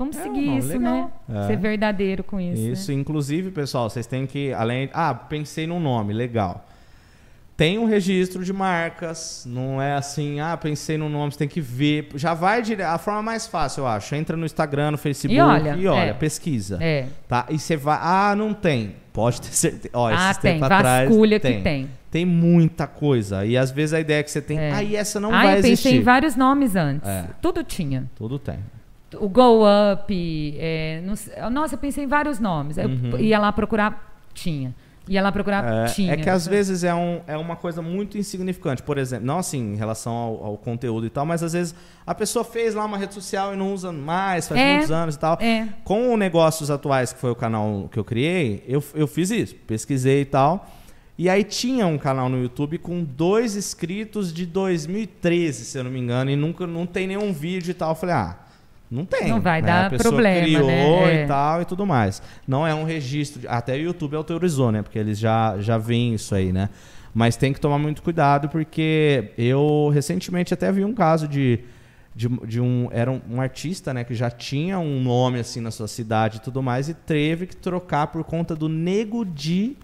[0.00, 1.12] vamos É seguir nome isso, legal.
[1.28, 1.42] né?
[1.44, 1.46] É.
[1.46, 2.62] Ser verdadeiro com isso.
[2.62, 2.68] né?
[2.70, 4.88] Isso, inclusive, pessoal, vocês têm que, além.
[4.92, 6.66] Ah, pensei num nome, legal.
[7.56, 11.60] Tem um registro de marcas, não é assim, ah, pensei num nome, você tem que
[11.60, 12.08] ver.
[12.14, 12.88] Já vai direto.
[12.88, 14.14] A forma mais fácil, eu acho.
[14.14, 16.14] Entra no Instagram, no Facebook E olha, é.
[16.14, 16.78] pesquisa.
[16.80, 17.06] É.
[17.28, 17.44] Tá?
[17.50, 17.98] E você vai.
[18.00, 18.96] Ah, não tem.
[19.12, 19.90] Pode ter certeza.
[19.92, 20.52] Ó, Ah, esses tem.
[20.54, 21.90] tempos atrás, Vasculha que tem.
[22.10, 23.44] Tem muita coisa.
[23.44, 24.58] E às vezes a ideia que você tem.
[24.58, 24.72] É.
[24.72, 25.96] Ah, e essa não ah, vai eu pensei existir.
[25.96, 27.06] em vários nomes antes.
[27.06, 27.26] É.
[27.42, 28.10] Tudo tinha.
[28.16, 28.58] Tudo tem.
[29.18, 32.78] O Go Up, é, não nossa, eu pensei em vários nomes.
[32.78, 33.18] Eu Uhum.
[33.18, 34.74] ia lá procurar, tinha.
[35.08, 36.12] Ia lá procurar, É, tinha.
[36.12, 38.80] é que às vezes é, um, é uma coisa muito insignificante.
[38.82, 41.74] Por exemplo, não assim em relação ao, ao conteúdo e tal, mas às vezes
[42.06, 45.16] a pessoa fez lá uma rede social e não usa mais, faz É, muitos anos
[45.16, 45.36] e tal.
[45.40, 45.66] é.
[45.82, 49.56] Com o Negócios Atuais, que foi o canal que eu criei, eu, eu fiz isso,
[49.66, 50.70] pesquisei e tal.
[51.18, 55.90] E aí tinha um canal no YouTube com dois inscritos de 2013, se eu não
[55.90, 57.90] me engano, e nunca não tem nenhum vídeo e tal.
[57.90, 58.36] Eu falei, ah,
[58.90, 59.28] não tem.
[59.28, 59.66] Não vai né?
[59.68, 61.14] dar a pessoa problema, criou né?
[61.14, 61.26] e É.
[61.26, 62.20] tal e tudo mais.
[62.46, 63.42] Não é um registro.
[63.48, 64.82] Até o YouTube autorizou, né?
[64.82, 66.68] Porque eles já, já veem isso aí, né?
[67.14, 71.60] Mas tem que tomar muito cuidado, porque eu recentemente até vi um caso de,
[72.14, 72.88] de, de um.
[72.92, 74.04] Era um, um artista, né?
[74.04, 77.56] Que já tinha um nome assim na sua cidade e tudo mais, e teve que
[77.56, 79.76] trocar por conta do Nego Di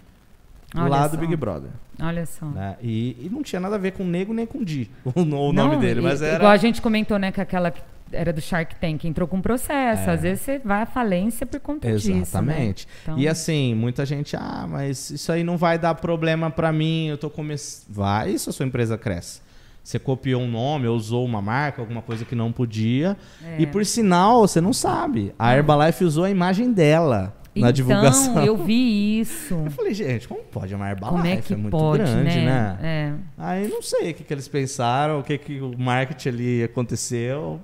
[0.75, 1.17] Olha lá do.
[1.17, 1.69] Big Brother.
[2.01, 2.45] Olha só.
[2.45, 2.75] Né?
[2.81, 5.53] E, e não tinha nada a ver com Nego nem com Di, o, o nome
[5.53, 5.99] Não, dele.
[5.99, 6.35] e- Mas era.
[6.37, 7.81] Igual a gente comentou, né, que aquela que
[8.11, 10.09] era do Shark Tank entrou com processo.
[10.09, 10.13] É.
[10.13, 12.11] Às vezes você vai à falência por conta disso.
[12.11, 12.17] né?
[12.19, 12.87] Exatamente.
[13.03, 17.07] Então- E assim, muita gente, ah, mas isso aí não vai dar problema pra mim,
[17.07, 17.85] eu tô começando.
[17.89, 19.41] Vai se a sua empresa cresce.
[19.83, 23.15] Você copiou um nome, ou usou uma marca, alguma coisa que não podia.
[23.41, 23.61] É.
[23.61, 25.33] E por sinal, você não sabe.
[25.39, 28.43] A Herbalife usou a imagem dela na então, divulgação.
[28.45, 29.53] eu vi isso.
[29.53, 31.15] Eu falei, gente, como pode uma Herbalife?
[31.21, 32.45] Como é que muito pode, grande, né?
[32.45, 32.77] né?
[32.83, 33.13] É.
[33.37, 37.61] Aí não sei o que, que eles pensaram, o que, que o marketing ali aconteceu.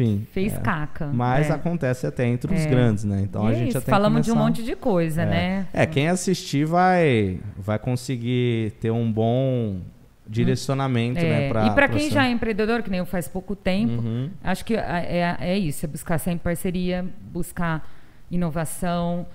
[0.00, 0.26] Enfim.
[0.32, 0.58] Fez é.
[0.60, 1.06] caca.
[1.12, 1.52] Mas é.
[1.52, 2.66] acontece até entre os É.
[2.68, 3.20] grandes, né?
[3.22, 5.22] Então E a é gente isso, tem falamos que de um começar- monte de coisa,
[5.22, 5.26] é.
[5.26, 5.66] né?
[5.72, 9.80] É, quem assistir vai, vai conseguir ter um bom
[10.26, 11.48] direcionamento, É, né?
[11.48, 14.30] Pra, e para quem ser- já é empreendedor, que nem eu faz pouco tempo, Uhum.
[14.44, 17.88] acho que é, é- isso, é buscar sempre parceria, buscar
[18.30, 19.26] inovação,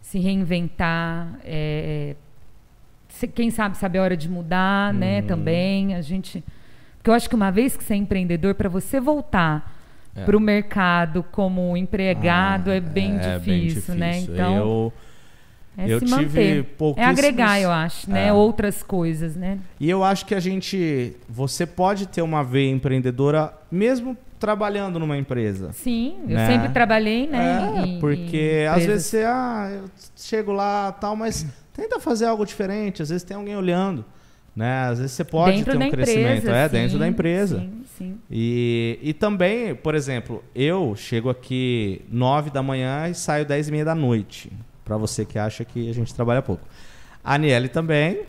[0.00, 2.14] se reinventar, é,
[3.08, 5.20] se- quem sabe saber a hora de mudar, né?
[5.20, 5.26] Uhum.
[5.26, 6.44] Também a gente,
[6.98, 9.80] porque eu acho que uma vez que você é empreendedor, para você voltar
[10.14, 10.24] É.
[10.24, 14.10] para o mercado como empregado Ah, é bem é difícil, né?
[14.12, 14.34] difícil.
[14.34, 14.92] Então Eu,
[15.78, 18.28] é eu tive manter, é pouquíssimos- agregar, eu acho, né?
[18.28, 18.32] É.
[18.32, 19.58] Outras coisas, né?
[19.80, 21.16] E eu acho que a gente.
[21.28, 25.72] Você pode ter uma veia empreendedora mesmo trabalhando numa empresa.
[25.72, 26.46] Sim, eu Né?
[26.46, 27.94] sempre trabalhei, né?
[27.96, 29.84] É, porque às vezes você, ah, eu
[30.16, 34.04] chego lá tal, mas tenta fazer algo diferente, às vezes tem alguém olhando.
[34.54, 34.82] Né?
[34.82, 36.38] Às vezes você pode dentro ter um crescimento.
[36.38, 37.58] empresa, é, sim, dentro da empresa.
[37.60, 38.18] Sim, sim.
[38.30, 43.72] E, e também, por exemplo, eu chego aqui 9 da manhã e saio 10 e
[43.72, 44.52] meia da noite.
[44.84, 46.66] Pra você que acha que a gente trabalha pouco.
[47.24, 48.24] A Aniele também.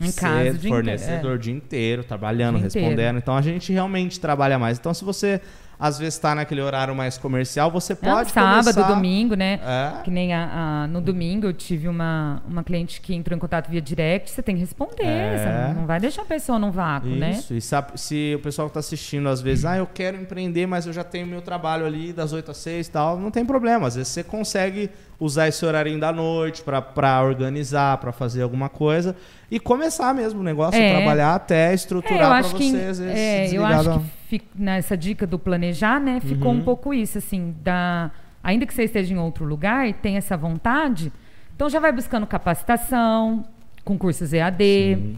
[0.00, 1.34] Em cedo, casa, o dia fornecedor é.
[1.34, 2.92] o dia inteiro, trabalhando, dia respondendo.
[2.92, 3.18] inteiro.
[3.18, 4.78] Então a gente realmente trabalha mais.
[4.78, 5.40] Então, se você
[5.78, 8.94] às vezes está naquele horário mais comercial, você Não, pode sábado, começar...
[8.94, 9.60] domingo, né?
[9.62, 10.02] É.
[10.02, 13.68] Que nem a, a- no domingo eu tive uma, uma cliente que entrou em contato
[13.70, 15.04] via direct, você tem que responder.
[15.06, 15.72] É.
[15.76, 17.30] Não vai deixar a pessoa num vácuo, né?
[17.30, 20.66] Isso, e sabe, se o pessoal que está assistindo, às vezes, ah, eu quero empreender,
[20.66, 23.44] mas eu já tenho meu trabalho ali das 8 às 6 e tal, não tem
[23.44, 23.86] problema.
[23.86, 29.16] Às vezes você consegue usar esse horarinho da noite para organizar, para fazer alguma coisa
[29.50, 30.94] e começar mesmo o negócio, É.
[30.96, 34.96] trabalhar até É, estruturar eu para acho você, que, é, eu acho da- que nessa
[34.96, 36.58] dica do planejar, né, ficou Uhum.
[36.58, 38.10] um pouco isso, assim, da,
[38.44, 41.12] ainda que você esteja em outro lugar e tenha essa vontade,
[41.56, 43.44] então já vai buscando capacitação,
[43.84, 44.64] com cursos EAD,
[44.96, 45.16] Sim.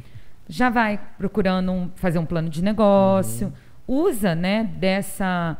[0.48, 3.52] já vai procurando um- fazer um plano de negócio,
[3.89, 4.06] Uhum.
[4.06, 5.56] usa, né, dessa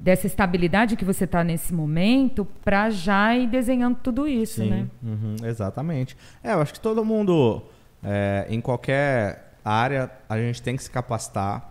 [0.00, 4.86] dessa estabilidade que você está nesse momento para já ir desenhando tudo isso, Sim, né?
[5.02, 6.16] uhum, exatamente.
[6.42, 7.62] É, eu acho que todo mundo,
[8.02, 11.70] é, em qualquer área, a gente tem que se capacitar.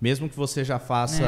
[0.00, 1.24] Mesmo que você já faça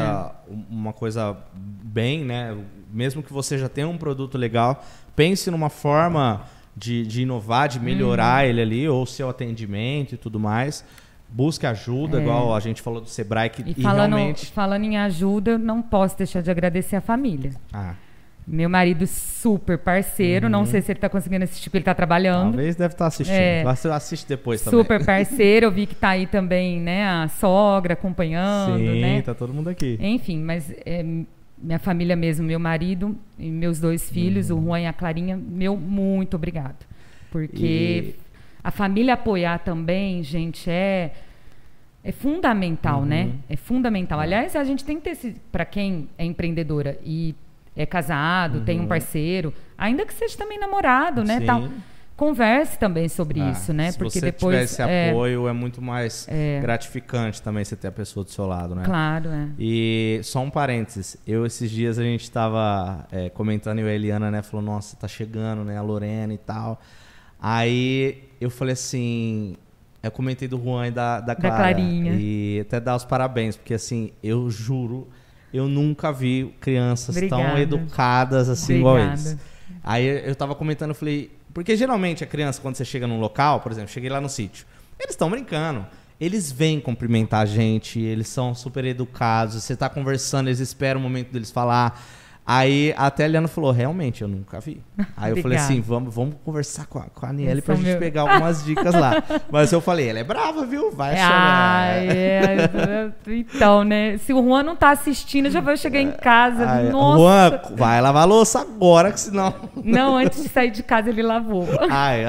[0.48, 0.52] É.
[0.52, 2.56] um- uma coisa bem, né?
[2.92, 4.82] Mesmo que você já tenha um produto legal,
[5.16, 6.42] pense numa forma
[6.76, 7.84] de, de inovar, de Uhum.
[7.84, 10.84] melhorar ele ali, ou seu atendimento e tudo mais.
[11.32, 12.22] Busque ajuda, É.
[12.22, 14.46] igual a gente falou do Sebrae, que E e falando, realmente...
[14.46, 17.52] falando em ajuda, eu não posso deixar de agradecer a família.
[17.72, 17.94] Ah,
[18.46, 22.54] Meu marido super parceiro, não sei se ele tá conseguindo assistir, porque ele tá trabalhando.
[22.54, 23.36] Talvez deve estar assistindo.
[23.36, 23.62] É.
[23.92, 24.80] Assiste- depois também.
[24.80, 29.22] Super parceiro, eu vi que tá aí também, né, a sogra acompanhando, Sim, né?
[29.22, 29.96] tá todo mundo aqui.
[30.00, 31.04] Enfim, mas é,
[31.62, 34.58] minha família mesmo, meu marido e meus dois filhos, Uhum.
[34.58, 36.84] o Juan e a Clarinha, meu muito obrigado.
[37.30, 38.14] Porque E-
[38.62, 41.12] a família apoiar também, gente, é
[42.02, 43.06] é fundamental, Uhum.
[43.06, 43.32] né?
[43.48, 44.18] É fundamental.
[44.18, 47.34] Aliás, a gente tem que ter esse para quem é empreendedora e
[47.76, 51.40] é casado, tem um parceiro, ainda que seja também namorado, né, Uhum.
[51.40, 51.46] Sim.
[51.46, 51.68] tal.
[52.16, 53.90] Converse também sobre Ah, isso, né?
[53.92, 56.26] Se Porque você depois tiver esse é, apoio, é muito mais
[56.60, 58.82] gratificante também você ter a pessoa do seu lado, né?
[58.84, 59.48] Claro, é.
[59.58, 64.30] E só um parênteses, eu esses dias a gente tava é, comentando e a Eliana,
[64.30, 66.80] né, falou, nossa, tá chegando, né, a Lorena e tal.
[67.40, 69.56] Aí eu falei assim,
[70.02, 71.56] eu comentei do Juan e da, da Clara.
[71.56, 72.14] Clarinha.
[72.18, 75.08] E até dar os parabéns, porque assim, eu juro,
[75.52, 77.60] eu nunca vi crianças tão Obrigada.
[77.60, 79.20] educadas assim igual Obrigada.
[79.20, 79.38] eles.
[79.84, 83.60] Aí eu tava comentando, eu falei, porque geralmente a criança, quando você chega num local,
[83.60, 84.66] por exemplo, cheguei lá no sítio,
[84.98, 85.86] eles estão brincando.
[86.20, 91.02] Eles vêm cumprimentar a gente, eles são super educados, você tá conversando, eles esperam o
[91.02, 91.98] momento deles falar.
[92.52, 94.82] Aí até a Eliana falou, realmente, eu nunca vi.
[95.16, 97.98] Aí eu falei assim, vamos, vamos conversar com a, com a Aniele pra gente meu-
[98.00, 99.22] pegar algumas dicas lá.
[99.52, 100.90] Mas eu falei, ela é brava, viu?
[100.90, 102.16] Vai Ai, chegar.
[102.16, 104.16] é, então, né?
[104.18, 106.68] Se o Juan não tá assistindo, já vou chegar em casa.
[106.68, 107.18] Aí, Nossa.
[107.68, 109.54] Juan, vai lavar a louça agora, que senão...
[109.84, 111.68] Não, antes de sair de casa ele lavou.
[111.88, 112.24] Ai,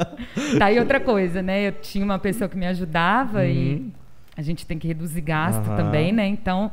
[0.58, 1.68] Tá aí outra coisa, né?
[1.68, 3.86] Eu tinha uma pessoa que me ajudava e
[4.36, 5.76] a gente tem que reduzir gasto Uhum.
[5.76, 6.26] Também, né?
[6.26, 6.70] Então,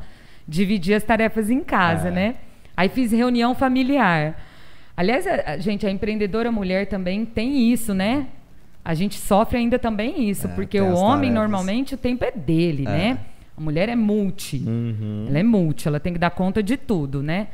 [0.48, 2.10] dividir as tarefas em casa, É.
[2.10, 2.34] né?
[2.76, 4.36] Aí fiz reunião familiar.
[4.96, 8.26] Aliás, a, gente, a empreendedora mulher também tem isso, né?
[8.84, 11.34] A gente sofre ainda também isso, É, porque o homem tarefas.
[11.34, 13.18] normalmente o tempo é dele, né?
[13.56, 14.62] A mulher é multi.
[14.66, 15.26] Uhum.
[15.28, 17.48] Ela é multi, ela tem que dar conta de tudo, né?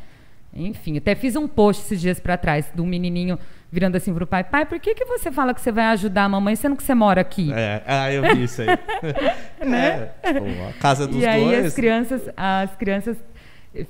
[0.54, 3.38] Enfim, até fiz um post esses dias pra trás um menininho
[3.70, 6.28] virando assim pro pai: Pai, por que, que você fala que você vai ajudar a
[6.28, 7.50] mamãe sendo que você mora aqui?
[7.54, 8.68] É, ah, eu vi isso aí.
[9.64, 10.10] Né?
[10.22, 11.66] É, tipo, a casa dos e aí dois.
[11.66, 13.16] as crianças, as crianças,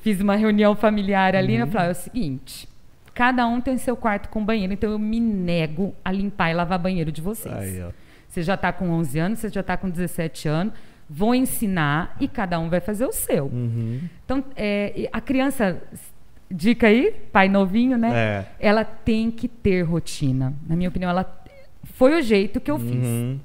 [0.01, 1.65] fiz uma reunião familiar ali, né?
[1.65, 2.69] Eu falei, é o seguinte,
[3.15, 6.79] cada um tem seu quarto com banheiro, então eu me nego a limpar e lavar
[6.79, 7.55] banheiro de vocês.
[7.55, 7.85] Aí.
[8.29, 10.73] Você já está com 11 anos, você já está com 17 anos,
[11.09, 13.47] vou ensinar e cada um vai fazer o seu.
[13.47, 14.01] Uhum.
[14.25, 15.83] Então, é, a criança,
[16.51, 18.11] dica aí, pai novinho, né?
[18.15, 18.47] É.
[18.59, 20.55] Ela tem que ter rotina.
[20.67, 21.43] Na minha opinião, ela
[21.85, 23.07] foi o jeito que eu fiz.
[23.07, 23.39] Uhum.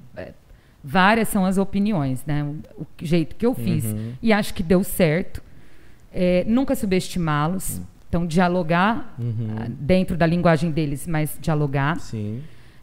[0.81, 2.43] Várias são as opiniões, né?
[2.77, 3.83] O, o jeito que eu fiz.
[3.83, 4.13] Uhum.
[4.21, 5.41] E acho que deu certo.
[6.19, 7.79] É, nunca subestimá-los.
[8.09, 9.49] Então, dialogar Uhum.
[9.55, 11.99] ah, dentro da linguagem deles, mas dialogar.
[11.99, 12.41] Sim.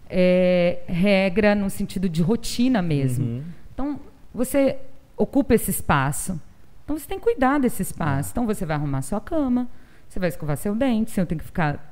[0.08, 3.24] É, regra no sentido de rotina mesmo.
[3.26, 3.42] Uhum.
[3.72, 4.00] Então,
[4.32, 4.76] você
[5.16, 6.40] ocupa esse espaço.
[6.84, 8.30] Então, você tem que cuidar desse espaço.
[8.30, 9.66] Então, você vai arrumar sua cama,
[10.08, 11.90] você vai escovar seu dente, você não tem que ficar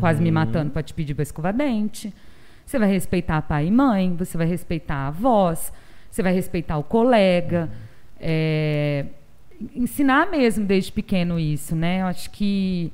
[0.00, 2.14] quase me matando para te pedir para escovar dente.
[2.64, 5.70] Você vai respeitar pai e mãe, você vai respeitar a avós,
[6.10, 7.68] você vai respeitar o colega.
[8.20, 9.06] É,
[9.74, 12.02] ensinar mesmo desde pequeno isso, né?
[12.02, 12.92] Eu acho que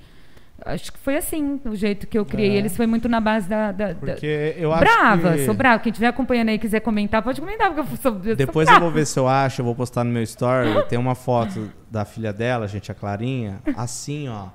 [0.64, 2.56] acho que foi assim o jeito que eu criei É.
[2.56, 5.44] eles foi muito na base da, da- da- Porque eu acho brava, que...
[5.44, 5.78] sou brava.
[5.82, 8.66] Quem estiver acompanhando aí e quiser comentar, pode comentar, porque eu sou, eu sou Depois
[8.68, 8.84] eu brava.
[8.86, 10.68] vou ver se eu acho, eu vou postar no meu story.
[10.88, 14.46] Tem uma foto da filha dela, gente, a Clarinha, assim, ó.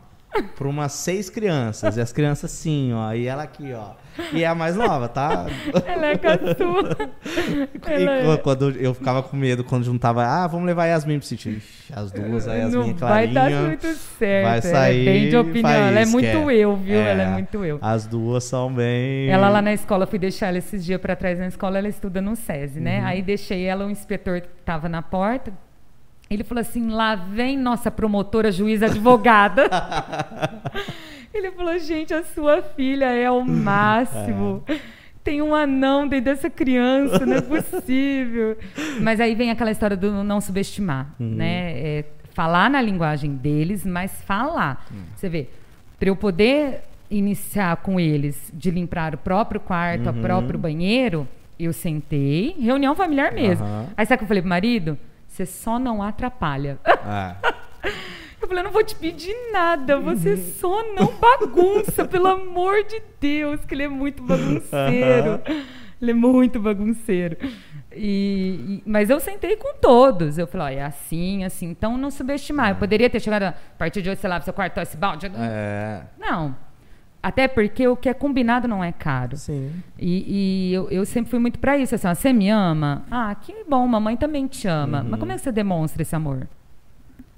[0.56, 1.98] Para umas seis crianças.
[1.98, 3.12] E as crianças assim, ó.
[3.14, 3.92] E ela aqui, ó.
[4.34, 5.46] E é a mais nova, tá?
[5.86, 6.96] Ela é caçula.
[7.90, 10.88] E Ela é- qu- quando eu ficava com medo quando juntava, ah, vamos levar a
[10.88, 11.54] Yasmin pro sítio.
[11.54, 13.34] Ixi, As duas, a Yasmin Não e vai Clarinha.
[13.34, 14.44] dar muito certo.
[14.46, 15.70] vai ela sair é bem de opinião.
[15.72, 16.96] Ela é muito eu, viu?
[17.00, 17.12] É.
[17.12, 17.80] Ela é muito eu.
[17.82, 19.30] As duas são bem.
[19.30, 22.22] Ela lá na escola, fui deixar ela esses dias pra trás na escola, ela estuda
[22.22, 22.84] no SESI, Uhum.
[22.84, 23.02] né?
[23.06, 25.52] Aí deixei ela, o inspetor tava na porta.
[26.30, 29.70] Ele falou assim: lá vem nossa promotora, juíza, advogada.
[31.34, 34.64] Ele falou: gente, a sua filha é o máximo.
[35.24, 38.58] Tem um anão dentro dessa criança, não é possível.
[39.02, 41.72] Mas aí vem aquela história do não subestimar, né?
[41.78, 44.86] É, falar na linguagem deles, mas falar.
[45.16, 45.48] Você vê,
[46.00, 51.28] para eu poder iniciar com eles de limpar o próprio quarto, o próprio banheiro,
[51.60, 53.66] eu sentei, reunião familiar mesmo.
[53.98, 54.98] Aí sabe o que eu falei pro marido?
[55.40, 56.78] Você só não atrapalha.
[57.10, 57.36] É.
[58.42, 63.02] Eu falei, eu não vou te pedir nada, você só não bagunça, pelo amor de
[63.20, 65.42] Deus, que ele é muito bagunceiro.
[66.02, 67.38] Ele é muito bagunceiro.
[67.94, 70.38] E, e- mas eu sentei com todos.
[70.38, 71.68] Eu falei, ó, é assim, assim.
[71.70, 72.70] Então não subestimar.
[72.72, 75.30] Eu poderia ter chegado a partir de hoje, sei lá, seu quarto esse balde.
[75.38, 76.02] É.
[76.18, 76.56] Não.
[77.22, 79.36] Até porque o que é combinado não é caro.
[79.36, 79.72] Sim.
[79.98, 81.94] E, e eu, eu sempre fui muito pra isso.
[81.94, 83.04] Assim, ó, você me ama?
[83.12, 85.04] Ah, que bom, mamãe também te ama.
[85.08, 86.48] Mas como é que você demonstra esse amor?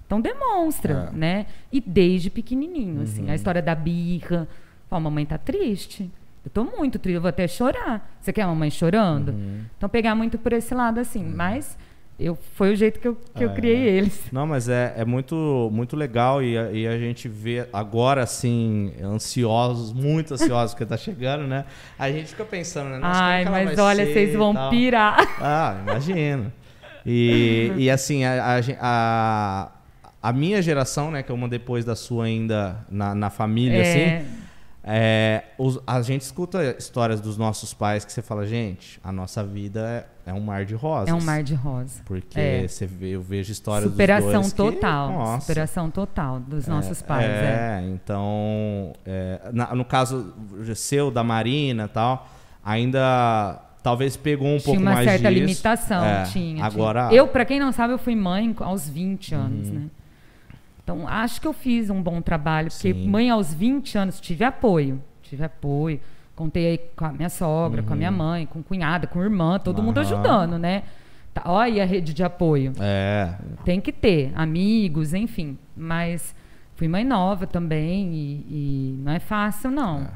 [0.06, 1.18] Então demonstra, É.
[1.18, 1.46] né?
[1.72, 3.32] E desde pequenininho, assim, Uhum.
[3.32, 4.48] a história da birra.
[4.90, 6.12] Ó, mamãe tá triste.
[6.46, 8.14] Eu tô muito triste, eu vou até chorar.
[8.20, 9.30] Você quer a mamãe chorando?
[9.30, 9.62] Uhum.
[9.78, 11.24] Então pegar muito por esse lado, assim.
[11.24, 11.78] Mas
[12.26, 13.54] eu, foi o jeito que eu, que eu É.
[13.54, 14.22] criei eles.
[14.32, 18.94] Não, mas é, é muito, muito legal e, a- e a gente vê agora, assim,
[19.04, 21.66] ansiosos, muito ansiosos porque tá chegando, né?
[21.98, 23.00] A gente fica pensando, né?
[23.00, 24.70] Nossa, Ai, mas olha, vocês vão tal.
[24.70, 25.18] pirar.
[25.42, 26.52] Ah, imagino.
[27.06, 29.72] E, e assim, a, a a,
[30.22, 34.26] a minha geração, né, que é uma depois da sua ainda na, na família, assim,
[34.84, 39.12] É, é, os- a gente escuta histórias dos nossos pais que você fala, gente, a
[39.12, 41.10] nossa vida é, é um mar de rosas.
[41.10, 42.02] é um mar de rosa.
[42.06, 42.68] Porque É.
[42.68, 45.12] você vê, eu vejo histórias Superação dos dois que, total.
[45.12, 47.26] nossa, superação total dos nossos pais.
[47.30, 47.82] É.
[47.84, 50.34] é, então, é, na- no caso
[50.76, 52.28] seu, da Marina e tal,
[52.64, 55.40] ainda talvez pegou um Tinha pouco uma mais certa disso.
[55.42, 56.64] limitação, É, tinha.
[56.66, 57.18] Agora, tinha.
[57.20, 59.74] Eu, pra quem não sabe, eu fui mãe aos 20 anos, Uhum.
[59.76, 59.86] né?
[60.84, 63.08] Então, acho que eu fiz um bom trabalho, porque Sim.
[63.08, 65.02] mãe aos 20 anos tive apoio.
[65.22, 66.00] Tive apoio.
[66.36, 69.82] Contei aí com a minha sogra, com a minha mãe, com cunhada, com irmã, todo
[69.84, 70.04] mundo Uhum.
[70.04, 70.14] Aham.
[70.16, 70.84] ajudando, né?
[71.34, 72.74] Tá, olha aí a rede de apoio.
[72.80, 75.58] É, Tem que ter, amigos, enfim.
[75.78, 76.36] Mas
[76.76, 80.02] fui mãe nova também e, e não é fácil, não.
[80.02, 80.08] É.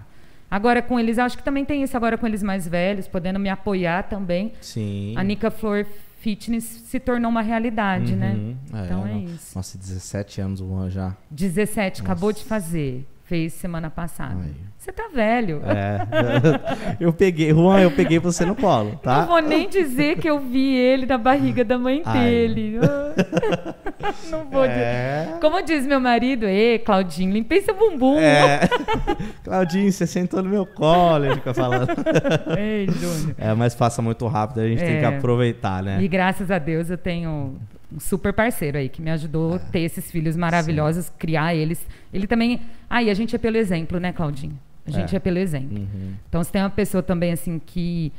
[0.49, 3.49] Agora com eles, acho que também tem isso agora com eles mais velhos, podendo me
[3.49, 4.51] apoiar também.
[4.61, 5.13] sim.
[5.15, 5.85] A Nica Flor
[6.26, 8.31] Fitness se tornou uma realidade, né?
[8.31, 9.23] Uhum, Então é não.
[9.26, 9.56] isso.
[9.56, 11.15] Nossa, 17 anos o Juan já.
[11.30, 12.41] 17, acabou Nossa.
[12.41, 13.06] de fazer.
[13.26, 14.41] Fez semana passada.
[14.43, 14.56] Aí.
[14.76, 15.61] Você tá velho.
[15.64, 16.97] É.
[16.99, 19.22] eu peguei, Juan, eu peguei você no colo, tá?
[19.22, 22.19] Não vou nem dizer que eu vi ele na barriga da mãe Ai.
[22.19, 22.80] dele.
[24.10, 24.14] Ah.
[24.30, 24.80] Não vou dizer.
[24.80, 25.38] É.
[25.41, 28.19] Como diz meu marido, ê, Claudinho, limpei seu bumbum.
[28.19, 28.61] É.
[29.44, 31.88] Claudinho, você sentou no meu colo, ele fica falando.
[32.57, 33.36] Ei, Júnior.
[33.38, 35.18] É, mas passa muito rápido, a gente tem que É.
[35.18, 36.02] aproveitar, né?
[36.02, 37.56] E graças a Deus eu tenho
[37.94, 39.56] um super parceiro aí que me ajudou É.
[39.57, 41.86] a ter esses filhos maravilhosos, criar eles.
[42.14, 42.61] Ele também.
[42.90, 44.57] Ah, e a gente é pelo exemplo, né, Claudinho?
[44.88, 45.18] A gente É.
[45.18, 45.80] é, pelo exemplo.
[45.80, 46.14] Uhum.
[46.30, 48.11] Então, se tem uma pessoa também assim que.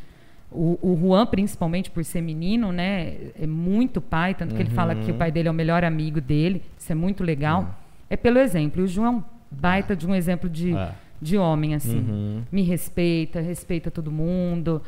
[0.50, 3.14] O, o Juan, principalmente por ser menino, né?
[3.40, 5.18] É muito pai, tanto que ele fala que o Uhum.
[5.18, 6.62] pai dele é o melhor amigo dele.
[6.78, 7.74] Isso é muito legal.
[8.08, 8.80] É, pelo exemplo.
[8.80, 10.92] E o João é um baita de um exemplo de, É.
[11.20, 11.98] de homem, assim.
[11.98, 12.42] Uhum.
[12.50, 14.80] Me respeita, respeita todo mundo.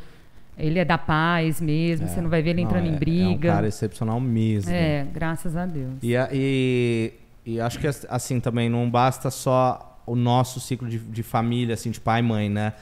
[0.57, 2.07] Ele é da paz mesmo.
[2.09, 3.53] Você não vai ver ele Não, entrando é- em É um briga.
[3.53, 4.73] cara excepcional mesmo.
[4.73, 5.95] É, graças a Deus.
[6.03, 7.13] E, e,
[7.45, 11.91] e acho que assim também não basta só o nosso ciclo de, de família, assim,
[11.91, 12.73] de pai e mãe, né?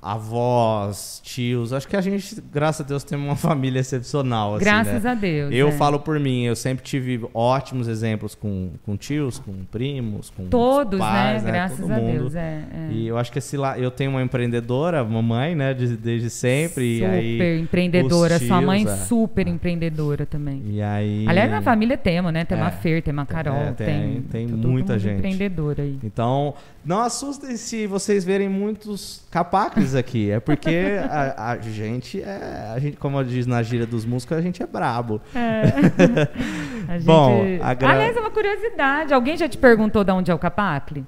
[0.00, 1.72] Avós, tios.
[1.72, 4.54] Acho que a gente, graças a Deus, tem uma família excepcional.
[4.56, 5.10] assim, Graças né?
[5.10, 5.52] a Deus.
[5.52, 5.72] Eu é.
[5.72, 10.98] falo por mim, eu sempre tive ótimos exemplos com, com tios, com primos, com Todos,
[10.98, 11.50] pais, né?
[11.52, 12.12] Graças Todo a mundo.
[12.20, 12.34] Deus.
[12.34, 12.88] É, é.
[12.92, 16.98] E eu acho que esse lá, eu tenho uma empreendedora, mamãe, né, de- desde sempre.
[16.98, 18.36] super aí, empreendedora.
[18.36, 18.96] os Sua mãe tios, é.
[19.04, 20.62] super empreendedora também.
[20.66, 21.24] E aí.
[21.28, 22.44] Aliás, na família temos, né?
[22.44, 22.60] Tem É.
[22.60, 25.18] uma Fer, tem uma Carol, É, tem- tem, tem todo muita gente.
[25.18, 25.98] empreendedora aí.
[26.02, 26.54] Então,
[26.88, 30.30] não assustem se vocês verem muitos capacres aqui.
[30.30, 32.72] É porque a, a gente é.
[32.74, 35.20] A gente, como diz na gíria dos músicos, a gente é brabo.
[36.88, 37.04] A gente...
[37.04, 39.12] Bom, a gra- Aliás, é uma curiosidade.
[39.12, 41.04] Alguém já te perguntou de onde é o capacle?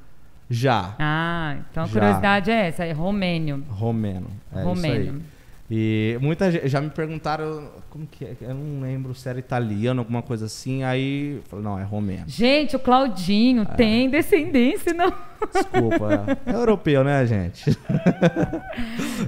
[0.50, 0.94] Já.
[0.98, 1.92] Ah, então a Já.
[1.92, 3.64] curiosidade é essa, é romênio.
[3.70, 4.26] Romeno.
[4.54, 5.22] É romênio.
[5.72, 10.00] E muita gente já me perguntaram como que é, eu não lembro se era italiano,
[10.00, 10.82] alguma coisa assim.
[10.82, 12.24] Aí eu falei, não, é romeno.
[12.26, 13.74] Gente, o Claudinho É.
[13.76, 15.12] tem descendência, não?
[15.54, 17.70] Desculpa, é europeu, né, gente?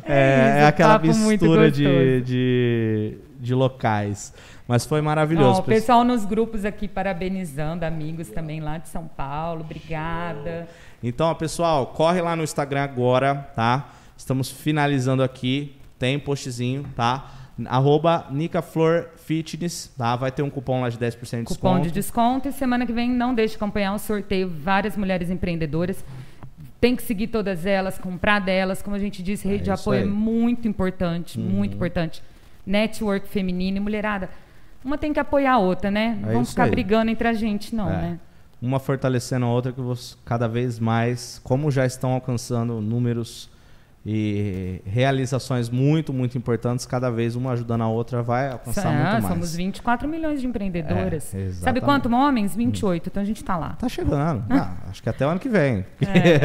[0.05, 4.32] É é, isso, aquela papo muito mistura de, de, de locais.
[4.66, 5.60] Mas foi maravilhoso.
[5.60, 10.66] o pessoal nos grupos aqui parabenizando, amigos também lá de São Paulo, obrigada.
[11.02, 13.90] Então, pessoal, corre lá no Instagram agora, tá?
[14.16, 15.77] Estamos finalizando aqui.
[16.03, 17.31] Tem postzinho, tá?
[17.66, 18.27] Arroba
[19.19, 20.16] Fitness, tá?
[20.16, 21.83] Vai ter um cupom lá de 10% de Cupom desconto.
[21.83, 26.05] de desconto e semana que vem não deixe de acompanhar o sorteio Várias Mulheres Empreendedoras.
[26.81, 28.83] Tem que seguir todas elas, comprar delas.
[28.83, 30.09] Como a gente disse, rede É de apoio é aí.
[30.09, 30.12] Uhum.
[30.12, 32.20] muito importante, muito importante.
[32.66, 34.29] Network feminino e mulherada.
[34.85, 36.19] Uma tem que apoiar a outra, né?
[36.20, 36.70] Não É vamos ficar aí.
[36.73, 37.97] brigando entre a gente, não, É.
[38.03, 38.19] né?
[38.61, 43.52] Uma fortalecendo a outra que você, cada vez mais, como já estão alcançando números
[44.05, 49.23] e realizações muito, muito importantes, cada vez uma ajudando a outra vai alcançar Ah, muito
[49.23, 49.24] mais.
[49.27, 51.33] somos 24 milhões de empreendedoras.
[51.33, 52.57] É, Sabe quanto homens?
[52.57, 53.09] 28.
[53.09, 53.70] Então a gente tá lá.
[53.79, 54.45] Tá chegando.
[54.62, 55.85] Ah, acho que até o ano que vem.
[56.03, 56.41] É.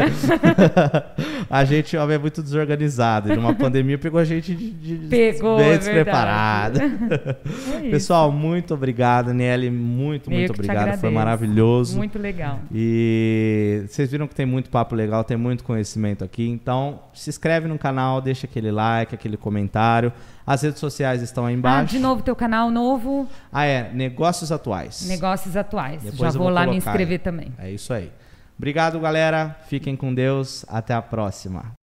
[1.50, 3.32] a gente, ó, é muito desorganizado.
[3.32, 6.80] E numa pandemia pegou a gente de, de Pegou, bem é verdade.
[6.82, 7.92] É isso.
[7.92, 9.70] Pessoal, muito obrigado, Nelly.
[9.70, 10.98] Muito, muito obrigado.
[11.00, 11.98] Foi maravilhoso.
[11.98, 12.60] Muito legal.
[12.74, 16.48] E vocês viram que tem muito papo legal, tem muito conhecimento aqui.
[16.48, 20.12] Então, se inscreve inscreve no canal, deixa aquele like, aquele comentário.
[20.46, 21.94] As redes sociais estão aí Ah, embaixo.
[21.94, 25.08] de novo, teu canal novo, Ah, é, Negócios Atuais.
[25.08, 26.04] Negócios Atuais.
[26.04, 27.24] Depois Já eu vou lá me inscrever aí.
[27.24, 27.54] também.
[27.58, 28.12] É isso aí.
[28.58, 29.56] Obrigado, galera.
[29.68, 30.66] Fiquem com Deus.
[30.68, 31.77] Até a próxima.